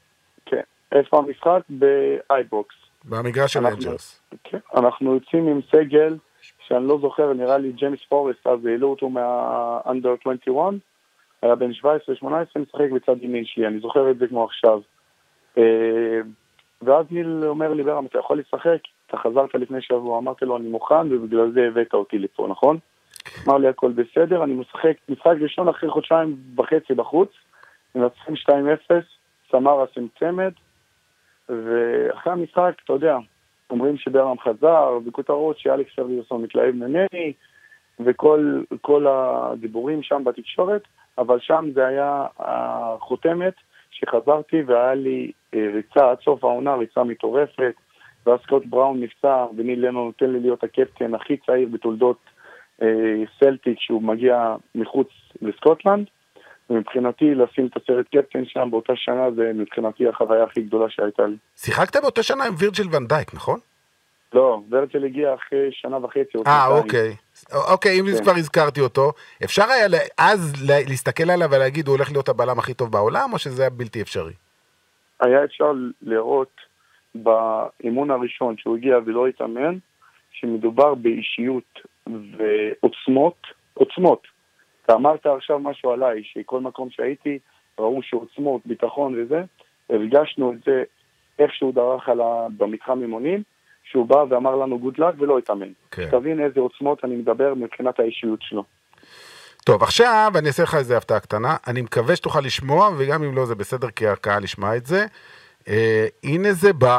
כן, 0.46 0.62
איפה 0.92 1.18
המשחק? 1.18 1.60
באייבוקס. 1.68 2.74
במגרש 3.04 3.52
של 3.52 3.66
ריינג'רס. 3.66 4.20
כן, 4.44 4.58
אנחנו 4.76 5.14
יוצאים 5.14 5.46
עם 5.46 5.60
סגל, 5.72 6.16
שאני 6.68 6.88
לא 6.88 6.98
זוכר, 7.00 7.32
נראה 7.32 7.58
לי 7.58 7.72
ג'יימס 7.72 7.98
פורסט, 8.08 8.46
אז 8.46 8.66
העלו 8.66 8.90
אותו 8.90 9.08
מה-under 9.08 10.08
21, 10.20 10.74
היה 11.42 11.54
בן 11.54 11.70
17-18, 11.70 12.24
משחק 12.56 12.90
בצד 12.94 13.22
ימין 13.22 13.44
שלי, 13.44 13.66
אני 13.66 13.80
זוכר 13.80 14.10
את 14.10 14.18
זה 14.18 14.26
כמו 14.26 14.44
עכשיו. 14.44 14.80
אה, 15.58 16.20
ואז 16.82 17.06
ניל 17.10 17.44
אומר 17.44 17.72
לי, 17.72 17.82
בירם, 17.82 18.06
אתה 18.06 18.18
יכול 18.18 18.38
לשחק? 18.38 18.78
אתה 19.06 19.16
חזרת 19.16 19.54
לפני 19.54 19.82
שבוע, 19.82 20.18
אמרתי 20.18 20.44
לו, 20.44 20.56
אני 20.56 20.68
מוכן, 20.68 21.12
ובגלל 21.12 21.52
זה 21.52 21.66
הבאת 21.68 21.94
אותי 21.94 22.18
לפה, 22.18 22.46
נכון? 22.50 22.78
אמר 23.46 23.58
לי 23.58 23.68
הכל 23.68 23.92
בסדר, 23.92 24.44
אני 24.44 24.54
משחק 24.54 24.96
משחק 25.08 25.34
ראשון 25.40 25.68
אחרי 25.68 25.90
חודשיים 25.90 26.36
וחצי 26.56 26.94
בחוץ, 26.94 27.28
מנצחים 27.94 28.34
2-0, 28.34 28.48
סמרה 29.50 29.84
צמד, 30.18 30.52
ואחרי 31.48 32.32
המשחק, 32.32 32.72
אתה 32.84 32.92
יודע, 32.92 33.16
אומרים 33.70 33.96
שברם 33.96 34.38
חזר, 34.38 34.98
וכותרות 35.06 35.58
שאלכס 35.58 35.94
פרדיוסון 35.94 36.42
מתלהב 36.42 36.74
ממני, 36.74 37.32
וכל 38.00 39.06
הדיבורים 39.08 40.02
שם 40.02 40.24
בתקשורת, 40.24 40.82
אבל 41.18 41.38
שם 41.40 41.68
זה 41.74 41.86
היה 41.86 42.26
החותמת 42.38 43.54
שחזרתי 43.90 44.62
והיה 44.62 44.94
לי 44.94 45.32
אה, 45.54 45.66
ריצה 45.74 46.10
עד 46.10 46.20
סוף 46.24 46.44
העונה, 46.44 46.74
ריצה 46.74 47.04
מטורפת, 47.04 47.74
ואז 48.26 48.40
סקוט 48.40 48.66
בראון 48.66 49.00
נפצע, 49.00 49.46
וניל 49.56 49.86
לנו 49.86 50.04
נותן 50.04 50.30
לי 50.30 50.40
להיות 50.40 50.64
הקפטן 50.64 51.14
הכי 51.14 51.36
צעיר 51.36 51.68
בתולדות 51.72 52.18
אה, 52.82 53.22
סלטיק, 53.40 53.80
שהוא 53.80 54.02
מגיע 54.02 54.56
מחוץ 54.74 55.08
לסקוטלנד. 55.42 56.06
ומבחינתי 56.70 57.34
לשים 57.34 57.66
את 57.66 57.76
הסרט 57.76 58.06
קפטן 58.16 58.44
שם 58.46 58.68
באותה 58.70 58.92
שנה 58.96 59.30
זה 59.36 59.50
מבחינתי 59.54 60.08
החוויה 60.08 60.44
הכי 60.44 60.62
גדולה 60.62 60.90
שהייתה 60.90 61.26
לי. 61.26 61.36
שיחקת 61.56 61.96
באותה 62.02 62.22
שנה 62.22 62.44
עם 62.44 62.54
וירג'יל 62.58 62.86
ונדייק, 62.92 63.34
נכון? 63.34 63.58
לא, 64.32 64.60
ורצל 64.70 65.04
הגיע 65.04 65.34
אחרי 65.34 65.68
שנה 65.72 66.04
וחצי. 66.04 66.38
אה, 66.46 66.66
אוקיי. 66.66 67.14
אוקיי, 67.72 68.00
אם 68.00 68.04
כן. 68.16 68.22
כבר 68.22 68.32
הזכרתי 68.32 68.80
אותו, 68.80 69.12
אפשר 69.44 69.62
היה 69.70 69.86
אז 70.18 70.62
לה- 70.68 70.88
להסתכל 70.88 71.30
עליו 71.30 71.50
ולהגיד 71.50 71.86
הוא 71.88 71.96
הולך 71.96 72.10
להיות 72.12 72.28
הבלם 72.28 72.58
הכי 72.58 72.74
טוב 72.74 72.92
בעולם, 72.92 73.32
או 73.32 73.38
שזה 73.38 73.62
היה 73.62 73.70
בלתי 73.70 74.02
אפשרי? 74.02 74.32
היה 75.20 75.44
אפשר 75.44 75.72
לראות 76.02 76.50
באימון 77.14 78.10
הראשון 78.10 78.56
שהוא 78.58 78.76
הגיע 78.76 78.96
ולא 79.06 79.26
התאמן, 79.26 79.76
שמדובר 80.32 80.94
באישיות 80.94 81.80
ועוצמות, 82.06 83.36
עוצמות. 83.74 84.33
אתה 84.84 84.94
אמרת 84.94 85.26
עכשיו 85.26 85.58
משהו 85.58 85.90
עליי, 85.90 86.22
שכל 86.24 86.60
מקום 86.60 86.90
שהייתי, 86.90 87.38
ראו 87.78 88.02
שעוצמות, 88.02 88.60
ביטחון 88.66 89.14
וזה, 89.22 89.42
הרגשנו 89.90 90.52
את 90.52 90.58
זה 90.66 90.82
איך 91.38 91.54
שהוא 91.54 91.74
דרך 91.74 92.08
ה... 92.08 92.12
במתחם 92.56 93.00
אימונים, 93.02 93.42
שהוא 93.84 94.06
בא 94.06 94.24
ואמר 94.28 94.56
לנו 94.56 94.78
גוד 94.78 94.98
לק 94.98 95.14
ולא 95.18 95.38
התאמן. 95.38 95.68
כן. 95.90 96.10
תבין 96.10 96.40
איזה 96.40 96.60
עוצמות 96.60 97.04
אני 97.04 97.16
מדבר 97.16 97.54
מבחינת 97.54 98.00
האישיות 98.00 98.42
שלו. 98.42 98.64
טוב, 99.64 99.82
עכשיו 99.82 100.32
אני 100.38 100.48
אעשה 100.48 100.62
לך 100.62 100.74
איזה 100.74 100.96
הפתעה 100.96 101.20
קטנה. 101.20 101.56
אני 101.66 101.82
מקווה 101.82 102.16
שתוכל 102.16 102.40
לשמוע, 102.40 102.90
וגם 102.98 103.22
אם 103.22 103.34
לא, 103.34 103.46
זה 103.46 103.54
בסדר, 103.54 103.90
כי 103.90 104.08
הקהל 104.08 104.44
ישמע 104.44 104.76
את 104.76 104.86
זה. 104.86 105.06
אה, 105.68 106.06
הנה 106.24 106.52
זה 106.52 106.72
בא. 106.72 106.98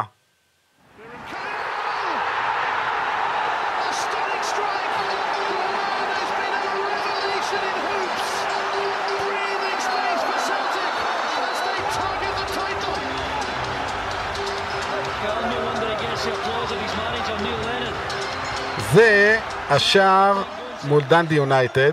זה 18.96 19.36
השער 19.70 20.42
מול 20.88 21.02
דנדי 21.08 21.34
יונייטד, 21.34 21.92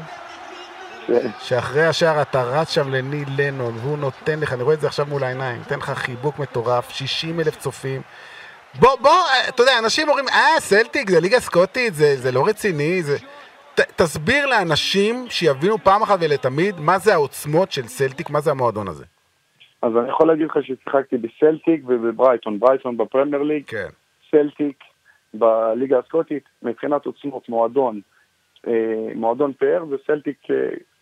כן. 1.08 1.28
שאחרי 1.40 1.86
השער 1.86 2.22
אתה 2.22 2.44
רץ 2.44 2.74
שם 2.76 2.90
לניל 2.90 3.28
לנון, 3.38 3.74
והוא 3.76 3.98
נותן 3.98 4.40
לך, 4.40 4.54
אני 4.54 4.64
רואה 4.64 4.76
את 4.76 4.80
זה 4.80 4.88
עכשיו 4.88 5.06
מול 5.10 5.24
העיניים, 5.24 5.58
נותן 5.58 5.78
לך 5.78 5.90
חיבוק 5.90 6.40
מטורף, 6.40 6.90
60 6.90 7.40
אלף 7.40 7.56
צופים. 7.56 8.02
בוא, 8.80 8.90
בוא, 9.02 9.12
אה, 9.12 9.50
אתה 9.50 9.62
יודע, 9.64 9.72
אנשים 9.84 10.10
אומרים, 10.10 10.26
אה, 10.28 10.60
סלטיק, 10.60 11.10
זה 11.10 11.20
ליגה 11.20 11.40
סקוטית, 11.40 11.94
זה, 11.94 12.16
זה 12.16 12.32
לא 12.32 12.46
רציני, 12.48 13.04
זה... 13.04 13.18
ת, 13.76 13.80
תסביר 14.02 14.46
לאנשים 14.46 15.26
שיבינו 15.30 15.78
פעם 15.78 16.02
אחת 16.02 16.18
ולתמיד 16.22 16.76
מה 16.80 16.98
זה 16.98 17.14
העוצמות 17.14 17.72
של 17.72 17.88
סלטיק, 17.88 18.30
מה 18.30 18.40
זה 18.40 18.52
המועדון 18.52 18.88
הזה. 18.88 19.06
אז 19.82 19.92
אני 19.98 20.10
יכול 20.10 20.28
להגיד 20.28 20.46
לך 20.46 20.58
ששיחקתי 20.62 21.18
בסלטיק 21.18 21.84
ובברייטון. 21.88 22.60
ברייטון 22.60 22.98
בפרמייר 22.98 23.44
ליג, 23.44 23.64
כן. 23.68 23.90
סלטיק 24.32 24.93
בליגה 25.34 26.00
הסקוטית, 26.00 26.44
מבחינת 26.64 27.06
עוצמות, 27.06 27.50
מועדון, 27.50 28.02
אה, 28.68 28.74
מועדון 29.16 29.54
פאר 29.54 29.84
וסלטיק 29.90 30.38
אה, 30.52 30.56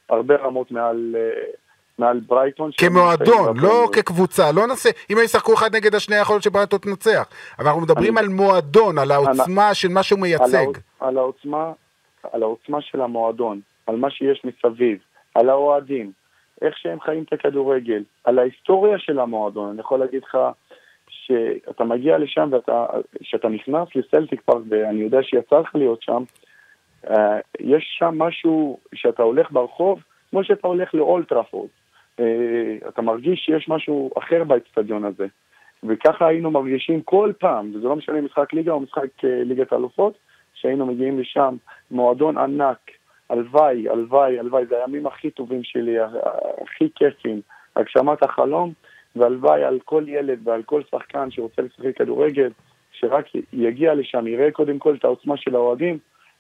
הרבה 0.10 0.36
רמות 0.36 0.72
מעל, 0.72 1.16
אה, 1.18 1.44
מעל 1.98 2.20
ברייטון. 2.20 2.72
כמועדון, 2.78 3.58
לא 3.58 3.82
ליג. 3.86 3.96
כקבוצה, 3.96 4.52
לא 4.52 4.68
נעשה, 4.68 4.90
אם 5.10 5.18
הם 5.18 5.24
ישחקו 5.24 5.54
אחד 5.54 5.76
נגד 5.76 5.96
השני, 5.96 6.16
יכול 6.16 6.34
להיות 6.34 6.44
שברייטון 6.44 6.80
תנצח. 6.80 7.28
אבל 7.60 7.68
אנחנו 7.68 7.82
מדברים 7.82 8.18
אני- 8.18 8.26
על 8.28 8.34
מועדון, 8.34 8.98
על 8.98 9.12
העוצמה 9.12 9.74
של 9.74 9.88
מה 9.88 10.04
שהוא 10.04 10.18
על, 10.18 10.22
מייצג. 10.22 10.58
העוצ- 10.58 10.80
על, 11.00 11.18
העוצמה, 11.18 11.72
על 12.34 12.44
העוצמה 12.44 12.82
של 12.82 13.02
המועדון, 13.02 13.60
על 13.88 13.96
מה 13.96 14.10
שיש 14.12 14.42
מסביב, 14.46 14.98
על 15.36 15.50
האוהדים, 15.50 16.12
איך 16.62 16.78
שהם 16.78 17.00
חיים 17.00 17.24
את 17.24 17.34
הכדורגל, 17.34 18.04
על 18.24 18.40
ההיסטוריה 18.40 19.00
של 19.00 19.20
המועדון. 19.20 19.70
אני 19.70 19.80
יכול 19.80 20.00
להגיד 20.00 20.24
לך 20.24 20.38
שאתה 21.66 21.84
מגיע 21.84 22.18
לשם 22.18 22.50
ואתה 22.52 22.86
שאתה 23.22 23.50
נכנס 23.50 23.88
לסלטיק 23.96 24.42
פארק, 24.42 24.64
ואני 24.70 25.02
יודע 25.02 25.24
שיצא 25.24 25.60
לך 25.60 25.76
להיות 25.76 26.02
שם, 26.02 26.24
אה, 27.10 27.40
יש 27.60 27.96
שם 28.00 28.18
משהו 28.18 28.80
שאתה 28.96 29.24
הולך 29.24 29.52
ברחוב, 29.52 30.04
כמו 30.30 30.44
שאתה 30.44 30.68
הולך 30.68 30.94
לאולטראפורד. 30.94 31.70
אה, 32.20 32.78
אתה 32.88 33.02
מרגיש 33.02 33.40
שיש 33.40 33.70
משהו 33.70 34.12
אחר 34.18 34.44
באצטדיון 34.44 35.06
הזה. 35.06 35.28
וככה 35.84 36.28
היינו 36.28 36.52
מרגישים 36.52 37.02
כל 37.02 37.32
פעם, 37.40 37.72
וזה 37.76 37.88
לא 37.88 37.96
משנה 37.96 38.22
משחק 38.22 38.54
ליגה 38.54 38.72
או 38.72 38.80
משחק 38.80 39.24
אה, 39.24 39.44
ליגת 39.44 39.74
האלופות, 39.74 40.18
שהיינו 40.54 40.86
מגיעים 40.86 41.20
לשם, 41.20 41.56
מועדון 41.92 42.38
ענק, 42.38 42.92
הלוואי, 43.30 43.90
הלוואי, 43.90 44.40
הלוואי, 44.40 44.66
זה 44.66 44.76
הימים 44.78 45.08
הכי 45.08 45.32
טובים 45.32 45.64
שלי, 45.64 45.96
הכי 46.62 46.90
כיפים, 46.96 47.42
הגשמת 47.76 48.24
החלום, 48.24 48.74
והלוואי 49.16 49.64
על 49.64 49.80
כל 49.86 50.04
ילד 50.08 50.48
ועל 50.48 50.64
כל 50.64 50.82
שחקן 50.92 51.32
שרוצה 51.32 51.62
לשחק 51.62 51.98
כדורגל, 51.98 52.50
שרק 52.92 53.26
יגיע 53.54 53.94
לשם, 53.94 54.28
יראה 54.28 54.52
קודם 54.52 54.80
כל 54.80 54.96
את 55.00 55.06
העוצמה 55.06 55.38
של 55.38 55.56
האוהדים, 55.56 55.98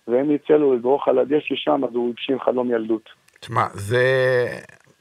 ואם 0.08 0.32
יצא 0.32 0.54
לו 0.54 0.74
לדרוך 0.74 1.08
על 1.08 1.20
הדשא 1.20 1.56
שם, 1.56 1.82
אז 1.90 1.96
הוא 1.96 2.10
הגשים 2.10 2.40
חלום 2.40 2.72
ילדות. 2.72 3.10
תשמע, 3.40 3.66
זה 3.74 4.04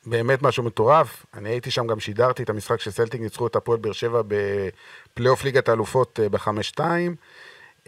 באמת 0.07 0.43
משהו 0.43 0.65
מטורף. 0.65 1.27
אני 1.35 1.49
הייתי 1.49 1.71
שם, 1.71 1.87
גם 1.87 2.01
שידרתי 2.01 2.43
את 2.43 2.51
המשחק 2.51 2.81
שסלטיק 2.81 3.21
ניצחו 3.21 3.47
את 3.47 3.57
הפועל 3.57 3.79
באר 3.79 3.93
שבע 3.93 4.23
בפלייאוף 4.27 5.45
ליגת 5.45 5.69
האלופות 5.69 6.21
אה, 6.21 6.29
בחמש-שתיים. 6.29 7.15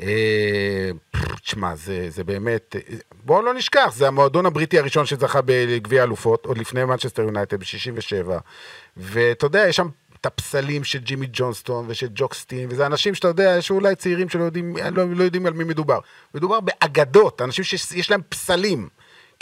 אה, 0.00 0.90
תשמע, 1.42 1.74
זה, 1.74 2.10
זה 2.10 2.24
באמת... 2.24 2.76
אה, 2.76 2.96
בואו 3.24 3.42
לא 3.42 3.54
נשכח, 3.54 3.92
זה 3.94 4.08
המועדון 4.08 4.46
הבריטי 4.46 4.78
הראשון 4.78 5.06
שזכה 5.06 5.40
בגביע 5.44 6.00
האלופות, 6.00 6.46
עוד 6.46 6.58
לפני 6.58 6.84
מנצ'סטר 6.84 7.22
יונייטד 7.22 7.60
ב-67. 7.60 8.30
ואתה 8.96 9.46
יודע, 9.46 9.68
יש 9.68 9.76
שם 9.76 9.88
את 10.20 10.26
הפסלים 10.26 10.84
של 10.84 10.98
ג'ימי 10.98 11.26
ג'ונסטון 11.32 11.84
ושל 11.88 12.08
ג'וק 12.14 12.36
סטיין, 12.36 12.68
וזה 12.70 12.86
אנשים 12.86 13.14
שאתה 13.14 13.28
יודע, 13.28 13.54
יש 13.58 13.70
אולי 13.70 13.94
צעירים 13.94 14.28
שלא 14.28 14.44
יודעים, 14.44 14.76
לא, 14.76 15.04
לא 15.14 15.24
יודעים 15.24 15.46
על 15.46 15.52
מי 15.52 15.64
מדובר. 15.64 15.98
מדובר 16.34 16.60
באגדות, 16.60 17.42
אנשים 17.42 17.64
שיש 17.64 18.10
להם 18.10 18.20
פסלים. 18.28 18.88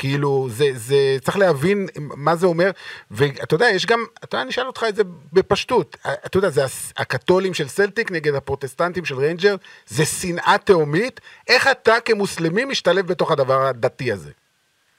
כאילו, 0.01 0.47
זה, 0.49 0.65
זה, 0.73 0.97
צריך 1.21 1.39
להבין 1.39 1.87
מה 2.17 2.35
זה 2.35 2.47
אומר, 2.47 2.71
ואתה 3.11 3.55
יודע, 3.55 3.67
יש 3.75 3.87
גם, 3.87 3.99
אתה 4.25 4.35
יודע, 4.35 4.43
אני 4.43 4.51
אשאל 4.51 4.67
אותך 4.67 4.85
את 4.89 4.95
זה 4.95 5.03
בפשטות, 5.33 5.97
אתה 6.27 6.39
יודע, 6.39 6.49
זה 6.49 6.63
הקתולים 6.99 7.55
של 7.55 7.65
סלטיק 7.65 8.13
נגד 8.13 8.35
הפרוטסטנטים 8.35 9.05
של 9.05 9.15
ריינג'רס, 9.15 9.55
זה 9.87 10.05
שנאה 10.05 10.59
תהומית, 10.65 11.21
איך 11.49 11.69
אתה 11.71 11.93
כמוסלמי 12.05 12.65
משתלב 12.65 13.07
בתוך 13.07 13.33
הדבר 13.33 13.61
הדתי 13.71 14.13
הזה? 14.13 14.33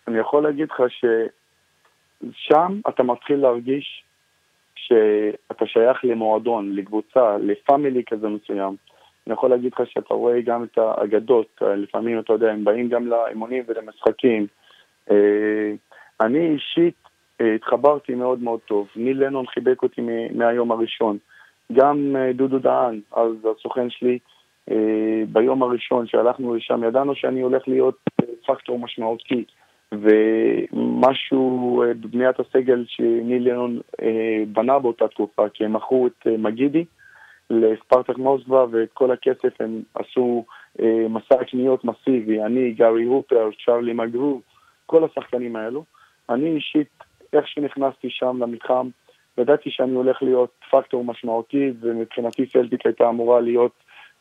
אני 0.07 0.19
יכול 0.19 0.43
להגיד 0.43 0.67
לך 0.71 0.83
ששם 0.89 2.79
אתה 2.89 3.03
מתחיל 3.03 3.35
להרגיש 3.35 4.03
שאתה 4.75 5.65
שייך 5.65 5.97
למועדון, 6.03 6.75
לקבוצה, 6.75 7.37
לפאמילי 7.37 8.03
כזה 8.09 8.27
מסוים. 8.27 8.75
אני 9.27 9.33
יכול 9.33 9.49
להגיד 9.49 9.71
לך 9.73 9.81
שאתה 9.89 10.13
רואה 10.13 10.41
גם 10.41 10.63
את 10.63 10.77
האגדות, 10.77 11.61
לפעמים 11.61 12.19
אתה 12.19 12.33
יודע, 12.33 12.51
הם 12.51 12.63
באים 12.63 12.89
גם 12.89 13.07
לאימונים 13.07 13.63
ולמשחקים. 13.67 14.47
אה, 15.11 15.71
אני 16.21 16.47
אישית 16.47 16.95
אה, 17.41 17.55
התחברתי 17.55 18.15
מאוד 18.15 18.43
מאוד 18.43 18.59
טוב. 18.59 18.87
ניל 18.95 19.23
לנון 19.25 19.47
חיבק 19.47 19.83
אותי 19.83 20.01
מהיום 20.33 20.71
הראשון. 20.71 21.17
גם 21.73 22.15
אה, 22.15 22.33
דודו 22.33 22.59
דהן, 22.59 22.99
אז 23.11 23.31
הסוכן 23.57 23.89
שלי, 23.89 24.19
ביום 25.27 25.63
הראשון 25.63 26.07
שהלכנו 26.07 26.55
לשם, 26.55 26.83
ידענו 26.83 27.15
שאני 27.15 27.41
הולך 27.41 27.67
להיות 27.67 27.97
פקטור 28.45 28.79
משמעותי. 28.79 29.43
ומשהו 29.91 31.83
בבניית 32.01 32.39
הסגל 32.39 32.85
שניל 32.87 33.49
לנון 33.49 33.79
בנה 34.47 34.79
באותה 34.79 35.07
תקופה, 35.07 35.49
כי 35.49 35.65
הם 35.65 35.73
מכרו 35.73 36.07
את 36.07 36.27
מגידי 36.37 36.85
לספרטק 37.49 38.17
מוסקבה 38.17 38.65
ואת 38.71 38.89
כל 38.93 39.11
הכסף 39.11 39.61
הם 39.61 39.81
עשו 39.95 40.45
מסע 41.09 41.43
קניות 41.43 41.85
מסיבי, 41.85 42.41
אני, 42.41 42.71
גארי 42.71 43.03
הופר, 43.03 43.49
צ'רלי 43.65 43.93
מגרו, 43.93 44.41
כל 44.91 45.03
השחקנים 45.03 45.55
האלו. 45.55 45.83
אני 46.29 46.55
אישית, 46.55 46.87
איך 47.33 47.47
שנכנסתי 47.47 48.07
שם 48.09 48.37
למתחם, 48.43 48.89
ידעתי 49.37 49.69
שאני 49.71 49.91
הולך 49.91 50.23
להיות 50.23 50.49
פקטור 50.71 51.03
משמעותי, 51.03 51.71
ומבחינתי 51.79 52.45
סלטיק 52.45 52.85
הייתה 52.85 53.09
אמורה 53.09 53.41
להיות, 53.41 53.71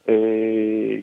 אה, 0.09 0.95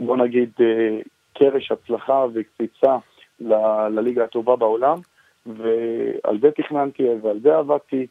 בוא 0.00 0.16
נגיד, 0.16 0.50
אה, 0.60 0.98
קרש 1.34 1.72
הצלחה 1.72 2.26
וקפיצה 2.34 2.96
ל- 3.40 3.88
לליגה 3.88 4.24
הטובה 4.24 4.56
בעולם, 4.56 4.98
ועל 5.46 6.40
זה 6.40 6.50
תכננתי 6.50 7.02
ועל 7.22 7.40
זה 7.40 7.56
עבדתי, 7.56 8.06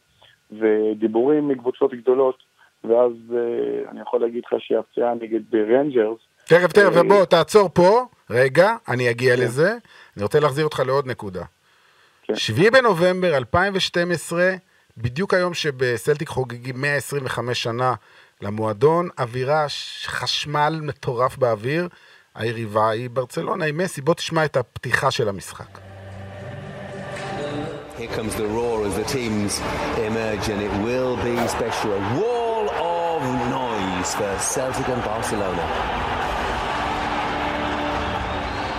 ודיבורים 0.52 1.48
מקבוצות 1.48 1.94
גדולות, 1.94 2.42
ואז 2.84 3.12
אה, 3.34 3.90
אני 3.90 4.00
יכול 4.00 4.20
להגיד 4.20 4.42
לך 4.46 4.60
שהפציעה 4.60 5.14
נגד 5.14 5.54
רנג'רס, 5.54 6.18
תכף, 6.52 6.72
תכף, 6.72 6.96
אה, 6.96 7.00
ובוא, 7.00 7.24
תעצור 7.24 7.70
פה, 7.72 8.06
רגע, 8.30 8.74
אני 8.88 9.10
אגיע 9.10 9.36
לזה. 9.36 9.76
אני 10.16 10.22
רוצה 10.22 10.40
להחזיר 10.40 10.64
אותך 10.64 10.82
לעוד 10.86 11.06
נקודה. 11.06 11.44
כן. 12.22 12.36
7 12.36 12.70
בנובמבר 12.70 13.36
2012, 13.36 14.52
בדיוק 14.96 15.34
היום 15.34 15.54
שבסלטיק 15.54 16.28
חוגגים 16.28 16.80
125 16.80 17.62
שנה 17.62 17.94
למועדון, 18.40 19.08
אווירה, 19.18 19.66
חשמל 20.06 20.80
מטורף 20.82 21.36
באוויר. 21.36 21.88
היריבה 22.34 22.90
היא 22.90 23.10
ברצלונה 23.10 23.64
עם 23.64 23.78
מסי. 23.78 24.00
בוא 24.00 24.14
תשמע 24.14 24.44
את 24.44 24.56
הפתיחה 24.56 25.10
של 25.10 25.28
המשחק. 25.28 25.78
Here 27.98 28.16
comes 28.16 28.34
the 28.34 28.48
roar 28.58 28.78
as 28.88 28.94
the 28.96 29.08
teams 29.16 29.52
emerge, 30.08 30.48
and 30.52 30.60
it 30.68 30.74
will 30.86 31.14
be 31.28 31.36
special. 31.56 31.90
A 32.00 32.02
wall 32.20 32.66
of 32.94 33.20
noise 33.58 34.10
for 34.18 34.32
Celtic 34.54 34.88
and 34.94 35.02
Barcelona. 35.04 36.11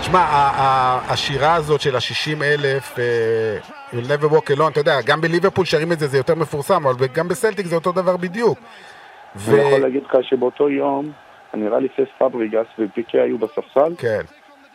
תשמע, 0.04 0.26
השירה 1.10 1.56
הזאת 1.56 1.82
של 1.82 1.95
ה-60 1.95 2.43
אלף, 2.43 2.95
You'll 3.91 4.08
never 4.08 4.34
walk 4.34 4.58
alone, 4.58 4.72
אתה 4.72 4.80
יודע, 4.80 5.01
גם 5.06 5.22
בליברפול 5.22 5.66
שרים 5.66 5.91
את 5.91 5.99
זה, 5.99 6.08
זה 6.08 6.18
יותר 6.18 6.36
מפורסם, 6.36 6.88
אבל 6.88 7.08
גם 7.14 7.28
בסלטיק 7.28 7.66
זה 7.66 7.76
אותו 7.76 7.91
דבר 7.91 8.18
בדיוק. 8.18 8.60
אני 9.47 9.58
יכול 9.58 9.80
להגיד 9.80 10.04
לך 10.04 10.18
שבאותו 10.22 10.70
יום, 10.70 11.12
נראה 11.54 11.80
לי 11.80 11.88
סס 11.97 12.10
פבריגס 12.20 12.66
ופיקי 12.80 13.20
היו 13.20 13.38
בספסל, 13.38 13.95
כן, 13.97 14.22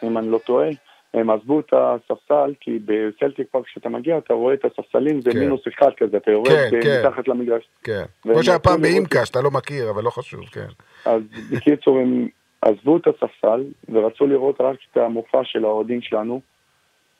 אם 0.03 0.18
אני 0.18 0.31
לא 0.31 0.39
טועה. 0.39 0.68
הם 1.14 1.31
עזבו 1.31 1.61
את 1.61 1.72
הספסל, 1.72 2.55
כי 2.61 2.79
בסלטיק 2.85 3.47
פארק 3.51 3.64
כשאתה 3.64 3.89
מגיע, 3.89 4.18
אתה 4.18 4.35
רואה 4.35 4.55
את 4.55 4.64
הספסלים, 4.64 5.20
זה 5.22 5.31
כן. 5.31 5.39
מינוס 5.39 5.61
אחד 5.68 5.91
כזה, 5.97 6.16
אתה 6.16 6.31
יורד 6.31 6.49
כן, 6.49 6.70
כן. 6.83 7.03
מתחת 7.07 7.29
למגרש. 7.29 7.68
כן. 7.85 8.03
כמו 8.22 8.43
שהיה 8.43 8.59
פעם 8.59 8.83
באימקה, 8.83 9.26
שאתה 9.26 9.41
לא 9.41 9.51
מכיר, 9.51 9.91
אבל 9.91 10.03
לא 10.03 10.11
חשוב, 10.11 10.41
כן. 10.45 10.66
אז 11.05 11.22
בקיצור, 11.51 11.99
הם 11.99 12.29
עזבו 12.63 12.97
את 12.97 13.07
הספסל 13.07 13.65
ורצו 13.89 14.27
לראות 14.27 14.61
רק 14.61 14.77
את 14.93 14.97
המופע 14.97 15.41
של 15.45 15.65
האוהדים 15.65 16.03
שלנו, 16.03 16.41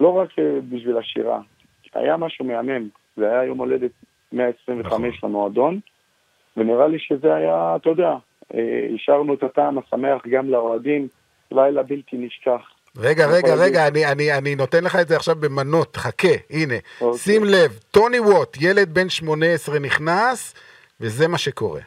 לא 0.01 0.09
רק 0.09 0.39
אה, 0.39 0.59
בשביל 0.69 0.97
השירה. 0.97 1.41
היה 1.95 2.17
משהו 2.17 2.45
מהמם, 2.45 2.89
זה 3.17 3.31
היה 3.31 3.45
יום 3.45 3.59
הולדת 3.59 3.91
125 4.33 5.25
למועדון, 5.25 5.81
ונראה 6.57 6.89
לי 6.89 6.99
שזה 6.99 7.35
היה, 7.35 7.77
אתה 7.77 7.89
יודע, 7.89 8.15
אה, 8.55 8.89
השארנו 8.95 9.35
את 9.35 9.43
הטעם 9.43 9.79
השמח 9.79 10.23
גם 10.31 10.51
לאוהדים, 10.51 11.09
לילה 11.51 11.83
בלתי 11.83 12.17
נשכח. 12.17 12.61
רגע, 12.97 13.27
רגע, 13.27 13.55
רגע, 13.55 13.89
אני, 13.89 14.07
אני, 14.07 14.39
אני 14.39 14.55
נותן 14.55 14.85
לך 14.85 14.97
את 14.97 15.09
זה 15.09 15.17
עכשיו 15.17 15.37
במנות, 15.37 15.97
חכה, 15.97 16.35
הנה. 16.51 16.75
אוקיי. 17.01 17.19
שים 17.19 17.45
לב, 17.45 17.79
טוני 17.91 18.21
ווט, 18.21 18.57
ילד 18.61 18.95
בן 18.95 19.09
18 19.09 19.79
נכנס, 19.79 20.55
וזה 21.01 21.29
מה 21.29 21.39
שקורה. 21.39 21.81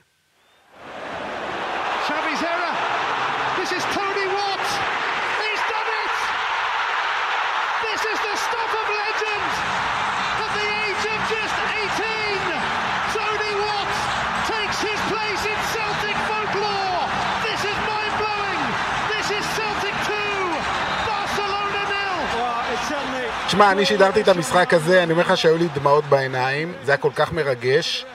תשמע, 23.61 23.71
אני 23.71 23.85
שידרתי 23.85 24.21
את 24.21 24.27
המשחק 24.27 24.73
הזה, 24.73 25.03
אני 25.03 25.11
אומר 25.11 25.21
לך 25.21 25.37
שהיו 25.37 25.57
לי 25.57 25.67
דמעות 25.79 26.03
בעיניים, 26.09 26.67
זה 26.81 26.91
היה 26.91 27.01
כל 27.01 27.13
כך 27.19 27.33
מרגש. 27.33 28.05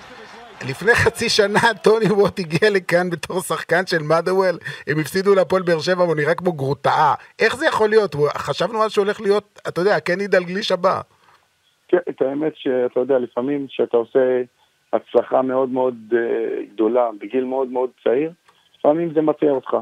לפני 0.70 0.94
חצי 0.94 1.28
שנה 1.28 1.74
טוני 1.84 2.06
ווט 2.06 2.38
הגיע 2.38 2.70
לכאן 2.70 3.10
בתור 3.10 3.40
שחקן 3.40 3.86
של 3.86 4.02
מאדוול, 4.08 4.56
הם 4.86 4.96
הפסידו 5.00 5.34
להפועל 5.34 5.62
באר 5.62 5.78
שבע 5.78 6.02
והוא 6.04 6.16
נראה 6.16 6.34
כמו 6.34 6.52
גרוטאה. 6.52 7.14
איך 7.38 7.56
זה 7.56 7.66
יכול 7.66 7.88
להיות? 7.88 8.14
חשבנו 8.36 8.82
אז 8.82 8.90
שהוא 8.92 9.04
הולך 9.04 9.20
להיות, 9.20 9.60
אתה 9.68 9.80
יודע, 9.80 10.00
קני 10.00 10.26
דלגליש 10.26 10.72
הבא. 10.72 11.00
כן, 11.88 12.02
את 12.08 12.22
האמת 12.22 12.52
שאתה 12.56 13.00
יודע, 13.00 13.18
לפעמים 13.18 13.66
כשאתה 13.66 13.96
עושה 13.96 14.42
הצלחה 14.92 15.42
מאוד 15.42 15.68
מאוד 15.68 15.94
אה, 16.12 16.18
גדולה 16.72 17.08
בגיל 17.20 17.44
מאוד 17.44 17.68
מאוד 17.68 17.90
צעיר, 18.04 18.30
לפעמים 18.78 19.12
זה 19.14 19.20
מטעה 19.20 19.50
אותך. 19.50 19.76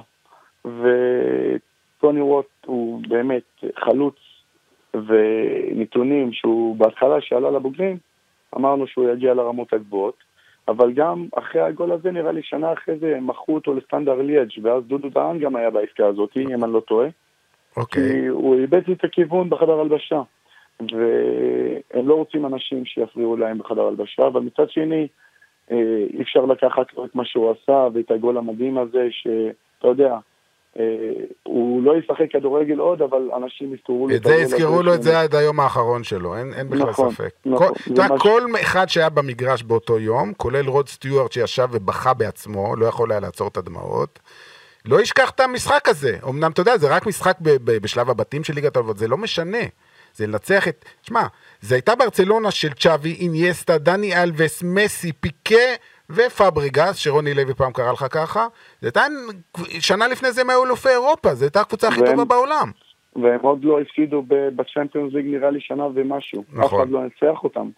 וטוני 0.65 2.21
ווט 2.21 2.47
הוא 2.67 3.03
באמת 3.09 3.65
חלוץ 3.85 4.17
ונתונים 4.95 6.33
שהוא 6.33 6.77
בהתחלה 6.77 7.21
שעלה 7.21 7.51
לבוגרים, 7.51 7.99
אמרנו 8.57 8.87
שהוא 8.87 9.11
יגיע 9.11 9.35
לרמות 9.35 9.73
הגבוהות, 9.73 10.17
אבל 10.69 10.93
גם 10.93 11.27
אחרי 11.39 11.61
הגול 11.61 11.93
הזה, 11.93 12.11
נראה 12.11 12.33
לי 12.33 12.43
שנה 12.43 12.73
אחרי 12.73 12.99
זה, 12.99 13.17
הם 13.17 13.27
מכרו 13.27 13.55
אותו 13.55 13.75
לסטנדר 13.75 14.23
ליאג' 14.23 14.51
ואז 14.63 14.85
דודו 14.85 15.09
דהן 15.09 15.39
גם 15.39 15.57
היה 15.57 15.71
בעסקה 15.71 16.07
הזאת, 16.07 16.37
אם 16.37 16.65
אני 16.65 16.73
לא 16.73 16.81
טועה. 16.81 17.09
אוקיי. 17.77 18.03
כי 18.03 18.27
הוא 18.27 18.61
איבד 18.61 18.91
את 18.91 19.05
הכיוון 19.05 19.51
בחדר 19.51 19.81
הלבשה. 19.81 20.23
והם 20.81 22.09
לא 22.09 22.15
רוצים 22.15 22.47
אנשים 22.47 22.85
שיפריעו 22.85 23.37
להם 23.37 23.59
בחדר 23.59 23.87
הלבשה, 23.87 24.27
אבל 24.27 24.41
מצד 24.41 24.71
שני, 24.71 25.09
אה, 25.71 26.05
אי 26.13 26.23
אפשר 26.23 26.45
לקחת 26.45 26.95
לו 26.97 27.05
את 27.05 27.15
מה 27.15 27.25
שהוא 27.25 27.51
עשה 27.51 27.89
ואת 27.95 28.11
הגול 28.11 28.39
המדהים 28.39 28.79
הזה, 28.79 29.09
שאתה 29.11 29.89
יודע, 29.89 30.17
הוא 31.43 31.83
לא 31.83 31.93
ישחק 31.99 32.27
כדורגל 32.33 32.79
עוד, 32.79 33.03
אבל 33.03 33.31
אנשים 33.37 33.75
יזכרו 33.75 34.09
לו 34.09 34.15
את 34.17 34.25
זה 34.25 34.35
יזכרו 34.35 34.83
לו 34.83 34.95
את 34.95 35.03
זה 35.03 35.21
עד 35.21 35.35
היום 35.35 35.61
האחרון 35.61 36.05
שלו, 36.05 36.37
אין, 36.37 36.55
אין 36.55 36.69
בכלל 36.71 36.91
נכון, 36.91 37.11
ספק. 37.11 37.31
נכון, 37.47 37.69
כל, 37.69 37.75
זה 37.95 38.05
אתה 38.05 38.13
ממש- 38.13 38.23
כל 38.23 38.43
אחד 38.63 38.89
שהיה 38.89 39.09
במגרש 39.09 39.63
באותו 39.63 39.99
יום, 39.99 40.33
כולל 40.37 40.67
רוד 40.69 40.89
סטיוארט 40.89 41.33
שישב 41.33 41.69
ובכה 41.71 42.15
בעצמו, 42.15 42.77
לא 42.77 42.87
יכול 42.87 43.11
היה 43.13 43.21
לעצור 43.21 43.49
את 43.49 43.57
הדמעות, 43.57 44.19
לא 44.85 45.01
ישכח 45.01 45.31
את 45.31 45.41
המשחק 45.41 45.89
הזה. 45.89 46.17
אמנם, 46.29 46.51
אתה 46.51 46.61
יודע, 46.61 46.79
זה 46.79 46.97
רק 46.97 47.07
משחק 47.07 47.37
ב- 47.41 47.51
ב- 47.51 47.79
בשלב 47.83 48.11
הבתים 48.11 48.45
של 48.45 48.55
ליגת 48.55 48.77
העולמות, 48.77 48.99
זה 48.99 49.09
לא 49.09 49.17
משנה. 49.17 49.59
זה 50.15 50.27
לנצח 50.27 50.69
את... 50.69 50.85
שמע, 51.03 51.23
זה 51.61 51.75
הייתה 51.75 51.95
ברצלונה 51.95 52.51
של 52.51 52.73
צ'אבי, 52.73 53.13
אינייסטה, 53.21 53.79
דני 53.79 54.23
אלווס, 54.23 54.63
מסי, 54.63 55.13
פיקה 55.13 55.57
ופבריגס, 56.11 56.97
שרוני 56.97 57.35
לוי 57.35 57.55
פעם 57.55 57.73
קרא 57.73 57.93
לך 57.93 58.07
ככה. 58.11 58.47
זה 58.81 58.89
הייתה... 58.89 59.01
שנה 59.81 60.09
לפני 60.09 60.33
זה 60.33 60.41
הם 60.41 60.51
היו 60.51 60.65
אלופי 60.65 60.89
אירופה, 60.89 61.35
זו 61.35 61.45
הייתה 61.45 61.61
הקבוצה 61.61 61.89
הכי 61.89 62.01
טובה 62.07 62.25
בעולם. 62.25 62.71
והם 63.17 63.41
עוד 63.41 63.65
לא 63.65 63.81
הפסידו 63.81 64.23
בצ'מפיונס 64.29 65.13
ליג 65.15 65.27
נראה 65.27 65.51
לי 65.51 65.61
שנה 65.61 65.87
ומשהו. 65.95 66.45
נכון. 66.53 66.65
אף 66.65 66.75
אחד 66.75 66.91
לא 66.91 67.05
ניצח 67.05 67.45
אותם. 67.45 67.71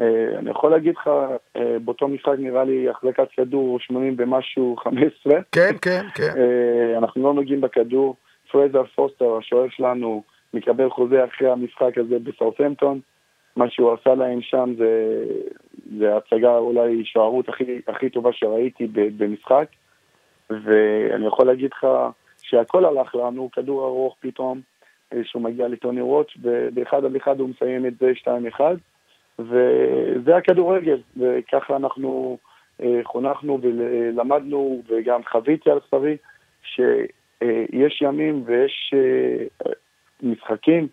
אה, 0.00 0.38
אני 0.38 0.50
יכול 0.50 0.70
להגיד 0.70 0.94
לך, 0.96 1.10
אה, 1.56 1.76
באותו 1.84 2.08
משחק 2.08 2.34
נראה 2.38 2.64
לי 2.64 2.88
החזקת 2.88 3.28
כדור 3.36 3.80
80 3.80 4.14
ומשהו 4.18 4.76
15. 4.76 5.32
כן, 5.52 5.76
כן, 5.82 6.06
כן. 6.14 6.32
אה, 6.36 6.98
אנחנו 6.98 7.22
לא 7.22 7.34
נוגעים 7.34 7.60
בכדור. 7.60 8.16
פרזר 8.52 8.82
פוסטר, 8.94 9.36
השוער 9.36 9.66
שלנו, 9.70 10.22
מקבל 10.54 10.90
חוזה 10.90 11.24
אחרי 11.24 11.50
המשחק 11.50 11.98
הזה 11.98 12.18
בסאות'מפטון. 12.18 13.00
מה 13.56 13.70
שהוא 13.70 13.92
עשה 13.92 14.14
להם 14.14 14.42
שם 14.42 14.74
זה, 14.78 15.24
זה 15.98 16.16
הצגה 16.16 16.58
אולי 16.58 17.04
שוערות 17.04 17.48
הכי, 17.48 17.80
הכי 17.88 18.10
טובה 18.10 18.32
שראיתי 18.32 18.86
במשחק. 18.92 19.66
ואני 20.50 21.26
יכול 21.26 21.46
להגיד 21.46 21.70
לך 21.74 21.86
שהכל 22.42 22.84
הלך 22.84 23.14
לנו, 23.14 23.50
כדור 23.52 23.86
ארוך 23.86 24.16
פתאום, 24.20 24.60
אה, 25.12 25.20
שהוא 25.24 25.42
מגיע 25.42 25.68
לטוני 25.68 26.02
ווטש, 26.02 26.38
ובאחד 26.42 27.04
על 27.04 27.16
אחד 27.16 27.40
הוא 27.40 27.48
מסיים 27.48 27.86
את 27.86 27.92
זה 28.00 28.12
2-1, 28.58 28.60
וזה 29.38 30.36
הכדורגל, 30.36 31.00
וככה 31.16 31.76
אנחנו 31.76 32.38
אה, 32.82 33.00
חונכנו 33.04 33.58
ולמדנו, 33.62 34.82
וגם 34.88 35.20
חוויתי 35.30 35.70
על 35.70 35.78
בשרי, 35.78 36.16
שיש 36.62 38.02
ימים 38.02 38.42
ויש 38.46 38.94
אה, 38.94 39.72
משחקים 40.22 40.88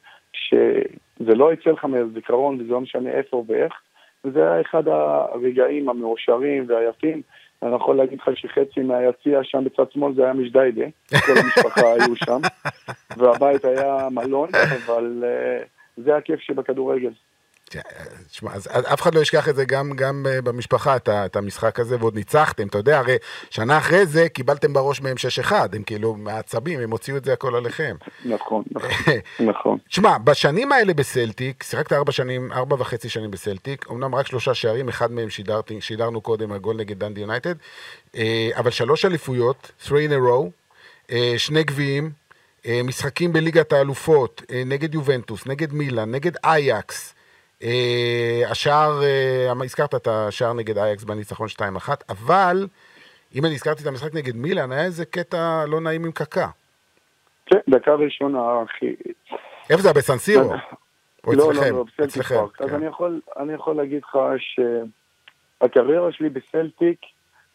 שזה 1.21 1.35
לא 1.35 1.53
יצא 1.53 1.69
לך 1.69 1.85
מהזיכרון 1.85 2.61
וזה 2.61 2.71
לא 2.71 2.81
משנה 2.81 3.09
איפה 3.09 3.43
ואיך, 3.47 3.73
וזה 4.25 4.51
היה 4.51 4.61
אחד 4.61 4.87
הרגעים 4.87 5.89
המאושרים 5.89 6.65
והיפים. 6.67 7.21
אני 7.63 7.75
יכול 7.75 7.95
להגיד 7.97 8.19
לך 8.19 8.29
שחצי 8.35 8.79
מהיציע 8.79 9.39
שם 9.43 9.63
בצד 9.63 9.91
שמאל 9.91 10.13
זה 10.15 10.23
היה 10.23 10.33
משדיידה, 10.33 10.85
כל 11.09 11.31
המשפחה 11.43 11.81
היו 11.93 12.15
שם, 12.15 12.39
והבית 13.17 13.65
היה 13.65 14.07
מלון, 14.11 14.49
אבל 14.85 15.23
uh, 15.23 16.03
זה 16.03 16.15
הכיף 16.15 16.39
שבכדורגל. 16.39 17.11
תשמע, 18.31 18.53
אז 18.53 18.67
אף 18.67 19.01
אחד 19.01 19.15
לא 19.15 19.19
ישכח 19.19 19.49
את 19.49 19.55
זה 19.55 19.65
גם, 19.65 19.91
גם 19.95 20.25
אה, 20.29 20.41
במשפחה, 20.41 20.95
את, 20.95 21.09
את 21.09 21.35
המשחק 21.35 21.79
הזה, 21.79 21.97
ועוד 21.99 22.15
ניצחתם, 22.15 22.67
אתה 22.67 22.77
יודע, 22.77 22.99
הרי 22.99 23.17
שנה 23.49 23.77
אחרי 23.77 24.05
זה 24.05 24.29
קיבלתם 24.29 24.73
בראש 24.73 25.01
מהם 25.01 25.15
6-1, 25.47 25.53
הם 25.73 25.83
כאילו 25.83 26.15
מעצבים, 26.15 26.79
הם 26.79 26.91
הוציאו 26.91 27.17
את 27.17 27.25
זה 27.25 27.33
הכל 27.33 27.55
עליכם. 27.55 27.95
נכון, 28.25 28.63
נכון, 28.71 28.91
נכון. 29.49 29.77
תשמע, 29.89 30.17
בשנים 30.17 30.71
האלה 30.71 30.93
בסלטיק, 30.93 31.63
שיחקת 31.63 31.93
ארבע 31.93 32.11
שנים, 32.11 32.51
ארבע 32.51 32.75
וחצי 32.79 33.09
שנים 33.09 33.31
בסלטיק, 33.31 33.85
אמנם 33.91 34.15
רק 34.15 34.27
שלושה 34.27 34.53
שערים, 34.53 34.89
אחד 34.89 35.11
מהם 35.11 35.29
שידרתי, 35.29 35.81
שידרנו 35.81 36.21
קודם, 36.21 36.51
הגול 36.51 36.75
נגד 36.75 36.99
דנדי 36.99 37.21
יונייטד, 37.21 37.55
אה, 38.15 38.49
אבל 38.55 38.71
שלוש 38.71 39.05
אליפויות, 39.05 39.71
3 39.79 40.01
in 40.05 40.11
a 40.11 40.29
row, 40.29 40.49
אה, 41.11 41.33
שני 41.37 41.63
גביעים, 41.63 42.11
משחקים 42.83 43.33
בליגת 43.33 43.73
האלופות, 43.73 44.41
נגד 44.65 44.93
יובנטוס, 44.93 45.47
נגד 45.47 45.73
מילאן, 45.73 46.11
נגד 46.11 46.31
אייקס, 46.43 47.13
השער, 48.47 49.03
אה, 49.03 49.51
הזכרת 49.63 49.95
את 49.95 50.07
השער 50.07 50.53
נגד 50.53 50.77
אייקס 50.77 51.03
בניצחון 51.03 51.47
2-1, 51.47 51.89
אבל 52.09 52.67
אם 53.35 53.45
אני 53.45 53.53
הזכרתי 53.53 53.81
את 53.81 53.87
המשחק 53.87 54.13
נגד 54.13 54.35
מילאן, 54.35 54.71
היה 54.71 54.83
איזה 54.83 55.05
קטע 55.05 55.65
לא 55.67 55.81
נעים 55.81 56.05
עם 56.05 56.11
קקה. 56.11 56.47
כן, 57.45 57.59
דקה 57.69 57.93
ראשונה, 57.93 58.39
אחי. 58.63 58.95
איפה 59.69 59.81
זה 59.81 59.87
היה? 59.87 59.93
בסנסירו? 59.93 60.53
או 61.27 61.33
לא, 61.33 61.51
אצלכם? 61.51 61.71
לא, 61.71 61.77
לא, 61.77 61.83
בסלטיק 61.83 62.05
אצלכם, 62.05 62.35
פארק. 62.35 62.61
אז 62.61 62.69
כן. 62.69 62.75
אני 62.75 62.85
יכול, 62.85 63.21
אני 63.37 63.53
יכול 63.53 63.75
להגיד 63.75 64.01
לך 64.03 64.17
הקריירה 65.61 66.11
שלי 66.11 66.29
בסלטיק 66.29 66.99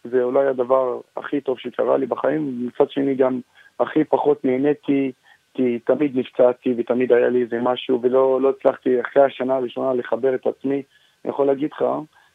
זה 0.05 0.23
אולי 0.23 0.47
הדבר 0.47 1.01
הכי 1.17 1.41
טוב 1.41 1.59
שקרה 1.59 1.97
לי 1.97 2.07
בחיים, 2.07 2.67
מצד 2.67 2.91
שני 2.91 3.15
גם 3.15 3.41
הכי 3.81 4.05
פחות 4.05 4.45
נהניתי, 4.45 5.13
כי 5.57 5.79
תמיד 5.79 6.19
נפצעתי 6.19 6.75
ותמיד 6.79 7.13
היה 7.13 7.29
לי 7.29 7.43
איזה 7.43 7.59
משהו, 7.63 8.01
ולא 8.03 8.41
לא 8.41 8.51
הצלחתי 8.59 9.01
אחרי 9.01 9.23
השנה 9.25 9.57
הראשונה 9.57 9.95
לחבר 9.95 10.35
את 10.35 10.47
עצמי. 10.47 10.83
אני 11.25 11.31
יכול 11.33 11.47
להגיד 11.47 11.71
לך, 11.73 11.85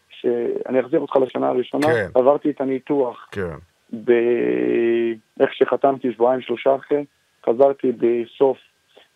שאני 0.10 0.80
אחזיר 0.80 1.00
אותך 1.00 1.16
לשנה 1.16 1.50
הראשונה, 1.50 1.88
כן. 1.88 2.08
עברתי 2.16 2.50
את 2.50 2.62
הניתוח 2.62 3.28
כן. 3.32 3.56
ב... 4.04 4.12
איך 5.40 5.54
שחתמתי 5.54 6.12
שבועיים 6.14 6.42
שלושה 6.42 6.76
אחרי, 6.76 7.06
חזרתי 7.46 7.92
בסוף 7.92 8.58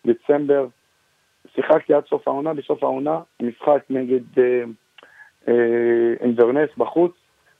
דצמבר, 0.06 0.66
שיחקתי 1.54 1.94
עד 1.94 2.04
סוף 2.08 2.28
העונה, 2.28 2.54
בסוף 2.54 2.82
העונה, 2.82 3.20
משחק 3.42 3.82
נגד 3.90 4.38
אה, 4.38 4.62
אה, 5.48 5.54
אינברנס 6.20 6.70
בחוץ, 6.78 7.12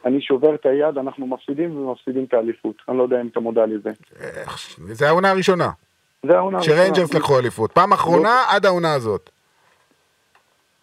אני 0.04 0.20
שובר 0.20 0.54
את 0.54 0.66
היד, 0.66 0.98
אנחנו 0.98 1.26
מפסידים 1.26 1.76
ומפסידים 1.76 2.24
את 2.24 2.34
האליפות. 2.34 2.76
אני 2.88 2.98
לא 2.98 3.02
יודע 3.02 3.20
אם 3.20 3.26
אתה 3.26 3.40
מודע 3.40 3.66
לזה. 3.66 3.90
איך- 4.20 4.78
זה 4.78 5.08
העונה 5.08 5.30
הראשונה, 5.30 5.68
זה 6.26 6.36
העונה 6.36 6.56
הראשונה. 6.56 6.76
שריינג'רס 6.76 7.14
לקחו 7.14 7.38
אליפות. 7.38 7.72
פעם 7.72 7.92
אחרונה 7.92 8.42
עד 8.48 8.66
העונה 8.66 8.94
הזאת. 8.94 9.30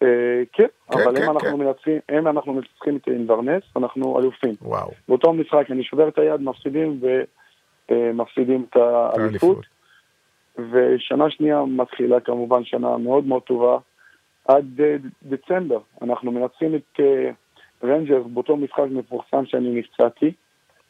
אה, 0.02 0.08
כן, 0.52 0.66
כן, 0.92 0.98
אבל 0.98 1.16
כן, 1.16 1.22
אם 1.22 1.30
אנחנו 1.30 1.48
כן. 1.48 1.56
מנצחים, 1.56 1.98
אם 2.18 2.28
אנחנו 2.28 2.52
מנצחים 2.52 2.96
את 2.96 3.08
אינברנס, 3.08 3.62
אנחנו 3.76 4.18
אלופים. 4.18 4.54
וואו. 4.62 4.90
באותו 5.08 5.32
משחק 5.32 5.70
אני 5.70 5.84
שובר 5.84 6.08
את 6.08 6.18
היד, 6.18 6.40
מפסידים 6.40 7.00
ומפסידים 7.90 8.66
את 8.70 8.76
האליפות. 8.76 9.74
ושנה 10.58 11.30
שנייה 11.30 11.62
מתחילה 11.64 12.20
כמובן 12.20 12.64
שנה 12.64 12.96
מאוד 12.96 13.26
מאוד 13.26 13.42
טובה 13.42 13.78
עד 14.44 14.80
אה, 14.80 14.96
דצמבר. 15.22 15.78
אנחנו 16.02 16.32
מנצחים 16.32 16.74
את 16.74 17.00
אה, 17.00 17.30
רנג'רס 17.84 18.26
באותו 18.26 18.56
משחק 18.56 18.84
מפורסם 18.90 19.46
שאני 19.46 19.80
נפצעתי. 19.80 20.32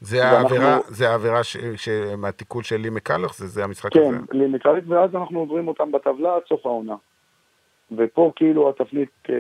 זה 0.05 0.25
העבירה, 0.25 0.79
זה 0.89 1.11
העבירה 1.11 1.45
ש- 1.45 1.89
מהתיקול 2.19 2.63
של 2.63 2.77
לי 2.77 2.91
מקלח, 2.91 3.35
זה 3.35 3.47
זה 3.47 3.65
המשחק 3.65 3.93
כן, 3.93 4.01
הזה. 4.01 4.17
למקרית, 4.33 4.85
ואז 4.89 5.15
אנחנו 5.15 5.39
עוברים 5.39 5.69
אותם 5.69 5.93
בטבלה 5.93 6.35
עד 6.37 6.43
סוף 6.49 6.67
העונה. 6.67 6.95
ופה 7.97 8.33
כאילו 8.37 8.69
התפנית 8.69 9.11
אה, 9.31 9.35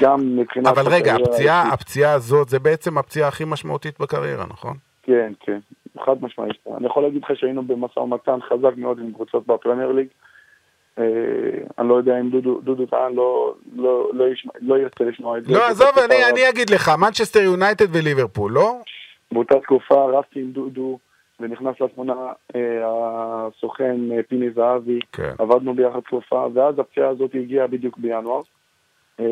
גם 0.00 0.36
מבחינת... 0.36 0.66
אבל 0.66 0.92
רגע, 0.94 1.14
הפציעה. 1.14 1.72
הפציעה 1.72 2.12
הזאת 2.12 2.48
זה 2.48 2.58
בעצם 2.58 2.98
הפציעה 2.98 3.28
הכי 3.28 3.44
משמעותית 3.46 4.00
בקריירה, 4.00 4.44
נכון? 4.50 4.76
כן, 5.02 5.32
כן, 5.40 5.58
חד 6.04 6.16
משמעית. 6.20 6.56
אני 6.76 6.86
יכול 6.86 7.02
להגיד 7.02 7.22
לך 7.24 7.36
שהיינו 7.38 7.62
במשא 7.62 7.98
ומתן 7.98 8.38
חזק 8.48 8.76
מאוד 8.76 8.98
עם 8.98 9.12
קבוצות 9.12 9.46
בפרמייר 9.46 9.92
ליג. 9.92 10.06
אה, 10.98 11.04
אני 11.78 11.88
לא 11.88 11.94
יודע 11.94 12.20
אם 12.20 12.30
דודו, 12.30 12.60
דודו 12.60 12.86
טען 12.86 13.14
לא, 13.14 13.54
לא, 13.76 14.10
לא, 14.12 14.24
ישמע, 14.28 14.52
לא 14.60 14.78
ירצה 14.78 15.04
לשמוע 15.04 15.38
את 15.38 15.44
זה. 15.44 15.52
לא, 15.52 15.66
עזוב, 15.66 15.88
אני 16.10 16.24
אני 16.24 16.48
אגיד 16.48 16.70
לך, 16.70 16.88
מנצ'סטר 16.98 17.40
יונייטד 17.40 17.86
וליברפול, 17.92 18.52
לא? 18.52 18.80
באותה 19.32 19.60
תקופה 19.60 19.94
רבתי 19.94 20.40
עם 20.40 20.52
דודו, 20.52 20.98
ונכנס 21.40 21.80
לתמונה 21.80 22.14
אה, 22.54 22.82
הסוכן 22.86 24.12
אה, 24.12 24.22
פיני 24.28 24.50
זהבי, 24.50 24.98
כן. 25.12 25.34
עבדנו 25.38 25.74
ביחד 25.74 26.00
תקופה, 26.00 26.46
ואז 26.54 26.78
הפציעה 26.78 27.08
הזאת 27.08 27.30
הגיעה 27.34 27.66
בדיוק 27.66 27.98
בינואר. 27.98 28.42
אה, 29.20 29.24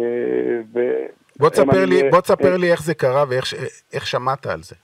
ו... 0.74 0.80
בוא 1.38 1.48
תספר 1.48 1.84
לי, 1.84 2.10
בוא 2.10 2.20
תספר 2.20 2.52
אה, 2.52 2.56
לי 2.56 2.70
איך 2.72 2.82
זה 2.82 2.94
קרה 2.94 3.24
ואיך 3.28 4.06
שמעת 4.06 4.46
על 4.46 4.62
זה. 4.62 4.76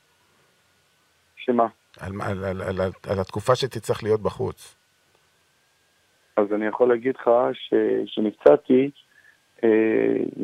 שמה? 1.37 1.67
על, 2.01 2.13
על, 2.21 2.45
על, 2.45 2.63
על, 2.63 2.91
על 3.11 3.21
התקופה 3.21 3.55
שתצטרך 3.55 4.03
להיות 4.03 4.21
בחוץ. 4.21 4.75
אז 6.37 6.53
אני 6.53 6.67
יכול 6.67 6.89
להגיד 6.89 7.15
לך 7.17 7.31
שנפצעתי, 8.07 8.91
אה, 9.65 9.69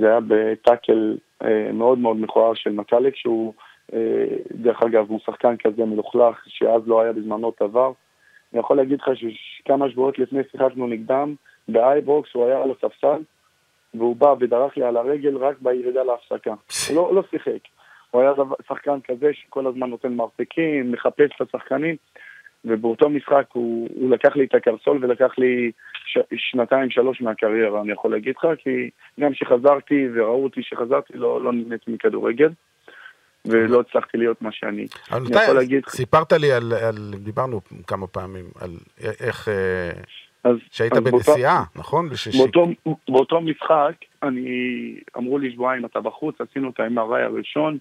זה 0.01 0.07
היה 0.07 0.19
בטאקל 0.29 1.17
אה, 1.45 1.73
מאוד 1.73 1.99
מאוד 1.99 2.17
מכוער 2.17 2.55
של 2.55 2.71
מקאלוק, 2.70 3.16
שהוא, 3.17 3.55
דרך 4.51 4.82
אגב, 4.82 5.11
הוא 5.11 5.20
שחקן 5.26 5.57
כזה 5.57 5.85
מלוכלך, 5.85 6.45
שאז 6.47 6.82
לא 6.89 7.01
היה 7.01 7.12
בזמנו 7.12 7.53
VAR. 7.61 7.93
אני 8.53 8.61
יכול 8.61 8.76
להגיד 8.76 9.01
לך 9.01 9.11
שכמה 9.16 9.91
שבועות 9.91 10.18
לפני 10.18 10.41
שיחקנו 10.51 10.87
נגדם, 10.87 11.35
באייבוקס 11.68 12.30
הוא 12.32 12.47
היה 12.47 12.62
על 12.62 12.70
הספסל, 12.70 13.22
והוא 13.95 14.16
בא 14.16 14.35
ודרך 14.41 14.76
לי 14.76 14.82
על 14.82 14.97
הרגל 14.97 15.37
רק 15.37 15.57
בירידה 15.61 16.03
להפסקה. 16.03 16.55
הוא 16.89 16.97
לא, 16.97 17.14
לא 17.14 17.22
שיחק. 17.30 17.61
הוא 18.11 18.22
היה 18.22 18.32
דבר- 18.32 18.55
שחקן 18.68 18.99
כזה 19.09 19.30
שכל 19.32 19.66
הזמן 19.66 19.91
נותן 19.91 20.12
מרפקים, 20.12 20.93
מחפש 20.93 21.30
את 21.37 21.41
השחקנים, 21.41 21.97
ובאותו 22.64 23.09
משחק 23.09 23.45
הוא, 23.53 23.89
הוא 23.95 24.11
לקח 24.11 24.37
לי 24.37 24.45
את 24.45 24.55
הקרסול 24.55 24.99
ולקח 25.05 25.39
לי 25.39 25.72
ש, 26.07 26.18
שנתיים, 26.37 26.91
שלוש 26.91 27.20
מהקריירה, 27.20 27.80
אני 27.80 27.93
יכול 27.93 28.11
להגיד 28.11 28.35
לך, 28.39 28.47
כי 28.59 28.91
גם 29.20 29.32
כשחזרתי 29.32 30.09
וראו 30.14 30.45
אותי 30.45 30.62
שחזרתי, 30.62 31.12
לא, 31.16 31.45
לא 31.45 31.53
נהניתי 31.53 31.91
מכדורגל, 31.91 32.49
ולא 33.47 33.80
הצלחתי 33.80 34.18
להיות 34.18 34.42
מה 34.42 34.53
שאני. 34.53 34.86
אני 35.12 35.28
יכול 35.42 35.55
להגיד, 35.55 35.82
סיפרת 35.88 36.32
לי 36.32 36.53
על, 36.53 36.72
על, 36.72 37.14
דיברנו 37.18 37.61
כמה 37.86 38.07
פעמים, 38.07 38.45
על 38.61 38.70
איך, 39.20 39.49
אה, 39.49 39.90
אז, 40.45 40.57
שהיית 40.70 40.92
אז 40.92 40.99
באותו- 40.99 41.16
בנסיעה, 41.16 41.64
נכון? 41.76 42.09
ושש- 42.12 42.36
באותו, 42.38 42.66
באותו 43.09 43.40
משחק, 43.40 43.92
אני, 44.22 44.47
אמרו 45.16 45.38
לי 45.38 45.53
שבועיים 45.53 45.84
אתה 45.84 46.01
בחוץ, 46.01 46.40
עשינו 46.40 46.70
את 46.70 46.80
ה-MRI 46.80 47.22
הראשון, 47.22 47.78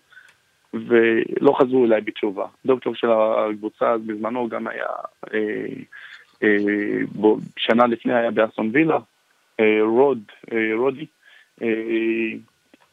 ולא 0.73 1.53
חזרו 1.59 1.85
אליי 1.85 2.01
בתשובה. 2.01 2.45
דוקטור 2.65 2.95
של 2.95 3.07
הקבוצה 3.11 3.91
אז 3.91 4.01
בזמנו 4.05 4.49
גם 4.49 4.67
היה, 4.67 4.85
אה, 5.33 5.39
אה, 6.43 6.57
בו, 7.11 7.37
שנה 7.57 7.87
לפני 7.87 8.13
היה 8.13 8.31
באסון 8.31 8.69
וילה, 8.73 8.97
אה, 9.59 9.77
רוד, 9.81 10.19
אה, 10.53 10.57
רודי, 10.77 11.05
אה, 11.61 11.67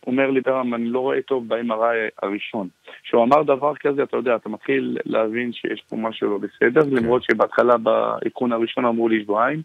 אומר 0.06 0.30
לי, 0.30 0.40
דרם, 0.40 0.74
אני 0.74 0.86
לא 0.86 1.00
רואה 1.00 1.22
טוב 1.22 1.48
ב-MRI 1.48 2.22
הראשון. 2.22 2.68
כשהוא 3.02 3.24
אמר 3.24 3.42
דבר 3.42 3.74
כזה, 3.74 4.02
אתה 4.02 4.16
יודע, 4.16 4.36
אתה 4.36 4.48
מתחיל 4.48 4.98
להבין 5.04 5.52
שיש 5.52 5.82
פה 5.88 5.96
משהו 5.96 6.30
לא 6.30 6.38
בסדר, 6.38 6.80
למרות 6.90 7.22
שבהתחלה 7.22 7.76
באיכון 7.76 8.52
הראשון 8.52 8.84
אמרו 8.84 9.08
לי 9.08 9.22
שבועיים, 9.22 9.62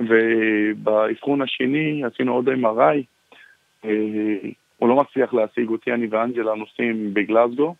ובאבחון 0.00 1.42
השני 1.42 2.02
עשינו 2.04 2.34
עוד 2.34 2.48
MRI, 2.48 3.02
אה, 3.84 3.90
הוא 4.76 4.88
לא 4.88 4.96
מצליח 4.96 5.34
להשיג 5.34 5.68
אותי, 5.68 5.92
אני 5.92 6.06
ואנג'לה 6.10 6.54
נוסעים 6.54 7.14
בגלסגו, 7.14 7.74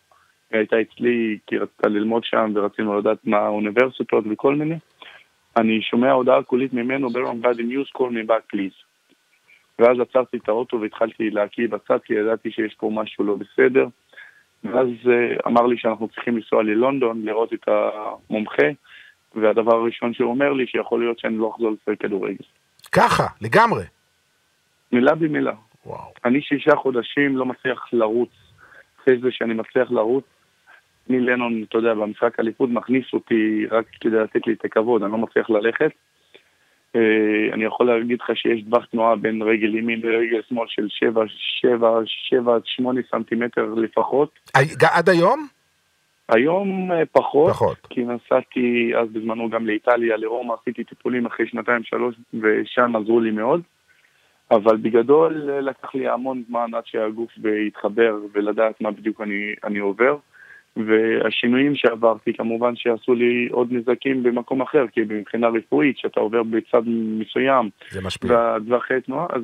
היא 0.51 0.57
הייתה 0.57 0.81
אצלי 0.81 1.37
כי 1.47 1.57
רצתה 1.57 1.87
ללמוד 1.87 2.23
שם 2.23 2.51
ורצינו 2.55 2.99
לדעת 2.99 3.17
מה 3.23 3.37
האוניברסיטות 3.37 4.23
וכל 4.31 4.55
מיני. 4.55 4.75
אני 5.57 5.81
שומע 5.81 6.11
הודעה 6.11 6.43
קולית 6.43 6.73
ממנו, 6.73 7.09
ברום 7.09 7.41
bad 7.45 7.57
news, 7.57 7.97
call 7.97 8.09
me 8.09 8.29
back 8.29 8.55
please. 8.55 8.92
ואז 9.83 9.99
עצרתי 9.99 10.37
את 10.37 10.49
האוטו 10.49 10.81
והתחלתי 10.81 11.29
להקיא 11.29 11.67
בצד 11.67 11.97
כי 12.03 12.13
ידעתי 12.13 12.51
שיש 12.51 12.75
פה 12.75 12.89
משהו 12.93 13.23
לא 13.23 13.35
בסדר. 13.35 13.87
ואז 14.63 14.87
אה, 15.07 15.35
אמר 15.47 15.65
לי 15.65 15.77
שאנחנו 15.77 16.07
צריכים 16.07 16.35
לנסוע 16.35 16.63
ללונדון 16.63 17.21
לראות 17.25 17.53
את 17.53 17.67
המומחה, 17.67 18.67
והדבר 19.35 19.75
הראשון 19.75 20.13
שהוא 20.13 20.29
אומר 20.29 20.53
לי 20.53 20.67
שיכול 20.67 20.99
להיות 20.99 21.19
שאני 21.19 21.37
לא 21.37 21.51
אחזור 21.55 21.71
לשחק 21.71 22.01
כדורגל. 22.01 22.43
ככה, 22.91 23.23
לגמרי. 23.41 23.83
מילה 24.91 25.15
במילה. 25.15 25.53
וואו. 25.85 26.13
אני 26.25 26.41
שישה 26.41 26.75
חודשים 26.75 27.37
לא 27.37 27.45
מצליח 27.45 27.93
לרוץ. 27.93 28.29
אחרי 29.01 29.17
זה 29.19 29.27
שאני 29.31 29.53
מצליח 29.53 29.91
לרוץ, 29.91 30.25
ניל 31.09 31.29
לנון, 31.29 31.63
אתה 31.63 31.77
יודע, 31.77 31.93
במשחק 31.93 32.39
הליכוד 32.39 32.69
מכניס 32.73 33.05
אותי 33.13 33.65
רק 33.71 33.85
כדי 34.01 34.17
לתת 34.17 34.47
לי 34.47 34.53
את 34.53 34.65
הכבוד, 34.65 35.03
אני 35.03 35.11
לא 35.11 35.17
מצליח 35.17 35.49
ללכת. 35.49 35.91
אה, 36.95 37.53
אני 37.53 37.63
יכול 37.65 37.87
להגיד 37.87 38.17
לך 38.21 38.37
שיש 38.37 38.63
טווח 38.69 38.85
תנועה 38.85 39.15
בין 39.15 39.41
רגל 39.41 39.75
ימין 39.75 40.01
לרגל 40.03 40.41
שמאל 40.49 40.65
של 40.67 40.87
7, 40.89 41.23
7, 41.61 41.99
7 42.05 42.55
עד 42.55 42.61
8 42.65 43.01
סנטימטר 43.11 43.73
לפחות. 43.77 44.39
ג- 44.57 44.83
עד 44.93 45.09
היום? 45.09 45.47
היום 46.29 46.91
אה, 46.91 47.05
פחות, 47.11 47.49
פחות. 47.49 47.77
כי 47.89 48.01
נסעתי 48.01 48.91
אז 49.01 49.09
בזמנו 49.09 49.49
גם 49.49 49.67
לאיטליה, 49.67 50.17
לרומא, 50.17 50.53
עשיתי 50.61 50.83
טיפולים 50.83 51.25
אחרי 51.25 51.47
שנתיים 51.47 51.83
שלוש, 51.83 52.15
ושם 52.33 52.95
עזרו 52.95 53.19
לי 53.19 53.31
מאוד. 53.31 53.61
אבל 54.51 54.77
בגדול 54.77 55.49
אה, 55.49 55.61
לקח 55.61 55.95
לי 55.95 56.07
המון 56.09 56.43
זמן 56.49 56.73
עד 56.73 56.83
שהגוף 56.85 57.31
יתחבר 57.67 58.17
ולדעת 58.33 58.81
מה 58.81 58.91
בדיוק 58.91 59.21
אני, 59.21 59.53
אני 59.63 59.79
עובר. 59.79 60.15
והשינויים 60.77 61.75
שעברתי 61.75 62.33
כמובן 62.33 62.75
שעשו 62.75 63.13
לי 63.13 63.47
עוד 63.51 63.67
נזקים 63.71 64.23
במקום 64.23 64.61
אחר, 64.61 64.85
כי 64.91 65.01
מבחינה 65.09 65.47
רפואית, 65.47 65.97
שאתה 65.97 66.19
עובר 66.19 66.43
בצד 66.43 66.81
מסוים, 67.19 67.69
זה 67.89 68.01
משפיע. 68.01 68.31
והטווחי 68.31 69.01
תנועה, 69.01 69.27
אז, 69.29 69.41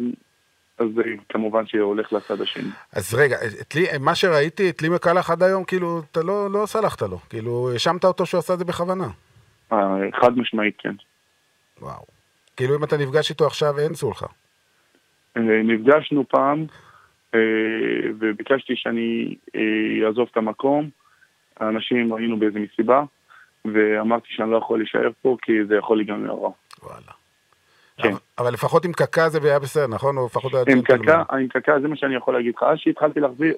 אז 0.78 0.88
זה 0.96 1.04
כמובן 1.30 1.68
שהולך 1.68 2.14
לצד 2.14 2.42
השני. 2.42 2.70
אז 2.94 3.14
רגע, 3.14 3.36
את 3.62 3.76
לי, 3.76 3.86
מה 4.00 4.16
שראיתי, 4.16 4.70
את 4.70 4.82
לי 4.82 4.90
מקלח 4.90 5.30
עד 5.30 5.44
היום, 5.44 5.64
כאילו, 5.64 6.02
אתה 6.12 6.20
לא, 6.24 6.52
לא 6.52 6.66
סלחת 6.66 7.02
לו. 7.02 7.18
כאילו, 7.18 7.70
האשמת 7.74 8.06
אותו 8.06 8.26
שהוא 8.26 8.40
עשה 8.40 8.54
את 8.54 8.60
זה 8.60 8.66
בכוונה. 8.66 9.08
אה, 9.72 9.78
חד 10.22 10.38
משמעית, 10.38 10.76
כן. 10.78 10.94
וואו. 11.82 12.04
כאילו, 12.58 12.76
אם 12.76 12.84
אתה 12.84 12.98
נפגש 12.98 13.30
איתו 13.30 13.48
עכשיו, 13.48 13.80
אין 13.80 13.94
סולחה. 13.94 14.28
אה, 15.38 15.42
נפגשנו 15.64 16.24
פעם, 16.30 16.66
אה, 17.36 17.40
וביקשתי 18.20 18.74
שאני 18.76 19.36
אעזוב 20.06 20.28
את 20.32 20.38
המקום. 20.38 20.99
האנשים 21.60 22.14
היינו 22.14 22.40
באיזה 22.40 22.60
מסיבה, 22.60 23.04
ואמרתי 23.66 24.28
שאני 24.30 24.52
לא 24.52 24.58
יכול 24.58 24.80
להישאר 24.80 25.10
פה 25.22 25.38
כי 25.42 25.66
זה 25.66 25.76
יכול 25.76 25.98
להיגמר 25.98 26.34
רע. 26.34 26.50
וואלה. 26.84 27.12
כן. 28.02 28.10
אבל, 28.10 28.18
אבל 28.38 28.54
לפחות 28.54 28.86
עם 28.86 28.92
קקה 28.92 29.30
זה 29.30 29.40
היה 29.44 29.60
בסדר, 29.60 29.88
נכון? 29.88 30.18
הוא 30.18 30.26
לפחות 30.26 30.54
היה 30.54 30.64
עם. 30.68 30.82
קקה, 30.82 31.24
עם 31.32 31.48
קקה 31.48 31.80
זה 31.82 31.88
מה 31.88 31.96
שאני 31.96 32.16
יכול 32.16 32.34
להגיד 32.34 32.54
לך. 32.56 32.64
אז 32.64 32.78
שהתחלתי 32.78 33.20
להחזיר, 33.20 33.56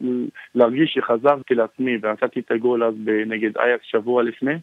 להרגיש 0.56 0.94
שחזרתי 0.94 1.56
לעצמי 1.56 1.98
ונתתי 2.02 2.40
את 2.40 2.52
הגול 2.52 2.84
אז 2.84 2.94
נגד 3.26 3.58
אייאקס 3.58 3.86
שבוע 3.86 4.24
לפני, 4.24 4.54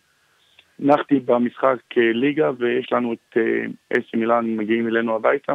נחתי 0.78 1.20
במשחק 1.20 1.78
אה, 1.99 2.12
ליגה 2.12 2.51
ויש 2.59 2.93
לנו 2.93 3.12
את 3.12 3.36
אה, 3.36 3.64
AC 3.93 4.16
מילאן 4.16 4.57
מגיעים 4.57 4.89
אלינו 4.89 5.16
הביתה. 5.16 5.55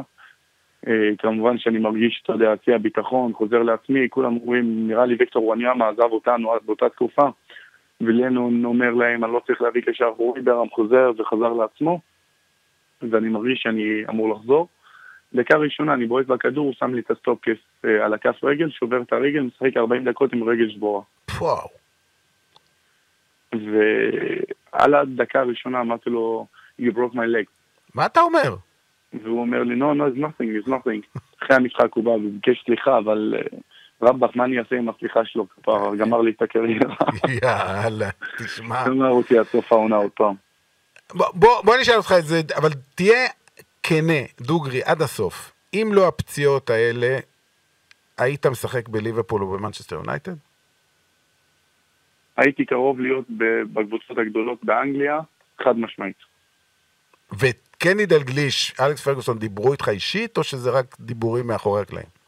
אה, 0.88 1.10
כמובן 1.18 1.58
שאני 1.58 1.80
מרגיש, 1.80 2.22
אתה 2.24 2.34
יודע, 2.34 2.54
שיא 2.66 2.76
הביטחון, 2.76 3.34
חוזר 3.34 3.64
לעצמי, 3.64 4.10
כולם 4.10 4.38
אומרים, 4.38 4.88
נראה 4.88 5.06
לי 5.06 5.16
ויקטור 5.20 5.46
ואניאמה 5.46 5.90
עזב 5.90 6.12
אותנו 6.12 6.56
אז 6.56 6.60
באותה 6.66 6.90
תקופה, 6.90 7.30
ולנון 8.02 8.66
אומר 8.66 8.94
להם, 8.94 9.24
אני 9.24 9.34
לא 9.34 9.42
צריך 9.48 9.62
להביא 9.62 9.82
קשר 9.82 10.06
אחורי, 10.14 10.42
בירם 10.42 10.70
חוזר 10.70 11.12
וחזר 11.18 11.54
לעצמו, 11.54 12.00
ואני 13.02 13.30
מרגיש 13.30 13.60
שאני 13.62 14.04
אמור 14.10 14.36
לחזור. 14.36 14.68
דקה 15.34 15.58
ראשונה 15.58 15.94
אני 15.94 16.06
בועט 16.06 16.26
בכדור, 16.26 16.66
הוא 16.66 16.74
שם 16.74 16.94
לי 16.94 17.02
את 17.02 17.12
הסטופקס 17.12 17.58
אה, 17.86 18.06
על 18.06 18.14
הכף 18.14 18.44
רגל, 18.44 18.70
שובר 18.70 19.02
את 19.02 19.14
הרגל, 19.14 19.40
משחק 19.40 19.78
40 19.78 20.10
דקות 20.10 20.34
עם 20.34 20.44
רגל 20.44 20.70
שבורה. 20.70 21.02
וואו. 21.40 21.70
ועל 23.54 24.94
הדקה 24.94 25.40
הראשונה 25.40 25.82
אמרתי 25.82 26.10
לו, 26.10 26.46
you 26.82 26.92
broke 26.94 27.14
my 27.14 27.28
leg. 27.36 27.46
מה 27.96 28.06
אתה 28.06 28.22
אומר? 28.22 28.56
והוא 29.14 29.42
אומר 29.42 29.64
לי, 29.64 29.76
no, 29.76 29.84
no, 29.84 30.16
it's 30.16 30.20
nothing, 30.20 30.66
it's 30.66 30.70
nothing. 30.70 31.20
אחרי 31.44 31.56
המשחק 31.56 31.94
הוא 31.94 32.04
בא 32.04 32.10
וביקש 32.10 32.64
סליחה, 32.66 32.98
אבל 32.98 33.34
אה, 33.38 33.58
רבאק, 34.04 34.36
מה 34.36 34.46
אני 34.46 34.60
אעשה 34.60 34.76
עם 34.76 34.90
הסליחה 34.90 35.20
שלו? 35.26 35.48
כבר 35.64 35.96
גמר 35.96 36.22
לי 36.22 36.32
את 36.32 36.42
הקריירה. 36.42 36.96
יאללה, 37.44 38.10
תשמע. 38.38 38.88
גמר 38.88 39.10
אותי 39.10 39.38
עד 39.38 39.46
סוף 39.46 39.72
העונה 39.72 39.96
עוד 39.96 40.12
פעם. 40.12 40.36
בוא, 41.14 41.78
נשאל 41.82 41.96
אותך 41.96 42.14
את 42.20 42.26
זה, 42.26 42.42
אבל 42.56 42.70
תהיה 42.96 43.28
כנה, 43.84 44.22
דוגרי, 44.42 44.84
עד 44.84 45.02
הסוף. 45.02 45.52
אם 45.74 45.90
לא 45.94 46.08
הפציעות 46.08 46.70
האלה, 46.70 47.18
היית 48.18 48.46
משחק 48.46 48.90
בליברפול 48.90 49.42
או 49.42 49.52
במנצ'סטר 49.52 49.96
יונייטד? 49.96 50.36
הייתי 52.38 52.66
קרוב 52.66 53.00
להיות 53.00 53.26
בקבוצות 53.74 54.18
הגדולות 54.18 54.64
באנגליה, 54.64 55.20
חד 55.64 55.78
משמעית. 55.78 56.18
וקני 57.32 58.06
דלגליש, 58.06 58.74
אלכס 58.80 59.02
פרגוסון, 59.04 59.40
דיברו 59.40 59.72
איתך 59.72 59.90
אישית, 59.90 60.38
או 60.38 60.44
שזה 60.44 60.72
רק 60.72 60.96
דיבורים 61.00 61.48
מאחורי 61.48 61.82
הקלעים? 61.82 62.23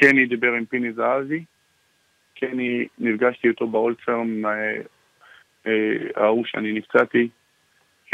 קני 0.00 0.26
דיבר 0.26 0.52
עם 0.52 0.64
פיני 0.66 0.92
זהבי, 0.92 1.44
קני, 2.34 2.86
נפגשתי 2.98 3.48
איתו 3.48 3.66
באולטפרם 3.66 4.46
אה, 4.46 4.50
אה, 5.66 5.72
ההוא 6.16 6.44
שאני 6.46 6.72
נפצעתי 6.72 7.28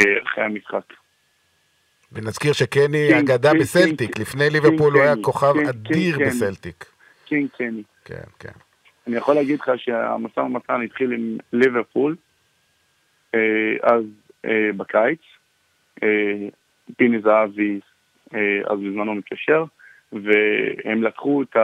אה, 0.01 0.23
אחרי 0.23 0.45
המשחק. 0.45 0.93
ונזכיר 2.13 2.53
שקני 2.53 3.19
אגדה 3.19 3.55
בסלטיק, 3.55 4.19
לפני 4.19 4.51
ליברפול 4.51 4.93
הוא 4.93 5.03
היה 5.03 5.15
כוכב 5.23 5.55
אדיר 5.69 6.19
בסלטיק. 6.27 6.85
King 7.25 7.49
קני. 7.57 7.83
כן, 8.05 8.25
כן. 8.39 8.53
אני 9.07 9.17
יכול 9.17 9.35
להגיד 9.35 9.61
לך 9.61 9.71
שהמשא 9.77 10.41
ומתן 10.41 10.83
התחיל 10.83 11.13
עם 11.13 11.39
ליברפול, 11.53 12.17
אז 13.83 14.05
בקיץ, 14.77 15.21
פיני 16.97 17.21
זהבי 17.23 17.81
אז 18.65 18.79
בזמנו 18.79 19.15
מתקשר, 19.15 19.65
והם 20.13 21.03
לקחו 21.03 21.43
את 21.43 21.57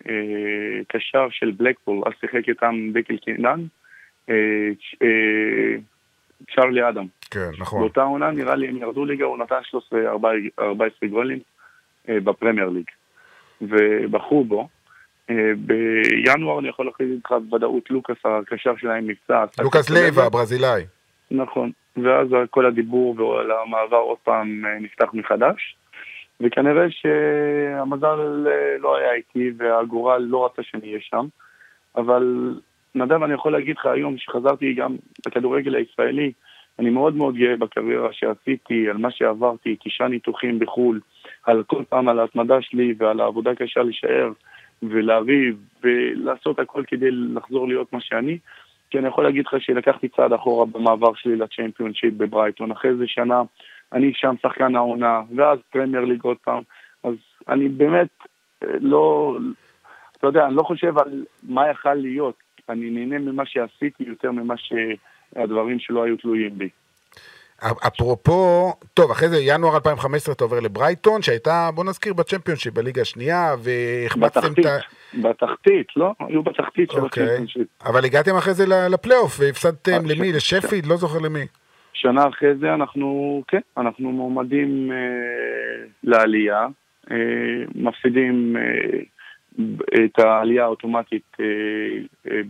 הקשר 0.00 1.26
של 1.30 1.50
בלקפול, 1.50 2.02
אז 2.06 2.12
שיחק 2.20 2.48
איתם 2.48 2.74
דקל 2.92 3.16
קינן, 3.16 3.60
אה, 4.30 4.34
אה, 5.02 5.76
צ'רלי 6.54 6.88
אדם. 6.88 7.06
כן, 7.30 7.50
נכון. 7.58 7.80
באותה 7.80 8.02
עונה 8.02 8.30
נראה 8.30 8.54
לי 8.54 8.68
הם 8.68 8.76
ירדו 8.76 9.04
ליגה, 9.04 9.24
הוא 9.24 9.38
נתן 9.38 9.60
13-14 10.58 11.06
גולים 11.10 11.38
אה, 12.08 12.20
בפרמייר 12.20 12.68
ליג. 12.68 12.84
ובחרו 13.60 14.44
בו. 14.44 14.68
אה, 15.30 15.52
בינואר 15.56 16.58
אני 16.58 16.68
יכול 16.68 16.86
להכריז 16.86 17.10
איתך 17.10 17.30
בוודאות 17.30 17.90
לוקאס 17.90 18.16
הקשר 18.24 18.76
שלהם 18.76 19.10
נפצע. 19.10 19.44
לוקאס 19.62 19.90
לייבה. 19.90 20.24
הברזילאי. 20.24 20.84
נכון. 21.30 21.70
ואז 21.96 22.28
כל 22.50 22.66
הדיבור 22.66 23.20
ועל 23.20 23.50
המעבר 23.50 23.96
עוד 23.96 24.18
פעם 24.24 24.66
אה, 24.66 24.78
נפתח 24.80 25.08
מחדש. 25.12 25.76
וכנראה 26.40 26.90
שהמזל 26.90 28.46
אה, 28.46 28.76
לא 28.78 28.96
היה 28.96 29.12
איתי 29.12 29.52
והגורל 29.56 30.22
לא 30.22 30.46
רצה 30.46 30.62
שאני 30.62 30.88
אהיה 30.88 31.00
שם. 31.00 31.26
אבל 31.96 32.54
נדב, 32.94 33.22
אני 33.22 33.34
יכול 33.34 33.52
להגיד 33.52 33.76
לך 33.76 33.86
היום 33.86 34.18
שחזרתי 34.18 34.74
גם 34.74 34.96
לכדורגל 35.26 35.74
הישראלי, 35.74 36.32
אני 36.78 36.90
מאוד 36.90 37.16
מאוד 37.16 37.34
גאה 37.34 37.56
בקריירה 37.56 38.12
שעשיתי, 38.12 38.88
על 38.88 38.96
מה 38.96 39.10
שעברתי, 39.10 39.76
תשעה 39.84 40.08
ניתוחים 40.08 40.58
בחו"ל, 40.58 41.00
על 41.44 41.62
כל 41.62 41.82
פעם 41.88 42.08
על 42.08 42.18
ההתמדה 42.18 42.62
שלי 42.62 42.94
ועל 42.98 43.20
העבודה 43.20 43.50
הקשה 43.50 43.82
להישאר 43.82 44.32
ולריב 44.82 45.56
ולעשות 45.84 46.58
הכל 46.58 46.82
כדי 46.86 47.10
לחזור 47.10 47.68
להיות 47.68 47.92
מה 47.92 48.00
שאני. 48.00 48.38
כי 48.90 48.98
אני 48.98 49.08
יכול 49.08 49.24
להגיד 49.24 49.46
לך 49.46 49.54
שלקחתי 49.58 50.08
צעד 50.08 50.32
אחורה 50.32 50.66
במעבר 50.66 51.14
שלי 51.14 51.36
לצ'מפיונשיפ 51.36 52.14
בברייטון. 52.14 52.70
אחרי 52.70 52.90
איזה 52.90 53.04
שנה 53.06 53.42
אני 53.92 54.12
שם 54.14 54.34
שחקן 54.42 54.76
העונה, 54.76 55.22
ואז 55.36 55.58
פרמייר 55.70 56.04
ליג 56.04 56.22
עוד 56.22 56.36
פעם. 56.44 56.62
אז 57.04 57.14
אני 57.48 57.68
באמת 57.68 58.08
אה, 58.62 58.68
לא, 58.80 59.36
אתה 60.18 60.26
יודע, 60.26 60.46
אני 60.46 60.54
לא 60.54 60.62
חושב 60.62 60.98
על 60.98 61.24
מה 61.42 61.70
יכל 61.70 61.94
להיות. 61.94 62.34
אני 62.68 62.90
נהנה 62.90 63.18
ממה 63.18 63.46
שעשיתי 63.46 64.04
יותר 64.04 64.32
ממה 64.32 64.54
שהדברים 64.56 65.78
שלא 65.78 66.04
היו 66.04 66.16
תלויים 66.16 66.58
בי. 66.58 66.68
אפרופו, 67.86 68.72
טוב, 68.94 69.10
אחרי 69.10 69.28
זה 69.28 69.36
ינואר 69.40 69.74
2015 69.74 70.34
אתה 70.34 70.44
עובר 70.44 70.60
לברייטון, 70.60 71.22
שהייתה, 71.22 71.70
בוא 71.74 71.84
נזכיר, 71.84 72.12
בצ'מפיונשיפ, 72.12 72.74
בליגה 72.74 73.02
השנייה, 73.02 73.54
והחמצתם 73.58 74.40
את 74.40 74.44
בתחתית, 74.44 74.66
ה... 74.66 74.78
בתחתית, 75.22 75.86
לא? 75.96 76.12
היו 76.20 76.42
בתחתית 76.42 76.90
של 76.90 77.00
אוקיי. 77.00 77.24
הצ'מפיונשיפ. 77.24 77.66
אבל 77.84 78.04
הגעתם 78.04 78.36
אחרי 78.36 78.54
זה 78.54 78.64
לפלייאוף, 78.90 79.36
והפסדתם 79.40 79.92
אה, 79.92 80.14
למי? 80.14 80.32
לשפיד? 80.32 80.86
לא 80.86 80.96
זוכר 80.96 81.18
למי. 81.18 81.46
שנה 81.94 82.28
אחרי 82.28 82.54
זה 82.54 82.74
אנחנו, 82.74 83.42
כן, 83.48 83.60
אנחנו 83.76 84.12
מועמדים 84.12 84.92
אה, 84.92 85.86
לעלייה, 86.02 86.66
אה, 87.10 87.16
מפסידים 87.74 88.56
אה, 88.56 89.00
את 90.04 90.18
העלייה 90.18 90.64
האוטומטית 90.64 91.36
אה, 91.40 91.44
אה, 92.30 92.40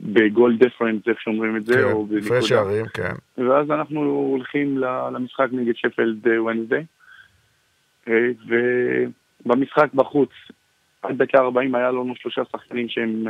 ב 0.00 0.11
goal 0.11 0.56
difference, 0.56 1.02
איך 1.08 1.20
שאומרים 1.20 1.56
את 1.56 1.64
זה, 1.64 1.74
כן, 1.74 1.82
או 1.82 2.04
הפרש 2.04 2.22
בנקודה. 2.22 2.42
שערים, 2.42 2.86
כן. 2.86 3.44
ואז 3.48 3.70
אנחנו 3.70 4.00
הולכים 4.04 4.78
למשחק 5.12 5.46
נגד 5.52 5.76
שפילד 5.76 6.26
וונסדיי, 6.26 6.82
ובמשחק 9.46 9.94
בחוץ, 9.94 10.30
עד 11.02 11.22
דקה 11.22 11.38
40 11.38 11.74
היה 11.74 11.90
לנו 11.90 12.14
שלושה 12.16 12.42
שחקנים 12.52 12.88
שהם 12.88 13.24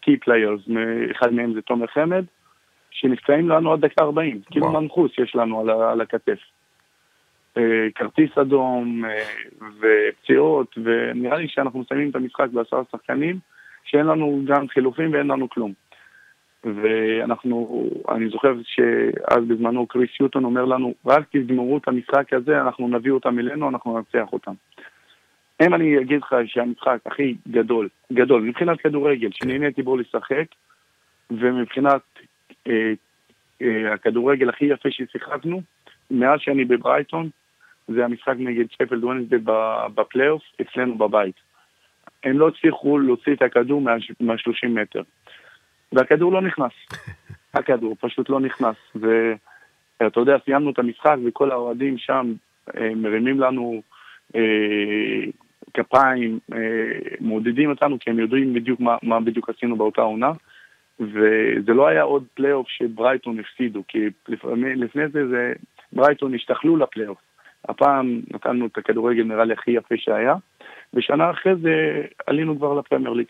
key 0.00 0.16
players, 0.16 0.60
אחד 1.10 1.32
מהם 1.32 1.54
זה 1.54 1.62
תומר 1.62 1.86
חמד, 1.86 2.24
שנפצעים 3.00 3.48
לנו 3.48 3.72
עד 3.72 3.80
דקה 3.80 4.04
40, 4.04 4.40
כאילו. 4.50 4.72
נאחס 4.72 5.12
יש 5.18 5.36
לנו 5.36 5.60
על, 5.60 5.70
על 5.70 6.00
הכתף. 6.00 6.38
אה, 7.56 7.88
כרטיס 7.94 8.38
אדום 8.38 9.04
אה, 9.04 9.24
ופציעות, 9.80 10.78
ונראה 10.84 11.36
לי 11.36 11.48
שאנחנו 11.48 11.80
מסיימים 11.80 12.10
את 12.10 12.16
המשחק 12.16 12.48
בעשרה 12.52 12.82
שחקנים, 12.92 13.38
שאין 13.84 14.06
לנו 14.06 14.42
גם 14.44 14.68
חילופים 14.68 15.12
ואין 15.12 15.26
לנו 15.26 15.48
כלום. 15.48 15.72
ואנחנו, 16.64 17.86
אני 18.08 18.28
זוכר 18.28 18.54
שאז 18.62 19.44
בזמנו 19.48 19.86
קריס 19.86 20.10
יוטון 20.20 20.44
אומר 20.44 20.64
לנו, 20.64 20.94
רק 21.06 21.24
תגמרו 21.30 21.78
את 21.78 21.88
המשחק 21.88 22.32
הזה, 22.32 22.60
אנחנו 22.60 22.88
נביא 22.88 23.12
אותם 23.12 23.38
אלינו, 23.38 23.68
אנחנו 23.68 23.96
ננצח 23.98 24.32
אותם. 24.32 24.52
אם 25.62 25.74
אני 25.74 25.98
אגיד 26.00 26.20
לך 26.22 26.34
שהמשחק 26.46 26.98
הכי 27.06 27.34
גדול, 27.48 27.88
גדול, 28.12 28.42
מבחינת 28.42 28.80
כדורגל, 28.80 29.28
שנהניתי 29.32 29.82
בו 29.82 29.96
לשחק, 29.96 30.46
ומבחינת 31.30 32.02
הכדורגל 33.92 34.48
הכי 34.48 34.64
יפה 34.64 34.90
ששיחקנו, 34.90 35.62
מאז 36.10 36.40
שאני 36.40 36.64
בברייטון, 36.64 37.28
זה 37.88 38.04
המשחק 38.04 38.34
נגד 38.38 38.64
שפלד 38.70 39.04
ונסדי 39.04 39.38
ב- 39.44 39.86
בפלייאוף, 39.94 40.42
אצלנו 40.60 40.98
בבית. 40.98 41.34
הם 42.24 42.38
לא 42.38 42.48
הצליחו 42.48 42.98
להוציא 42.98 43.32
את 43.32 43.42
הכדור 43.42 43.80
מה-30 43.80 44.68
מטר. 44.68 45.02
והכדור 45.92 46.32
לא 46.32 46.42
נכנס. 46.42 46.72
הכדור 47.54 47.96
פשוט 48.00 48.28
לא 48.28 48.40
נכנס. 48.40 48.76
ואתה 48.94 50.20
יודע, 50.20 50.36
סיימנו 50.44 50.70
את 50.70 50.78
המשחק 50.78 51.16
וכל 51.24 51.50
האוהדים 51.50 51.98
שם 51.98 52.32
אה, 52.76 52.94
מרימים 52.96 53.40
לנו 53.40 53.82
אה, 54.36 54.40
כפיים, 55.74 56.38
אה, 56.52 56.58
מעודדים 57.20 57.70
אותנו 57.70 57.98
כי 57.98 58.10
הם 58.10 58.18
יודעים 58.18 58.54
בדיוק 58.54 58.80
מה, 58.80 58.96
מה 59.02 59.20
בדיוק 59.20 59.48
עשינו 59.48 59.76
באותה 59.76 60.00
עונה. 60.00 60.32
וזה 61.00 61.72
לא 61.74 61.86
היה 61.88 62.02
עוד 62.02 62.24
פלייאוף 62.34 62.66
שברייטון 62.68 63.38
הפסידו, 63.40 63.82
כי 63.88 63.98
לפני, 64.28 64.74
לפני 64.74 65.08
זה, 65.08 65.28
זה 65.28 65.52
ברייטון 65.92 66.34
השתחלו 66.34 66.76
לפלייאוף. 66.76 67.18
הפעם 67.68 68.20
נתנו 68.34 68.66
את 68.66 68.78
הכדורגל 68.78 69.22
נראה 69.22 69.44
לי 69.44 69.52
הכי 69.52 69.70
יפה 69.70 69.94
שהיה, 69.98 70.34
ושנה 70.94 71.30
אחרי 71.30 71.52
זה 71.62 72.02
עלינו 72.26 72.58
כבר 72.58 72.74
לפרמייר 72.74 73.12
ליג. 73.12 73.26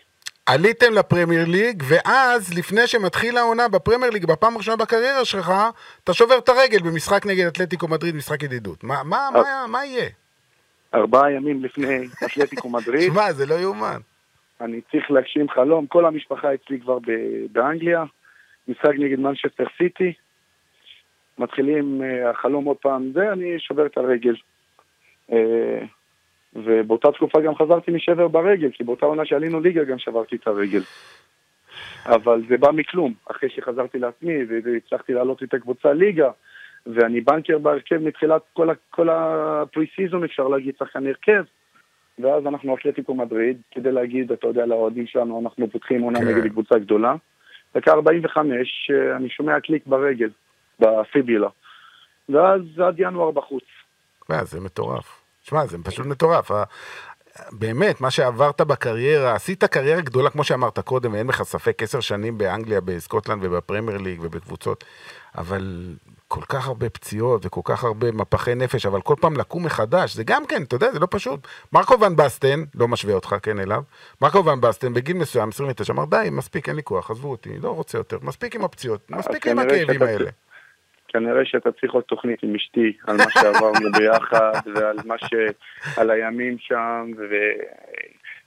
עליתם 0.47 0.93
לפרמייר 0.93 1.45
ליג, 1.49 1.83
ואז, 1.89 2.59
לפני 2.59 2.87
שמתחיל 2.87 3.37
העונה 3.37 3.69
בפרמייר 3.69 4.11
ליג, 4.11 4.27
בפעם 4.27 4.55
הראשונה 4.55 4.77
בקריירה 4.77 5.25
שלך, 5.25 5.53
אתה 6.05 6.15
שובר 6.15 6.39
את 6.39 6.49
הרגל 6.49 6.79
במשחק 6.79 7.27
נגד 7.27 7.47
אתלטיקו 7.47 7.89
מדריד, 7.89 8.15
משחק 8.15 8.43
ידידות. 8.43 8.85
מה, 8.85 9.03
מה. 9.05 9.29
מה, 9.33 9.67
מה 9.69 9.85
יהיה? 9.85 10.09
ארבעה 10.95 11.33
ימים 11.33 11.65
לפני 11.65 12.09
אתלטיקו 12.27 12.69
מדריד, 12.69 13.11
שמע, 13.13 13.33
זה 13.33 13.47
לא 13.47 13.55
יאומן. 13.55 13.99
אני 14.61 14.81
צריך 14.91 15.11
להגשים 15.11 15.49
חלום, 15.49 15.87
כל 15.87 16.07
המשפחה 16.07 16.55
אצלי 16.55 16.81
כבר 16.81 16.99
באנגליה, 17.53 18.05
משחק 18.69 18.95
נגד 18.99 19.19
מנצ'סטר 19.19 19.65
סיטי, 19.79 20.13
מתחילים 21.39 22.03
אה, 22.03 22.31
החלום 22.31 22.65
עוד 22.65 22.77
פעם 22.77 23.11
זה, 23.13 23.33
אני 23.33 23.59
שובר 23.59 23.87
את 23.87 23.99
הרגל. 23.99 24.35
אה, 25.33 25.81
ובאותה 26.55 27.13
תקופה 27.13 27.41
גם 27.41 27.55
חזרתי 27.55 27.91
משבר 27.91 28.29
ברגל, 28.29 28.71
כי 28.71 28.85
באותה 28.85 29.07
עונה 29.07 29.25
שעלינו 29.25 29.61
ליגה 29.61 29.85
גם 29.85 29.99
שברתי 29.99 30.37
את 30.37 30.47
הרגל. 30.47 30.81
אבל 32.07 32.43
זה 32.49 32.57
בא 32.57 32.71
מכלום, 32.71 33.15
אחרי 33.31 33.51
שחזרתי 33.51 33.99
לעצמי 33.99 34.35
והצלחתי 34.65 35.13
לעלות 35.13 35.43
את 35.43 35.55
הקבוצה 35.55 35.93
ליגה, 35.93 36.31
ואני 36.87 37.21
בנקר 37.21 37.59
בהרכב 37.59 37.97
מתחילת 37.97 38.43
כל, 38.53 38.69
כל 38.91 39.09
הפרי 39.11 39.87
סיזון, 39.97 40.25
אפשר 40.25 40.49
להגיד, 40.49 40.75
שחקן 40.79 41.07
הרכב. 41.07 41.45
ואז 42.23 42.47
אנחנו 42.47 42.77
אתלטיקו 42.77 43.15
מדריד, 43.15 43.61
כדי 43.71 43.93
להגיד, 43.93 44.33
אתה 44.33 44.47
יודע, 44.47 44.67
לאוהדים 44.67 45.07
שלנו, 45.07 45.41
אנחנו 45.45 45.71
פותחים 45.71 46.03
עונה 46.03 46.19
כן. 46.19 46.29
נגד 46.29 46.51
קבוצה 46.51 46.79
גדולה. 46.79 47.15
דקה 47.75 47.93
45, 47.93 48.91
אה, 48.91 49.17
אני 49.17 49.29
שומע 49.29 49.61
קליק 49.61 49.87
ברגל, 49.87 50.31
בפיבילה. 50.81 51.49
ואז 52.29 52.61
עד 52.87 52.95
ינואר 52.99 53.31
בחוץ. 53.31 53.65
מה, 54.29 54.45
זה 54.45 54.61
מטורף. 54.61 55.23
שמע, 55.43 55.67
זה 55.67 55.77
פשוט 55.85 56.07
מטורף. 56.07 56.51
ה- 56.51 56.65
באמת, 57.53 58.01
מה 58.01 58.11
שעברת 58.11 58.61
בקריירה, 58.61 59.35
עשית 59.35 59.65
קריירה 59.65 60.01
גדולה, 60.01 60.31
כמו 60.31 60.45
שאמרת 60.45 60.79
קודם, 60.79 61.13
ואין 61.13 61.27
לך 61.27 61.43
ספק, 61.43 61.83
עשר 61.83 62.01
שנים 62.01 62.39
באנגליה, 62.39 62.81
בסקוטלנד 62.81 63.45
ובפרמייר 63.45 63.99
ליג 63.99 64.21
ובקבוצות, 64.23 64.85
אבל 65.39 65.95
כל 66.35 66.45
כך 66.49 66.69
הרבה 66.69 66.91
פציעות 66.91 67.47
וכל 67.47 67.61
כך 67.65 67.85
הרבה 67.85 68.13
מפחי 68.13 68.55
נפש, 68.55 68.87
אבל 68.87 69.01
כל 69.01 69.15
פעם 69.21 69.37
לקום 69.37 69.65
מחדש, 69.67 70.15
זה 70.15 70.23
גם 70.27 70.43
כן, 70.49 70.63
אתה 70.63 70.77
יודע, 70.77 70.93
זה 70.93 70.99
לא 70.99 71.07
פשוט. 71.11 71.41
מרקו 71.73 72.01
ון 72.01 72.17
בסטן, 72.17 72.59
לא 72.75 72.89
משווה 72.89 73.15
אותך, 73.15 73.35
כן, 73.43 73.59
אליו, 73.59 73.83
מרקו 74.23 74.45
ון 74.45 74.61
בסטן 74.61 74.95
בגיל 74.95 75.17
מסוים, 75.17 75.49
29, 75.49 75.93
אמר, 75.93 76.05
די, 76.05 76.29
מספיק, 76.33 76.69
אין 76.69 76.77
לי 76.77 76.83
כוח, 76.83 77.11
עזבו 77.11 77.31
אותי, 77.31 77.51
לא 77.63 77.69
רוצה 77.69 77.99
יותר, 77.99 78.19
מספיק 78.23 78.55
עם 78.55 78.65
הפציעות, 78.65 79.11
מספיק 79.11 79.47
עם 79.47 79.59
הכאבים 79.59 80.03
האלה. 80.03 80.31
כנראה 81.09 81.45
שאתה 81.45 81.73
צריך 81.73 81.93
עוד 81.93 82.05
תוכנית 82.05 82.43
עם 82.43 82.55
אשתי 82.55 82.93
על 83.07 83.17
מה 83.17 83.31
שעברנו 83.31 83.93
ביחד 83.99 84.61
ועל 84.75 84.97
מה 85.05 85.15
ש... 85.19 85.35
על 85.97 86.11
הימים 86.11 86.57
שם 86.59 87.11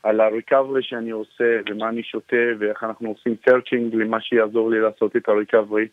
ועל 0.04 0.22
ה 0.22 0.29
recovery 0.29 0.84
שאני 0.84 1.12
עושה 1.12 1.60
ומה 1.70 1.90
אני 1.90 2.04
שותה 2.04 2.46
ואיך 2.60 2.84
אנחנו 2.84 3.10
עושים 3.10 3.36
searching 3.46 3.96
למה 3.96 4.22
שיעזור 4.22 4.70
לי 4.72 4.80
לעשות 4.80 5.16
את 5.16 5.30
ה 5.30 5.36
recovery. 5.36 5.88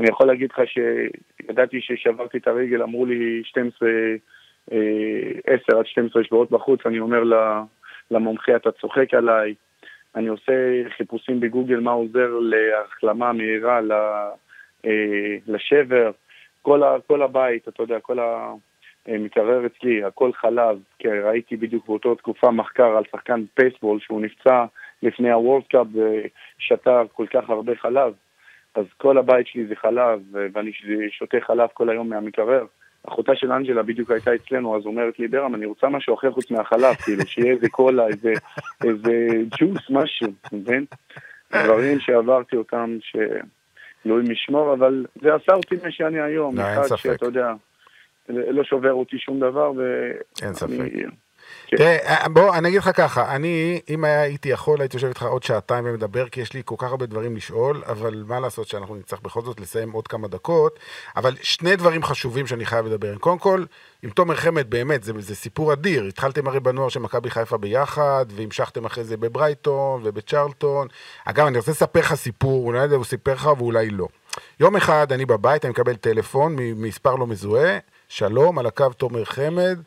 אני 0.00 0.08
יכול 0.08 0.26
להגיד 0.26 0.50
לך 0.52 0.60
שידעתי 0.66 1.80
ששברתי 1.80 2.38
את 2.38 2.48
הרגל, 2.48 2.82
אמרו 2.82 3.06
לי 3.06 3.42
12, 3.44 3.88
אה, 4.72 4.78
10 5.46 5.78
עד 5.78 5.86
12 5.86 6.24
שבועות 6.24 6.50
בחוץ, 6.50 6.80
אני 6.86 7.00
אומר 7.00 7.22
למומחה 8.10 8.56
אתה 8.56 8.72
צוחק 8.72 9.14
עליי, 9.14 9.54
אני 10.14 10.28
עושה 10.28 10.52
חיפושים 10.96 11.40
בגוגל 11.40 11.80
מה 11.80 11.90
עוזר 11.90 12.38
להחלמה 12.40 13.32
מהירה. 13.32 13.80
אה, 14.86 15.36
לשבר, 15.46 16.10
כל, 16.62 16.82
ה, 16.82 16.96
כל 17.06 17.22
הבית, 17.22 17.68
אתה 17.68 17.82
יודע, 17.82 18.00
כל 18.00 18.18
המקרר 19.06 19.66
אצלי, 19.66 20.04
הכל 20.04 20.32
חלב, 20.32 20.78
כי 20.98 21.08
ראיתי 21.08 21.56
בדיוק 21.56 21.86
באותה 21.86 22.08
תקופה 22.18 22.50
מחקר 22.50 22.96
על 22.96 23.04
שחקן 23.12 23.44
פייסבול 23.54 24.00
שהוא 24.00 24.20
נפצע 24.20 24.64
לפני 25.02 25.32
הוורלד 25.32 25.64
קאפ 25.70 25.86
ושתה 25.86 27.02
כל 27.12 27.26
כך 27.26 27.50
הרבה 27.50 27.72
חלב, 27.76 28.12
אז 28.74 28.84
כל 28.96 29.18
הבית 29.18 29.46
שלי 29.46 29.66
זה 29.66 29.76
חלב, 29.76 30.20
ואני 30.32 30.70
שותה 31.10 31.36
חלב 31.40 31.68
כל 31.74 31.90
היום 31.90 32.08
מהמקרר. 32.08 32.64
אחותה 33.08 33.32
של 33.34 33.52
אנג'לה 33.52 33.82
בדיוק 33.82 34.10
הייתה 34.10 34.34
אצלנו, 34.34 34.76
אז 34.76 34.86
אומרת 34.86 35.18
לי, 35.18 35.28
ברם, 35.28 35.54
אני 35.54 35.66
רוצה 35.66 35.88
משהו 35.88 36.14
אחר 36.14 36.30
חוץ 36.30 36.50
מהחלב, 36.50 36.94
כאילו, 37.04 37.26
שיהיה 37.26 37.52
איזה 37.52 37.68
קולה, 37.68 38.06
איזה, 38.06 38.32
איזה 38.84 39.12
ג'וס, 39.60 39.90
משהו, 39.90 40.26
אתה 40.40 40.56
מבין? 40.56 40.84
דברים 41.52 42.00
שעברתי 42.00 42.56
אותם, 42.56 42.98
ש... 43.00 43.16
אלוהים 44.06 44.30
ישמור, 44.30 44.72
אבל 44.72 45.06
זה 45.22 45.34
עשה 45.34 45.52
אותי 45.54 45.74
מה 45.84 45.90
שאני 45.90 46.20
היום. 46.20 46.56
לא, 46.56 46.62
אין 46.62 46.82
ספק. 46.82 46.96
שאתה 46.96 47.26
יודע, 47.26 47.52
לא 48.28 48.64
שובר 48.64 48.92
אותי 48.92 49.18
שום 49.18 49.40
דבר, 49.40 49.72
ו... 49.76 50.10
אין 50.42 50.54
ספק. 50.54 50.92
כן. 51.66 51.76
תראה, 51.76 52.28
בוא, 52.28 52.54
אני 52.54 52.68
אגיד 52.68 52.78
לך 52.78 52.90
ככה, 52.94 53.34
אני, 53.34 53.80
אם 53.88 54.04
הייתי 54.04 54.48
יכול, 54.48 54.80
הייתי 54.80 54.96
יושב 54.96 55.06
איתך 55.06 55.22
עוד 55.22 55.42
שעתיים 55.42 55.84
ומדבר, 55.86 56.28
כי 56.28 56.40
יש 56.40 56.52
לי 56.52 56.62
כל 56.64 56.74
כך 56.78 56.90
הרבה 56.90 57.06
דברים 57.06 57.36
לשאול, 57.36 57.82
אבל 57.86 58.24
מה 58.26 58.40
לעשות 58.40 58.68
שאנחנו 58.68 58.96
נצטרך 58.96 59.20
בכל 59.20 59.42
זאת 59.42 59.60
לסיים 59.60 59.92
עוד 59.92 60.08
כמה 60.08 60.28
דקות, 60.28 60.78
אבל 61.16 61.36
שני 61.42 61.76
דברים 61.76 62.02
חשובים 62.02 62.46
שאני 62.46 62.66
חייב 62.66 62.86
לדבר. 62.86 63.18
קודם 63.18 63.38
כל, 63.38 63.64
עם 64.02 64.10
תומר 64.10 64.34
חמד, 64.34 64.70
באמת, 64.70 65.02
זה, 65.02 65.12
זה 65.18 65.34
סיפור 65.34 65.72
אדיר. 65.72 66.04
התחלתם 66.04 66.48
הרי 66.48 66.60
בנוער 66.60 66.88
של 66.88 67.00
מכבי 67.00 67.30
חיפה 67.30 67.56
ביחד, 67.56 68.26
והמשכתם 68.36 68.84
אחרי 68.84 69.04
זה 69.04 69.16
בברייטון 69.16 70.00
ובצ'רלטון. 70.04 70.88
אגב, 71.24 71.46
אני 71.46 71.58
רוצה 71.58 71.70
לספר 71.70 72.00
לך 72.00 72.14
סיפור, 72.14 72.66
אולי 72.66 72.94
הוא 72.94 73.04
סיפר 73.04 73.32
לך 73.32 73.50
ואולי 73.58 73.90
לא. 73.90 74.08
יום 74.60 74.76
אחד 74.76 75.12
אני 75.12 75.26
בבית, 75.26 75.64
אני 75.64 75.70
מקבל 75.70 75.96
טלפון 75.96 76.56
ממספר 76.58 77.14
לא 77.14 77.26
מזוהה, 77.26 77.78
שלום, 78.08 78.58
על 78.58 78.66
הקו 78.66 78.88
תומר 78.96 79.24
חמד, 79.24 79.78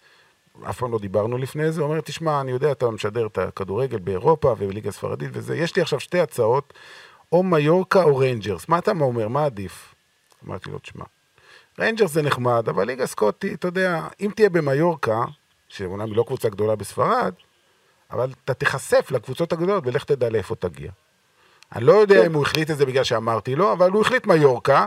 אף 0.69 0.79
פעם 0.79 0.91
לא 0.91 0.99
דיברנו 0.99 1.37
לפני 1.37 1.71
זה, 1.71 1.81
הוא 1.81 1.89
אומר, 1.89 2.01
תשמע, 2.01 2.41
אני 2.41 2.51
יודע, 2.51 2.71
אתה 2.71 2.89
משדר 2.89 3.27
את 3.27 3.37
הכדורגל 3.37 3.99
באירופה 3.99 4.55
ובליגה 4.59 4.89
הספרדית 4.89 5.29
וזה, 5.33 5.57
יש 5.57 5.75
לי 5.75 5.81
עכשיו 5.81 5.99
שתי 5.99 6.19
הצעות, 6.19 6.73
או 7.31 7.43
מיורקה 7.43 8.03
או 8.03 8.17
ריינג'רס, 8.17 8.69
מה 8.69 8.79
אתה 8.79 8.91
אומר, 8.91 9.27
מה 9.27 9.45
עדיף? 9.45 9.95
אמרתי 10.47 10.69
לו, 10.69 10.79
תשמע, 10.79 11.05
ריינג'רס 11.79 12.11
זה 12.11 12.21
נחמד, 12.21 12.69
אבל 12.69 12.87
ליגה 12.87 13.05
סקוטית, 13.05 13.59
אתה 13.59 13.67
יודע, 13.67 14.07
אם 14.21 14.31
תהיה 14.35 14.49
במיורקה, 14.49 15.23
שאומנם 15.67 16.07
היא 16.07 16.17
לא 16.17 16.23
קבוצה 16.27 16.49
גדולה 16.49 16.75
בספרד, 16.75 17.33
אבל 18.11 18.31
אתה 18.45 18.53
תיחשף 18.53 19.11
לקבוצות 19.11 19.53
הגדולות 19.53 19.87
ולך 19.87 20.03
תדע 20.03 20.29
לאיפה 20.29 20.55
תגיע. 20.55 20.91
אני 21.75 21.83
לא 21.83 21.91
יודע 21.91 22.25
אם 22.25 22.33
הוא 22.33 22.41
החליט 22.41 22.71
את 22.71 22.77
זה 22.77 22.85
בגלל 22.85 23.03
שאמרתי 23.03 23.55
לו, 23.55 23.73
אבל 23.73 23.91
הוא 23.91 24.01
החליט 24.01 24.27
מיורקה, 24.27 24.85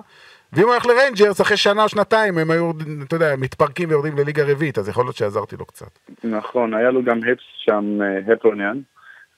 ואם 0.52 0.62
הוא 0.64 0.72
הולך 0.72 0.86
לריינג'רס, 0.86 1.40
אחרי 1.40 1.56
שנה 1.56 1.82
או 1.82 1.88
שנתיים 1.88 2.38
הם 2.38 2.50
היו, 2.50 2.70
אתה 3.06 3.16
יודע, 3.16 3.34
מתפרקים 3.38 3.88
ויורדים 3.88 4.16
לליגה 4.18 4.44
רביעית, 4.46 4.78
אז 4.78 4.88
יכול 4.88 5.04
להיות 5.04 5.16
שעזרתי 5.16 5.56
לו 5.56 5.66
קצת. 5.66 5.98
נכון, 6.24 6.74
היה 6.74 6.90
לו 6.90 7.04
גם 7.04 7.18
הפס 7.18 7.42
שם, 7.64 7.98
אה, 8.02 8.32
הפרוניאן, 8.32 8.78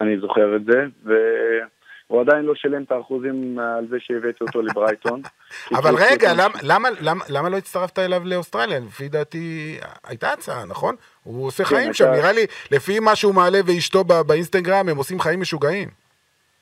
אני 0.00 0.18
זוכר 0.20 0.56
את 0.56 0.64
זה, 0.64 0.84
והוא 1.04 2.20
עדיין 2.20 2.44
לא 2.44 2.54
שילם 2.54 2.82
את 2.82 2.92
האחוזים 2.92 3.59
אה, 3.61 3.76
על 3.76 3.86
זה 3.90 3.96
שהבאתי 4.00 4.44
אותו 4.44 4.62
לברייטון. 4.62 5.22
אבל 5.78 5.94
רגע, 5.94 6.32
למה, 6.34 6.54
למה, 6.62 6.88
למה, 7.00 7.24
למה 7.28 7.48
לא 7.48 7.56
הצטרפת 7.56 7.98
אליו 7.98 8.22
לאוסטרליה? 8.24 8.78
לפי 8.78 9.09
דעתי, 9.09 9.78
הייתה 10.06 10.32
הצעה, 10.32 10.64
נכון? 10.64 10.94
הוא 11.22 11.46
עושה 11.46 11.64
כן, 11.64 11.76
חיים 11.76 11.92
שם, 11.92 12.11
נראה 12.12 12.32
לי, 12.32 12.46
לפי 12.70 13.00
מה 13.00 13.16
שהוא 13.16 13.34
מעלה 13.34 13.59
ואשתו 13.66 14.04
בא- 14.04 14.22
באינסטגרם, 14.22 14.88
הם 14.88 14.96
עושים 14.96 15.20
חיים 15.20 15.40
משוגעים. 15.40 15.88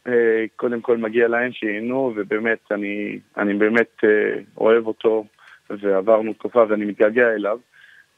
אה, 0.06 0.44
קודם 0.56 0.80
כל 0.80 0.96
מגיע 0.96 1.28
להם 1.28 1.52
שייהנו, 1.52 2.12
ובאמת, 2.16 2.58
אני, 2.70 3.18
אני 3.36 3.54
באמת 3.54 4.04
אה, 4.04 4.40
אוהב 4.58 4.86
אותו, 4.86 5.24
ועברנו 5.70 6.32
תקופה 6.32 6.64
ואני 6.68 6.84
מתגעגע 6.84 7.28
אליו, 7.34 7.58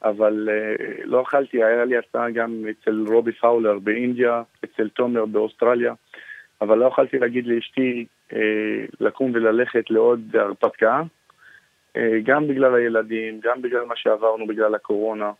אבל 0.03 0.49
אה, 0.51 0.85
לא 1.03 1.21
אכלתי, 1.21 1.63
היה 1.63 1.85
לי 1.85 1.97
הצעה 1.97 2.29
גם 2.31 2.65
אצל 2.69 3.05
רובי 3.07 3.31
פאולר 3.31 3.79
באינדיה, 3.79 4.41
אצל 4.65 4.89
תומר 4.89 5.25
באוסטרליה, 5.25 5.93
אבל 6.61 6.77
לא 6.77 6.85
יכולתי 6.85 7.19
להגיד 7.19 7.47
לאשתי 7.47 8.05
לקום 8.99 9.31
וללכת 9.33 9.89
לעוד 9.89 10.35
הרפתקה, 10.35 11.01
גם 12.23 12.47
בגלל 12.47 12.75
הילדים, 12.75 13.39
גם 13.43 13.61
בגלל 13.61 13.85
מה 13.85 13.95
שעברנו 13.95 14.47
בגלל 14.47 14.75
הקורונה. 14.75 15.31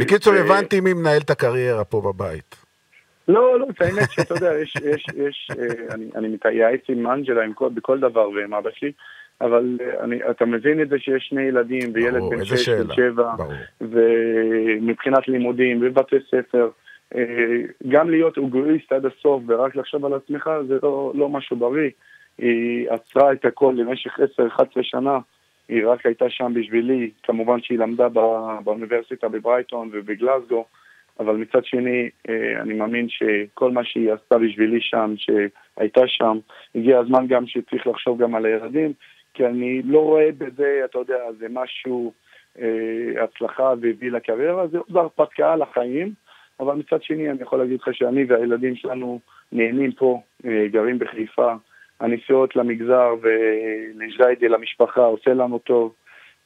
בקיצור, 0.00 0.34
הבנתי 0.34 0.80
מי 0.80 0.92
מנהל 0.92 1.20
את 1.20 1.30
הקריירה 1.30 1.84
פה 1.84 2.00
בבית. 2.00 2.63
לא, 3.28 3.60
לא, 3.60 3.66
את 3.70 3.82
האמת 3.82 4.10
שאתה 4.10 4.34
יודע, 4.34 4.52
יש, 4.62 4.76
יש, 4.76 5.06
יש, 5.16 5.48
אה, 5.58 5.94
אני, 5.94 6.06
אני 6.14 6.28
מתייעץ 6.28 6.80
עם 6.88 7.06
אנג'לה 7.06 7.44
עם 7.44 7.52
כל, 7.52 7.68
בכל 7.68 7.98
דבר 7.98 8.30
ועם 8.30 8.54
אבא 8.54 8.70
שלי, 8.74 8.92
אבל 9.40 9.78
אה, 9.80 10.04
אני, 10.04 10.20
אתה 10.30 10.44
מבין 10.44 10.82
את 10.82 10.88
זה 10.88 10.98
שיש 10.98 11.26
שני 11.28 11.42
ילדים, 11.42 11.90
וילד 11.94 12.22
בן 12.30 12.44
שש, 12.44 12.68
בן. 12.68 12.94
שבע. 12.94 13.34
ומבחינת 13.80 15.28
לימודים 15.28 15.80
ובתי 15.82 16.16
ספר, 16.30 16.70
אה, 17.14 17.22
גם 17.88 18.10
להיות 18.10 18.38
אוגריסט 18.38 18.92
עד 18.92 19.06
הסוף 19.06 19.42
ורק 19.46 19.76
לחשוב 19.76 20.04
על 20.04 20.14
עצמך 20.14 20.50
זה 20.68 20.78
לא, 20.82 21.12
לא 21.14 21.28
משהו 21.28 21.56
בריא. 21.56 21.90
היא 22.38 22.90
עצרה 22.90 23.32
את 23.32 23.44
הכל 23.44 23.74
למשך 23.76 24.18
10-11 24.58 24.62
שנה, 24.82 25.18
היא 25.68 25.86
רק 25.86 26.06
הייתה 26.06 26.24
שם 26.28 26.52
בשבילי, 26.54 27.10
כמובן 27.22 27.60
שהיא 27.62 27.78
למדה 27.78 28.08
בא, 28.08 28.58
באוניברסיטה 28.64 29.28
בברייטון 29.28 29.90
ובגלסגו, 29.92 30.64
אבל 31.20 31.36
מצד 31.36 31.64
שני, 31.64 32.10
אה, 32.28 32.60
אני 32.60 32.74
מאמין 32.74 33.06
שכל 33.08 33.70
מה 33.70 33.84
שהיא 33.84 34.12
עשתה 34.12 34.38
בשבילי 34.38 34.80
שם, 34.80 35.14
שהייתה 35.16 36.00
שם, 36.06 36.38
הגיע 36.74 36.98
הזמן 36.98 37.26
גם 37.26 37.46
שצריך 37.46 37.86
לחשוב 37.86 38.22
גם 38.22 38.34
על 38.34 38.46
הילדים, 38.46 38.92
כי 39.34 39.46
אני 39.46 39.82
לא 39.82 39.98
רואה 39.98 40.28
בזה, 40.38 40.80
אתה 40.84 40.98
יודע, 40.98 41.32
זה 41.38 41.46
משהו, 41.50 42.12
אה, 42.58 43.24
הצלחה 43.24 43.72
והביא 43.80 44.10
לקריירה, 44.10 44.66
זה 44.66 44.78
עוד 44.78 44.96
הרפתקה 44.96 45.56
לחיים, 45.56 46.12
אבל 46.60 46.74
מצד 46.74 47.02
שני 47.02 47.30
אני 47.30 47.42
יכול 47.42 47.58
להגיד 47.58 47.80
לך 47.80 47.88
שאני 47.94 48.24
והילדים 48.24 48.76
שלנו 48.76 49.20
נהנים 49.52 49.92
פה, 49.92 50.20
אה, 50.46 50.66
גרים 50.70 50.98
בחיפה, 50.98 51.52
הנסיעות 52.00 52.56
למגזר 52.56 53.14
ולג'דיידה, 53.22 54.48
למשפחה, 54.48 55.04
עושה 55.04 55.34
לנו 55.34 55.58
טוב. 55.58 55.94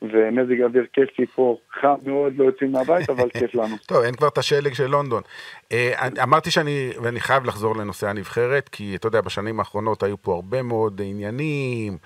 ומזג 0.03 0.62
אוויר 0.62 0.86
כיפי 0.92 1.26
פה, 1.26 1.57
חם 1.80 1.94
מאוד, 2.07 2.32
לא 2.36 2.44
יוצאים 2.44 2.72
מהבית, 2.72 3.11
אבל 3.11 3.30
כיף 3.30 3.55
לנו. 3.55 3.76
טוב, 3.88 4.03
אין 4.03 4.14
כבר 4.14 4.28
את 4.28 4.38
השלג 4.38 4.72
של 4.72 4.86
לונדון. 4.86 5.22
אה, 5.72 6.09
אמרתי 6.22 6.51
שאני, 6.51 6.90
ואני 7.03 7.20
חייב 7.20 7.44
לחזור 7.44 7.76
לנושא 7.76 8.09
הנבחרת, 8.09 8.68
כי 8.68 8.96
אתה 8.96 9.07
יודע, 9.07 9.20
בשנים 9.20 9.59
האחרונות 9.59 10.03
היו 10.03 10.22
פה 10.22 10.34
הרבה 10.34 10.62
מאוד 10.62 11.01
עניינים. 11.05 11.99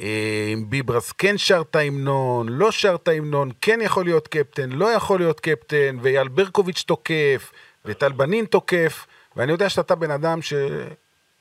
אה, 0.00 0.50
אם 0.52 0.70
ביברס 0.70 1.12
כן 1.12 1.38
שר 1.38 1.62
את 1.70 1.76
ההמנון, 1.76 2.48
לא 2.48 2.70
שר 2.70 2.94
את 2.94 3.08
ההמנון, 3.08 3.50
כן 3.60 3.78
יכול 3.82 4.04
להיות 4.04 4.28
קפטן, 4.28 4.70
לא 4.72 4.90
יכול 4.90 5.20
להיות 5.20 5.40
קפטן, 5.40 5.96
ואייל 6.02 6.28
ברקוביץ' 6.28 6.84
תוקף, 6.86 7.52
וטל 7.84 8.12
בנין 8.12 8.44
תוקף, 8.44 9.06
ואני 9.36 9.52
יודע 9.52 9.68
שאתה 9.68 9.94
בן 9.94 10.10
אדם 10.10 10.42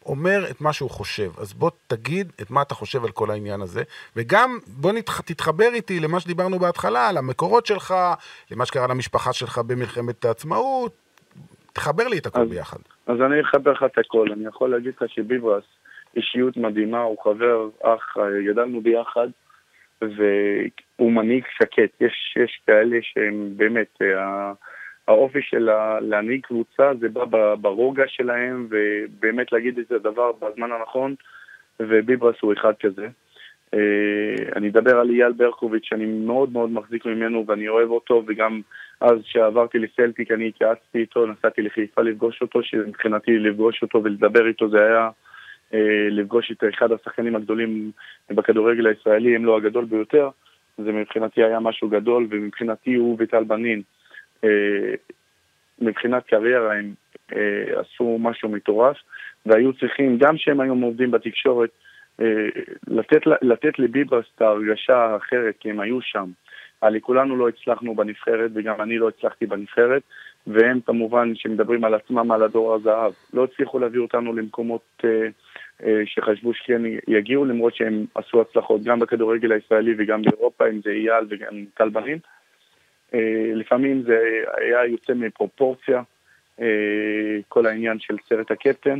שאומר 0.06 0.40
את 0.52 0.62
מה 0.62 0.74
שהוא 0.74 0.90
חושב. 0.90 1.32
אז 1.38 1.54
בוא 1.54 1.72
תגיד 1.88 2.32
את 2.42 2.52
מה 2.52 2.62
אתה 2.62 2.76
חושב 2.76 3.04
על 3.04 3.12
כל 3.12 3.32
העניין 3.32 3.62
הזה, 3.62 3.84
וגם 4.16 4.58
בוא 4.68 4.92
נתח, 4.92 5.22
תתחבר 5.22 5.70
איתי 5.74 6.00
למה 6.00 6.20
שדיברנו 6.20 6.60
בהתחלה, 6.60 7.10
על 7.10 7.18
המקורות 7.18 7.66
שלך, 7.66 7.94
למה 8.52 8.66
שקרה 8.66 8.88
למשפחה 8.88 9.34
שלך 9.34 9.58
במלחמת 9.58 10.26
העצמאות, 10.26 10.94
תחבר 11.74 12.08
לי 12.08 12.18
את 12.18 12.26
הכל 12.26 12.42
אז- 12.42 12.50
ביחד. 12.50 12.78
אז 13.08 13.22
אני 13.22 13.42
אחבר 13.42 13.72
לך 13.72 13.84
את 13.84 13.98
הכל, 13.98 14.28
אני 14.32 14.46
יכול 14.48 14.72
להגיד 14.72 14.94
לך 14.96 15.04
שביברס 15.10 15.64
אישיות 16.16 16.58
מדהימה, 16.58 17.02
הוא 17.02 17.18
חבר, 17.24 17.70
אח, 17.84 18.18
גדלנו 18.52 18.82
ביחד, 18.82 19.28
והוא 20.02 21.12
מנהיג 21.12 21.44
שקט. 21.58 22.02
יש, 22.02 22.38
יש 22.44 22.62
כאלה 22.68 22.98
שהם 23.02 23.54
באמת, 23.58 24.02
אה, 24.02 24.52
האופי 25.12 25.42
של 25.42 25.70
להנהיג 26.02 26.42
קבוצה 26.42 26.92
זה 27.00 27.10
בא 27.10 27.56
ברוגע 27.56 28.04
שלהם, 28.08 28.68
ובאמת 28.70 29.52
להגיד 29.52 29.80
את 29.80 29.92
הדבר 29.92 30.32
בזמן 30.32 30.72
הנכון, 30.72 31.16
וביברס 31.80 32.36
הוא 32.42 32.54
אחד 32.54 32.74
כזה. 32.80 33.08
אה, 33.74 34.36
אני 34.56 34.70
אדבר 34.70 35.00
על 35.00 35.10
אייל 35.10 35.32
ברקוביץ', 35.32 35.86
שאני 35.86 36.06
מאוד 36.06 36.52
מאוד 36.52 36.72
מחזיק 36.72 37.06
ממנו 37.06 37.46
ואני 37.48 37.68
אוהב 37.68 37.90
אותו, 37.90 38.24
וגם 38.28 38.62
אז 39.02 39.18
כשעברתי 39.24 39.80
לסלטיק 39.80 40.32
אני 40.32 40.48
התייעצתי 40.48 40.98
איתו, 40.98 41.26
נסעתי 41.26 41.62
לחיפה 41.62 42.02
לפגוש 42.02 42.42
אותו, 42.42 42.64
שמבחינתי 42.64 43.38
לפגוש 43.38 43.82
אותו 43.82 44.04
ולדבר 44.04 44.48
איתו 44.48 44.70
זה 44.70 44.78
היה 44.86 45.10
אה, 45.74 46.08
לפגוש 46.10 46.52
את 46.52 46.64
אחד 46.74 46.92
השחקנים 46.92 47.36
הגדולים 47.36 47.92
בכדורגל 48.30 48.88
הישראלי, 48.88 49.36
אם 49.36 49.46
לא 49.46 49.58
הגדול 49.58 49.86
ביותר, 49.86 50.30
זה 50.78 50.92
מבחינתי 50.92 51.44
היה 51.44 51.60
משהו 51.60 51.90
גדול, 51.90 52.28
ומבחינתי 52.30 52.96
הוא 52.96 53.18
וטל 53.20 53.44
בנין, 53.44 53.82
מבחינת 55.82 56.26
קריירה 56.26 56.76
הם 56.76 56.94
אה, 57.36 57.80
עשו 57.80 58.18
משהו 58.20 58.50
מטורף, 58.50 58.98
והיו 59.46 59.74
צריכים, 59.74 60.18
גם 60.18 60.38
שהם 60.38 60.60
היום 60.60 60.82
עובדים 60.82 61.12
בתקשורת, 61.12 61.70
אה, 62.22 62.26
לתת, 62.88 63.22
לתת 63.42 63.80
לביברס 63.80 64.26
את 64.36 64.42
ההרגשה 64.42 64.98
האחרת, 64.98 65.56
כי 65.60 65.70
הם 65.70 65.80
היו 65.80 66.02
שם. 66.02 66.30
הרי 66.82 67.02
כולנו 67.02 67.38
לא 67.38 67.50
הצלחנו 67.50 67.96
בנבחרת, 67.96 68.52
וגם 68.54 68.82
אני 68.82 68.98
לא 68.98 69.10
הצלחתי 69.10 69.46
בנבחרת, 69.46 70.02
והם 70.48 70.80
כמובן 70.86 71.36
שמדברים 71.36 71.84
על 71.84 71.94
עצמם, 71.94 72.32
על 72.32 72.44
הדור 72.44 72.76
הזהב. 72.76 73.14
לא 73.34 73.44
הצליחו 73.44 73.80
להביא 73.80 74.00
אותנו 74.00 74.34
למקומות 74.34 75.04
אה, 75.06 75.28
אה, 75.84 76.02
שחשבו 76.06 76.54
שכן 76.54 76.82
יגיעו, 77.08 77.46
למרות 77.46 77.76
שהם 77.76 78.06
עשו 78.16 78.42
הצלחות 78.42 78.84
גם 78.84 79.00
בכדורגל 79.00 79.52
הישראלי 79.52 79.96
וגם 79.98 80.22
באירופה, 80.22 80.70
אם 80.70 80.82
זה 80.82 80.90
אייל 80.90 81.26
וגם 81.30 81.66
טל. 81.74 81.90
אה, 83.14 83.52
לפעמים 83.56 84.04
זה 84.04 84.20
היה 84.58 84.86
יוצא 84.86 85.14
מפרופורציה, 85.14 86.02
אה, 86.62 87.38
כל 87.48 87.66
העניין 87.66 88.00
של 88.00 88.16
סרט 88.30 88.52
הקפטן, 88.52 89.00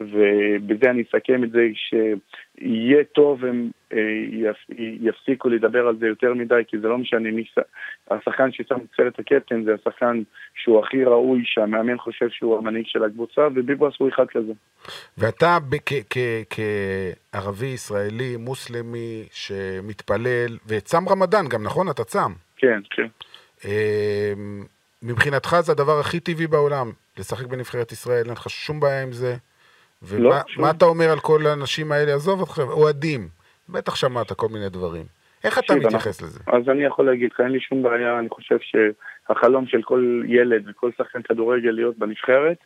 ובזה 0.00 0.90
אני 0.90 1.02
אסכם 1.02 1.44
את 1.44 1.50
זה, 1.50 1.68
שיהיה 1.74 3.04
טוב 3.04 3.44
הם 3.44 3.70
אה, 3.92 3.98
יפ- 4.30 4.74
יפסיקו 4.78 5.48
לדבר 5.48 5.86
על 5.86 5.96
זה 5.96 6.06
יותר 6.06 6.34
מדי, 6.34 6.62
כי 6.68 6.78
זה 6.78 6.88
לא 6.88 6.98
משנה 6.98 7.30
מי... 7.30 7.44
השחקן 8.10 8.52
ששם 8.52 8.74
את 8.74 8.96
סרט 8.96 9.18
הקפטן 9.18 9.64
זה 9.64 9.74
השחקן 9.74 10.22
שהוא 10.54 10.80
הכי 10.80 11.04
ראוי, 11.04 11.42
שהמאמן 11.44 11.98
חושב 11.98 12.28
שהוא 12.30 12.58
המנהיג 12.58 12.86
של 12.86 13.04
הקבוצה, 13.04 13.48
וביברס 13.54 13.94
הוא 13.98 14.08
אחד 14.08 14.26
כזה. 14.26 14.52
ואתה 15.18 15.58
כערבי 16.50 17.66
ישראלי, 17.66 18.36
מוסלמי, 18.38 19.24
שמתפלל, 19.32 20.56
וצם 20.68 21.08
רמדאן 21.08 21.48
גם, 21.48 21.62
נכון? 21.62 21.86
אתה 21.90 22.04
צם. 22.04 22.32
כן, 22.56 22.80
כן. 22.90 23.06
אה, 23.64 24.32
מבחינתך 25.02 25.56
זה 25.60 25.72
הדבר 25.72 26.00
הכי 26.00 26.20
טבעי 26.20 26.46
בעולם, 26.46 26.92
לשחק 27.18 27.46
בנבחרת 27.46 27.92
ישראל, 27.92 28.24
אין 28.24 28.32
לך 28.32 28.50
שום 28.50 28.80
בעיה 28.80 29.02
עם 29.02 29.12
זה. 29.12 29.36
ומה 30.02 30.20
לא, 30.20 30.34
שום. 30.46 30.64
מה 30.64 30.70
אתה 30.70 30.84
אומר 30.84 31.10
על 31.10 31.20
כל 31.20 31.46
האנשים 31.46 31.92
האלה? 31.92 32.14
עזוב 32.14 32.40
אותך, 32.40 32.58
אוהדים. 32.58 33.28
בטח 33.68 33.94
שמעת 33.94 34.32
כל 34.32 34.48
מיני 34.48 34.68
דברים. 34.68 35.04
איך 35.44 35.58
אתה 35.58 35.74
מתייחס 35.74 36.22
לזה? 36.22 36.40
אז 36.46 36.68
אני 36.68 36.84
יכול 36.84 37.06
להגיד 37.06 37.30
לך, 37.32 37.40
אין 37.40 37.48
לי 37.48 37.60
שום 37.60 37.82
בעיה, 37.82 38.18
אני 38.18 38.28
חושב 38.28 38.56
שהחלום 38.60 39.66
של 39.66 39.82
כל 39.82 40.22
ילד 40.26 40.68
וכל 40.68 40.90
שחקן 40.98 41.22
כדורגל 41.22 41.70
להיות 41.70 41.98
בנבחרת, 41.98 42.56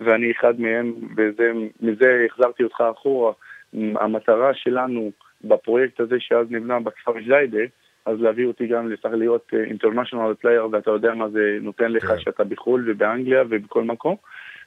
ואני 0.00 0.32
אחד 0.32 0.60
מהם, 0.60 0.92
ומזה 1.16 2.26
החזרתי 2.30 2.64
אותך 2.64 2.80
אחורה. 2.92 3.32
המטרה 3.74 4.54
שלנו 4.54 5.12
בפרויקט 5.44 6.00
הזה 6.00 6.16
שאז 6.18 6.46
נבנה 6.50 6.80
בכפר 6.80 7.18
ג'דיידה, 7.18 7.64
אז 8.06 8.20
להביא 8.20 8.46
אותי 8.46 8.66
גם 8.66 8.90
לשחק 8.90 9.12
להיות 9.12 9.50
international 9.66 10.34
player, 10.34 10.68
ואתה 10.72 10.90
יודע 10.90 11.14
מה 11.14 11.28
זה 11.28 11.58
נותן 11.60 11.92
לך 11.92 12.06
כן. 12.06 12.18
שאתה 12.18 12.44
בחו"ל 12.44 12.84
ובאנגליה 12.86 13.42
ובכל 13.48 13.84
מקום. 13.84 14.16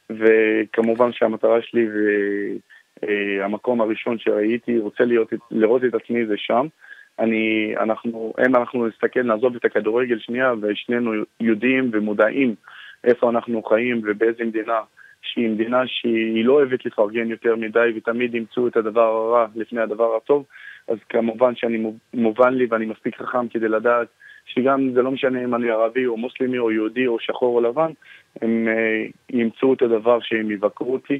וכמובן 0.09 1.13
שהמטרה 1.13 1.61
שלי 1.61 1.87
והמקום 3.03 3.81
הראשון 3.81 4.17
שראיתי, 4.19 4.79
רוצה 4.79 5.05
להיות, 5.05 5.33
לראות 5.51 5.83
את 5.83 5.93
עצמי 5.93 6.25
זה 6.25 6.33
שם. 6.37 6.67
אני, 7.19 7.73
אנחנו, 7.79 8.33
אם 8.47 8.55
אנחנו 8.55 8.87
נסתכל, 8.87 9.23
נעזוב 9.23 9.55
את 9.55 9.65
הכדורגל 9.65 10.19
שנייה, 10.19 10.53
ושנינו 10.61 11.11
יודעים 11.39 11.89
ומודעים 11.93 12.55
איפה 13.03 13.29
אנחנו 13.29 13.63
חיים 13.63 14.01
ובאיזה 14.03 14.43
מדינה, 14.43 14.79
שהיא 15.21 15.49
מדינה 15.49 15.87
שהיא 15.87 16.45
לא 16.45 16.53
אוהבת 16.53 16.85
לפרגן 16.85 17.29
יותר 17.29 17.55
מדי, 17.55 17.91
ותמיד 17.95 18.35
ימצאו 18.35 18.67
את 18.67 18.77
הדבר 18.77 19.01
הרע 19.01 19.47
לפני 19.55 19.81
הדבר 19.81 20.15
הטוב, 20.15 20.45
אז 20.87 20.97
כמובן 21.09 21.55
שאני 21.55 21.77
מוב- 21.77 21.99
מובן 22.13 22.53
לי 22.53 22.65
ואני 22.69 22.85
מספיק 22.85 23.17
חכם 23.17 23.47
כדי 23.47 23.67
לדעת 23.67 24.07
שגם 24.45 24.91
זה 24.93 25.01
לא 25.01 25.11
משנה 25.11 25.43
אם 25.43 25.55
אני 25.55 25.69
ערבי 25.69 26.05
או 26.05 26.17
מוסלמי 26.17 26.57
או 26.57 26.71
יהודי 26.71 27.07
או 27.07 27.19
שחור 27.19 27.55
או 27.55 27.61
לבן, 27.61 27.91
הם 28.41 28.67
אה, 28.67 29.05
ימצאו 29.29 29.73
את 29.73 29.81
הדבר 29.81 30.19
שהם 30.21 30.51
יבקרו 30.51 30.93
אותי. 30.93 31.19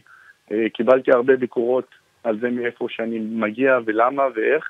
אה, 0.52 0.70
קיבלתי 0.74 1.12
הרבה 1.12 1.36
ביקורות 1.36 1.88
על 2.24 2.40
זה 2.40 2.50
מאיפה 2.50 2.88
שאני 2.90 3.20
מגיע 3.20 3.80
ולמה 3.86 4.24
ואיך, 4.36 4.70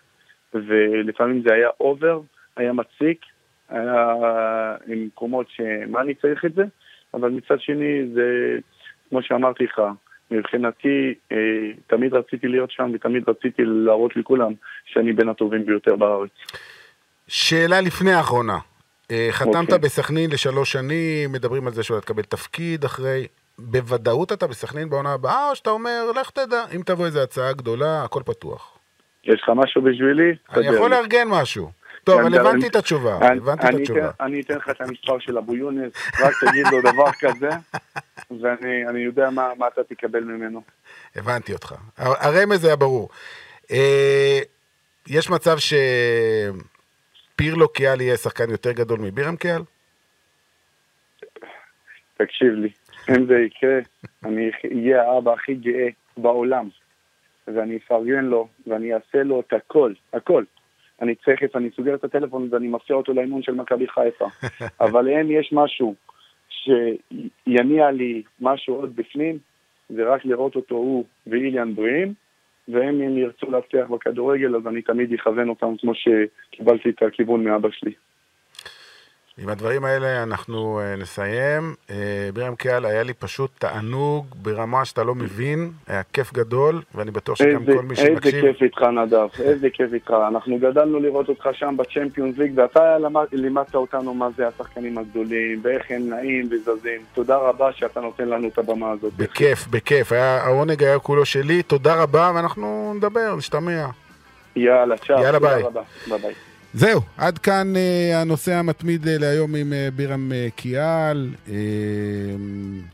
ולפעמים 0.53 1.41
זה 1.41 1.53
היה 1.53 1.69
אובר, 1.79 2.21
היה 2.57 2.73
מציק, 2.73 3.25
היה 3.69 4.13
עם 4.87 5.05
מקומות 5.05 5.47
שמה 5.49 6.01
אני 6.01 6.15
צריך 6.15 6.45
את 6.45 6.53
זה, 6.53 6.63
אבל 7.13 7.29
מצד 7.29 7.59
שני 7.59 8.07
זה, 8.13 8.57
כמו 9.09 9.21
שאמרתי 9.21 9.63
לך, 9.63 9.81
מבחינתי 10.31 11.13
אה, 11.31 11.71
תמיד 11.87 12.13
רציתי 12.13 12.47
להיות 12.47 12.71
שם 12.71 12.91
ותמיד 12.93 13.29
רציתי 13.29 13.61
להראות 13.65 14.15
לכולם 14.15 14.53
שאני 14.85 15.13
בין 15.13 15.29
הטובים 15.29 15.65
ביותר 15.65 15.95
בארץ. 15.95 16.29
שאלה 17.27 17.81
לפני 17.81 18.13
האחרונה. 18.13 18.57
אה, 19.11 19.27
חתמת 19.31 19.55
אוקיי. 19.55 19.77
בסכנין 19.77 20.31
לשלוש 20.31 20.71
שנים, 20.71 21.31
מדברים 21.31 21.67
על 21.67 21.73
זה 21.73 21.83
שאתה 21.83 22.01
תקבל 22.01 22.23
תפקיד 22.23 22.83
אחרי. 22.85 23.27
בוודאות 23.59 24.31
אתה 24.31 24.47
בסכנין 24.47 24.89
בעונה 24.89 25.13
הבאה, 25.13 25.49
או 25.49 25.55
שאתה 25.55 25.69
אומר, 25.69 26.11
לך 26.21 26.29
תדע, 26.29 26.63
אם 26.75 26.81
תבוא 26.85 27.05
איזו 27.05 27.19
הצעה 27.23 27.53
גדולה, 27.53 28.03
הכל 28.03 28.21
פתוח. 28.25 28.77
יש 29.23 29.41
לך 29.43 29.49
משהו 29.55 29.81
בשבילי? 29.81 30.31
אני 30.53 30.75
יכול. 30.75 30.91
לארגן 30.91 31.27
משהו. 31.27 31.71
טוב, 32.03 32.19
אבל 32.19 32.25
אני- 32.27 32.37
הבנתי 32.37 32.67
את 32.67 32.75
התשובה, 32.75 33.17
אני- 33.21 33.37
הבנתי 33.37 33.67
את 33.69 33.73
התשובה. 33.75 34.11
אני 34.19 34.41
אתן 34.41 34.55
לך 34.57 34.69
את 34.69 34.81
המספר 34.81 35.19
של 35.19 35.37
אבו 35.37 35.55
יונס, 35.55 35.91
רק 36.21 36.33
תגיד 36.41 36.65
לו 36.71 36.81
דבר 36.81 37.11
כזה, 37.19 37.49
ואני 38.41 38.87
אני 38.89 38.99
יודע 38.99 39.29
מה 39.29 39.49
מה 39.57 39.67
אתה 39.67 39.81
תקבל 39.83 40.23
ממנו. 40.23 40.61
הבנתי 41.15 41.53
אותך. 41.53 41.75
הר- 41.97 42.13
הרמז 42.19 42.65
היה 42.65 42.75
ברור. 42.75 43.09
יש 45.07 45.29
מצב 45.29 45.55
שפירלו 47.35 47.69
קיאל 47.69 48.01
יהיה 48.01 48.17
שחקן 48.17 48.49
יותר 48.49 48.71
גדול 48.71 48.99
מבירם 48.99 49.35
קיאל? 49.35 49.61
תקשיב 52.17 52.53
לי, 52.53 52.69
אם 53.09 53.25
זה 53.25 53.35
יקרה, 53.39 53.79
אני 54.25 54.51
אהיה 54.75 55.11
האבא 55.11 55.33
הכי 55.33 55.53
גאה 55.53 55.87
בעולם, 56.17 56.69
ואני 57.47 57.77
אפרגן 57.77 58.25
לו, 58.25 58.47
ואני 58.67 58.93
אעשה 58.93 59.23
לו 59.23 59.39
את 59.39 59.53
הכל, 59.53 59.93
הכל. 60.13 60.43
אני 61.01 61.15
תכף, 61.15 61.55
אני 61.55 61.69
סוגר 61.75 61.95
את 61.95 62.03
הטלפון 62.03 62.47
ואני 62.51 62.67
מפתיע 62.67 62.95
אותו 62.95 63.13
לאימון 63.13 63.43
של 63.43 63.51
מכבי 63.51 63.87
חיפה. 63.87 64.25
אבל 64.85 65.09
אם 65.09 65.31
יש 65.31 65.53
משהו 65.53 65.95
שיניע 66.49 67.91
לי 67.91 68.23
משהו 68.41 68.75
עוד 68.75 68.95
בפנים, 68.95 69.37
זה 69.89 70.03
רק 70.03 70.25
לראות 70.25 70.55
אותו 70.55 70.75
הוא 70.75 71.05
ואיליאן 71.27 71.75
בריאים, 71.75 72.13
והם 72.67 73.01
אם 73.01 73.17
ירצו 73.17 73.51
להבטיח 73.51 73.89
בכדורגל, 73.89 74.55
אז 74.55 74.67
אני 74.67 74.81
תמיד 74.81 75.13
אכוון 75.13 75.49
אותם 75.49 75.77
כמו 75.79 75.91
שקיבלתי 75.95 76.89
את 76.89 77.01
הכיוון 77.01 77.43
מאבא 77.43 77.69
שלי. 77.71 77.93
עם 79.37 79.49
הדברים 79.49 79.85
האלה 79.85 80.23
אנחנו 80.23 80.79
אה, 80.79 80.95
נסיים. 80.95 81.75
אה, 81.89 82.29
בירם 82.33 82.55
קיאל, 82.55 82.85
היה 82.85 83.03
לי 83.03 83.13
פשוט 83.13 83.51
תענוג 83.59 84.25
ברמה 84.35 84.85
שאתה 84.85 85.03
לא 85.03 85.15
מבין, 85.15 85.71
היה 85.87 86.01
כיף 86.13 86.33
גדול, 86.33 86.81
ואני 86.95 87.11
בטוח 87.11 87.37
שגם 87.37 87.61
איזה, 87.61 87.73
כל 87.73 87.81
מי 87.81 87.89
איזה 87.89 88.05
שמקשיב... 88.05 88.41
כיף 88.41 88.61
איתך 88.61 88.81
נדב, 88.81 89.27
איזה 89.43 89.69
כיף 89.69 89.93
איתך. 89.93 90.13
אנחנו 90.27 90.57
גדלנו 90.59 90.99
לראות 90.99 91.29
אותך 91.29 91.49
שם 91.53 91.75
בצ'מפיונס 91.77 92.37
ליג, 92.37 92.51
ואתה 92.55 92.97
למד, 92.97 93.25
לימדת 93.31 93.75
אותנו 93.75 94.13
מה 94.13 94.29
זה 94.37 94.47
השחקנים 94.47 94.97
הגדולים, 94.97 95.59
ואיך 95.63 95.83
הם 95.89 96.09
נעים 96.09 96.49
וזזים. 96.51 97.01
תודה 97.13 97.37
רבה 97.37 97.73
שאתה 97.73 98.01
נותן 98.01 98.27
לנו 98.27 98.47
את 98.47 98.57
הבמה 98.57 98.91
הזאת. 98.91 99.13
בכיף, 99.13 99.67
בכיף, 99.67 100.11
היה, 100.11 100.43
העונג 100.43 100.83
היה 100.83 100.99
כולו 100.99 101.25
שלי, 101.25 101.63
תודה 101.63 102.03
רבה, 102.03 102.31
ואנחנו 102.35 102.93
נדבר, 102.97 103.35
נשתמע. 103.37 103.85
יאללה, 104.55 104.97
צ'או. 104.97 105.23
יאללה, 105.23 105.39
ביי. 105.39 105.63
ביי 106.07 106.19
ביי. 106.19 106.33
זהו, 106.77 107.01
עד 107.17 107.37
כאן 107.37 107.75
אה, 107.75 108.21
הנושא 108.21 108.53
המתמיד 108.53 109.07
אה, 109.07 109.17
להיום 109.17 109.55
עם 109.55 109.73
אה, 109.73 109.89
בירם 109.95 110.31
אה, 110.31 110.47
קיאל. 110.55 111.33
אה, 111.47 111.53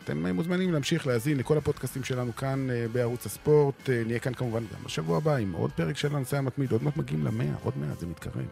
אתם 0.04 0.26
אה, 0.26 0.34
מוזמנים 0.34 0.74
להמשיך 0.74 1.08
להאזין 1.08 1.38
לכל 1.38 1.58
הפודקאסטים 1.58 2.04
שלנו 2.04 2.36
כאן 2.36 2.70
אה, 2.70 2.86
בערוץ 2.92 3.26
הספורט. 3.26 3.90
אה, 3.90 4.02
נהיה 4.06 4.20
כאן 4.20 4.34
כמובן 4.34 4.60
גם 4.60 4.84
בשבוע 4.86 5.18
הבא 5.18 5.36
עם 5.36 5.52
עוד 5.52 5.72
פרק 5.72 5.98
של 5.98 6.16
הנושא 6.16 6.38
המתמיד. 6.38 6.72
עוד 6.72 6.84
מעט 6.84 6.98
מגיעים 6.98 7.26
למאה, 7.26 7.54
עוד 7.64 7.74
מעט 7.78 8.00
זה 8.00 8.08
מתקרב. 8.08 8.46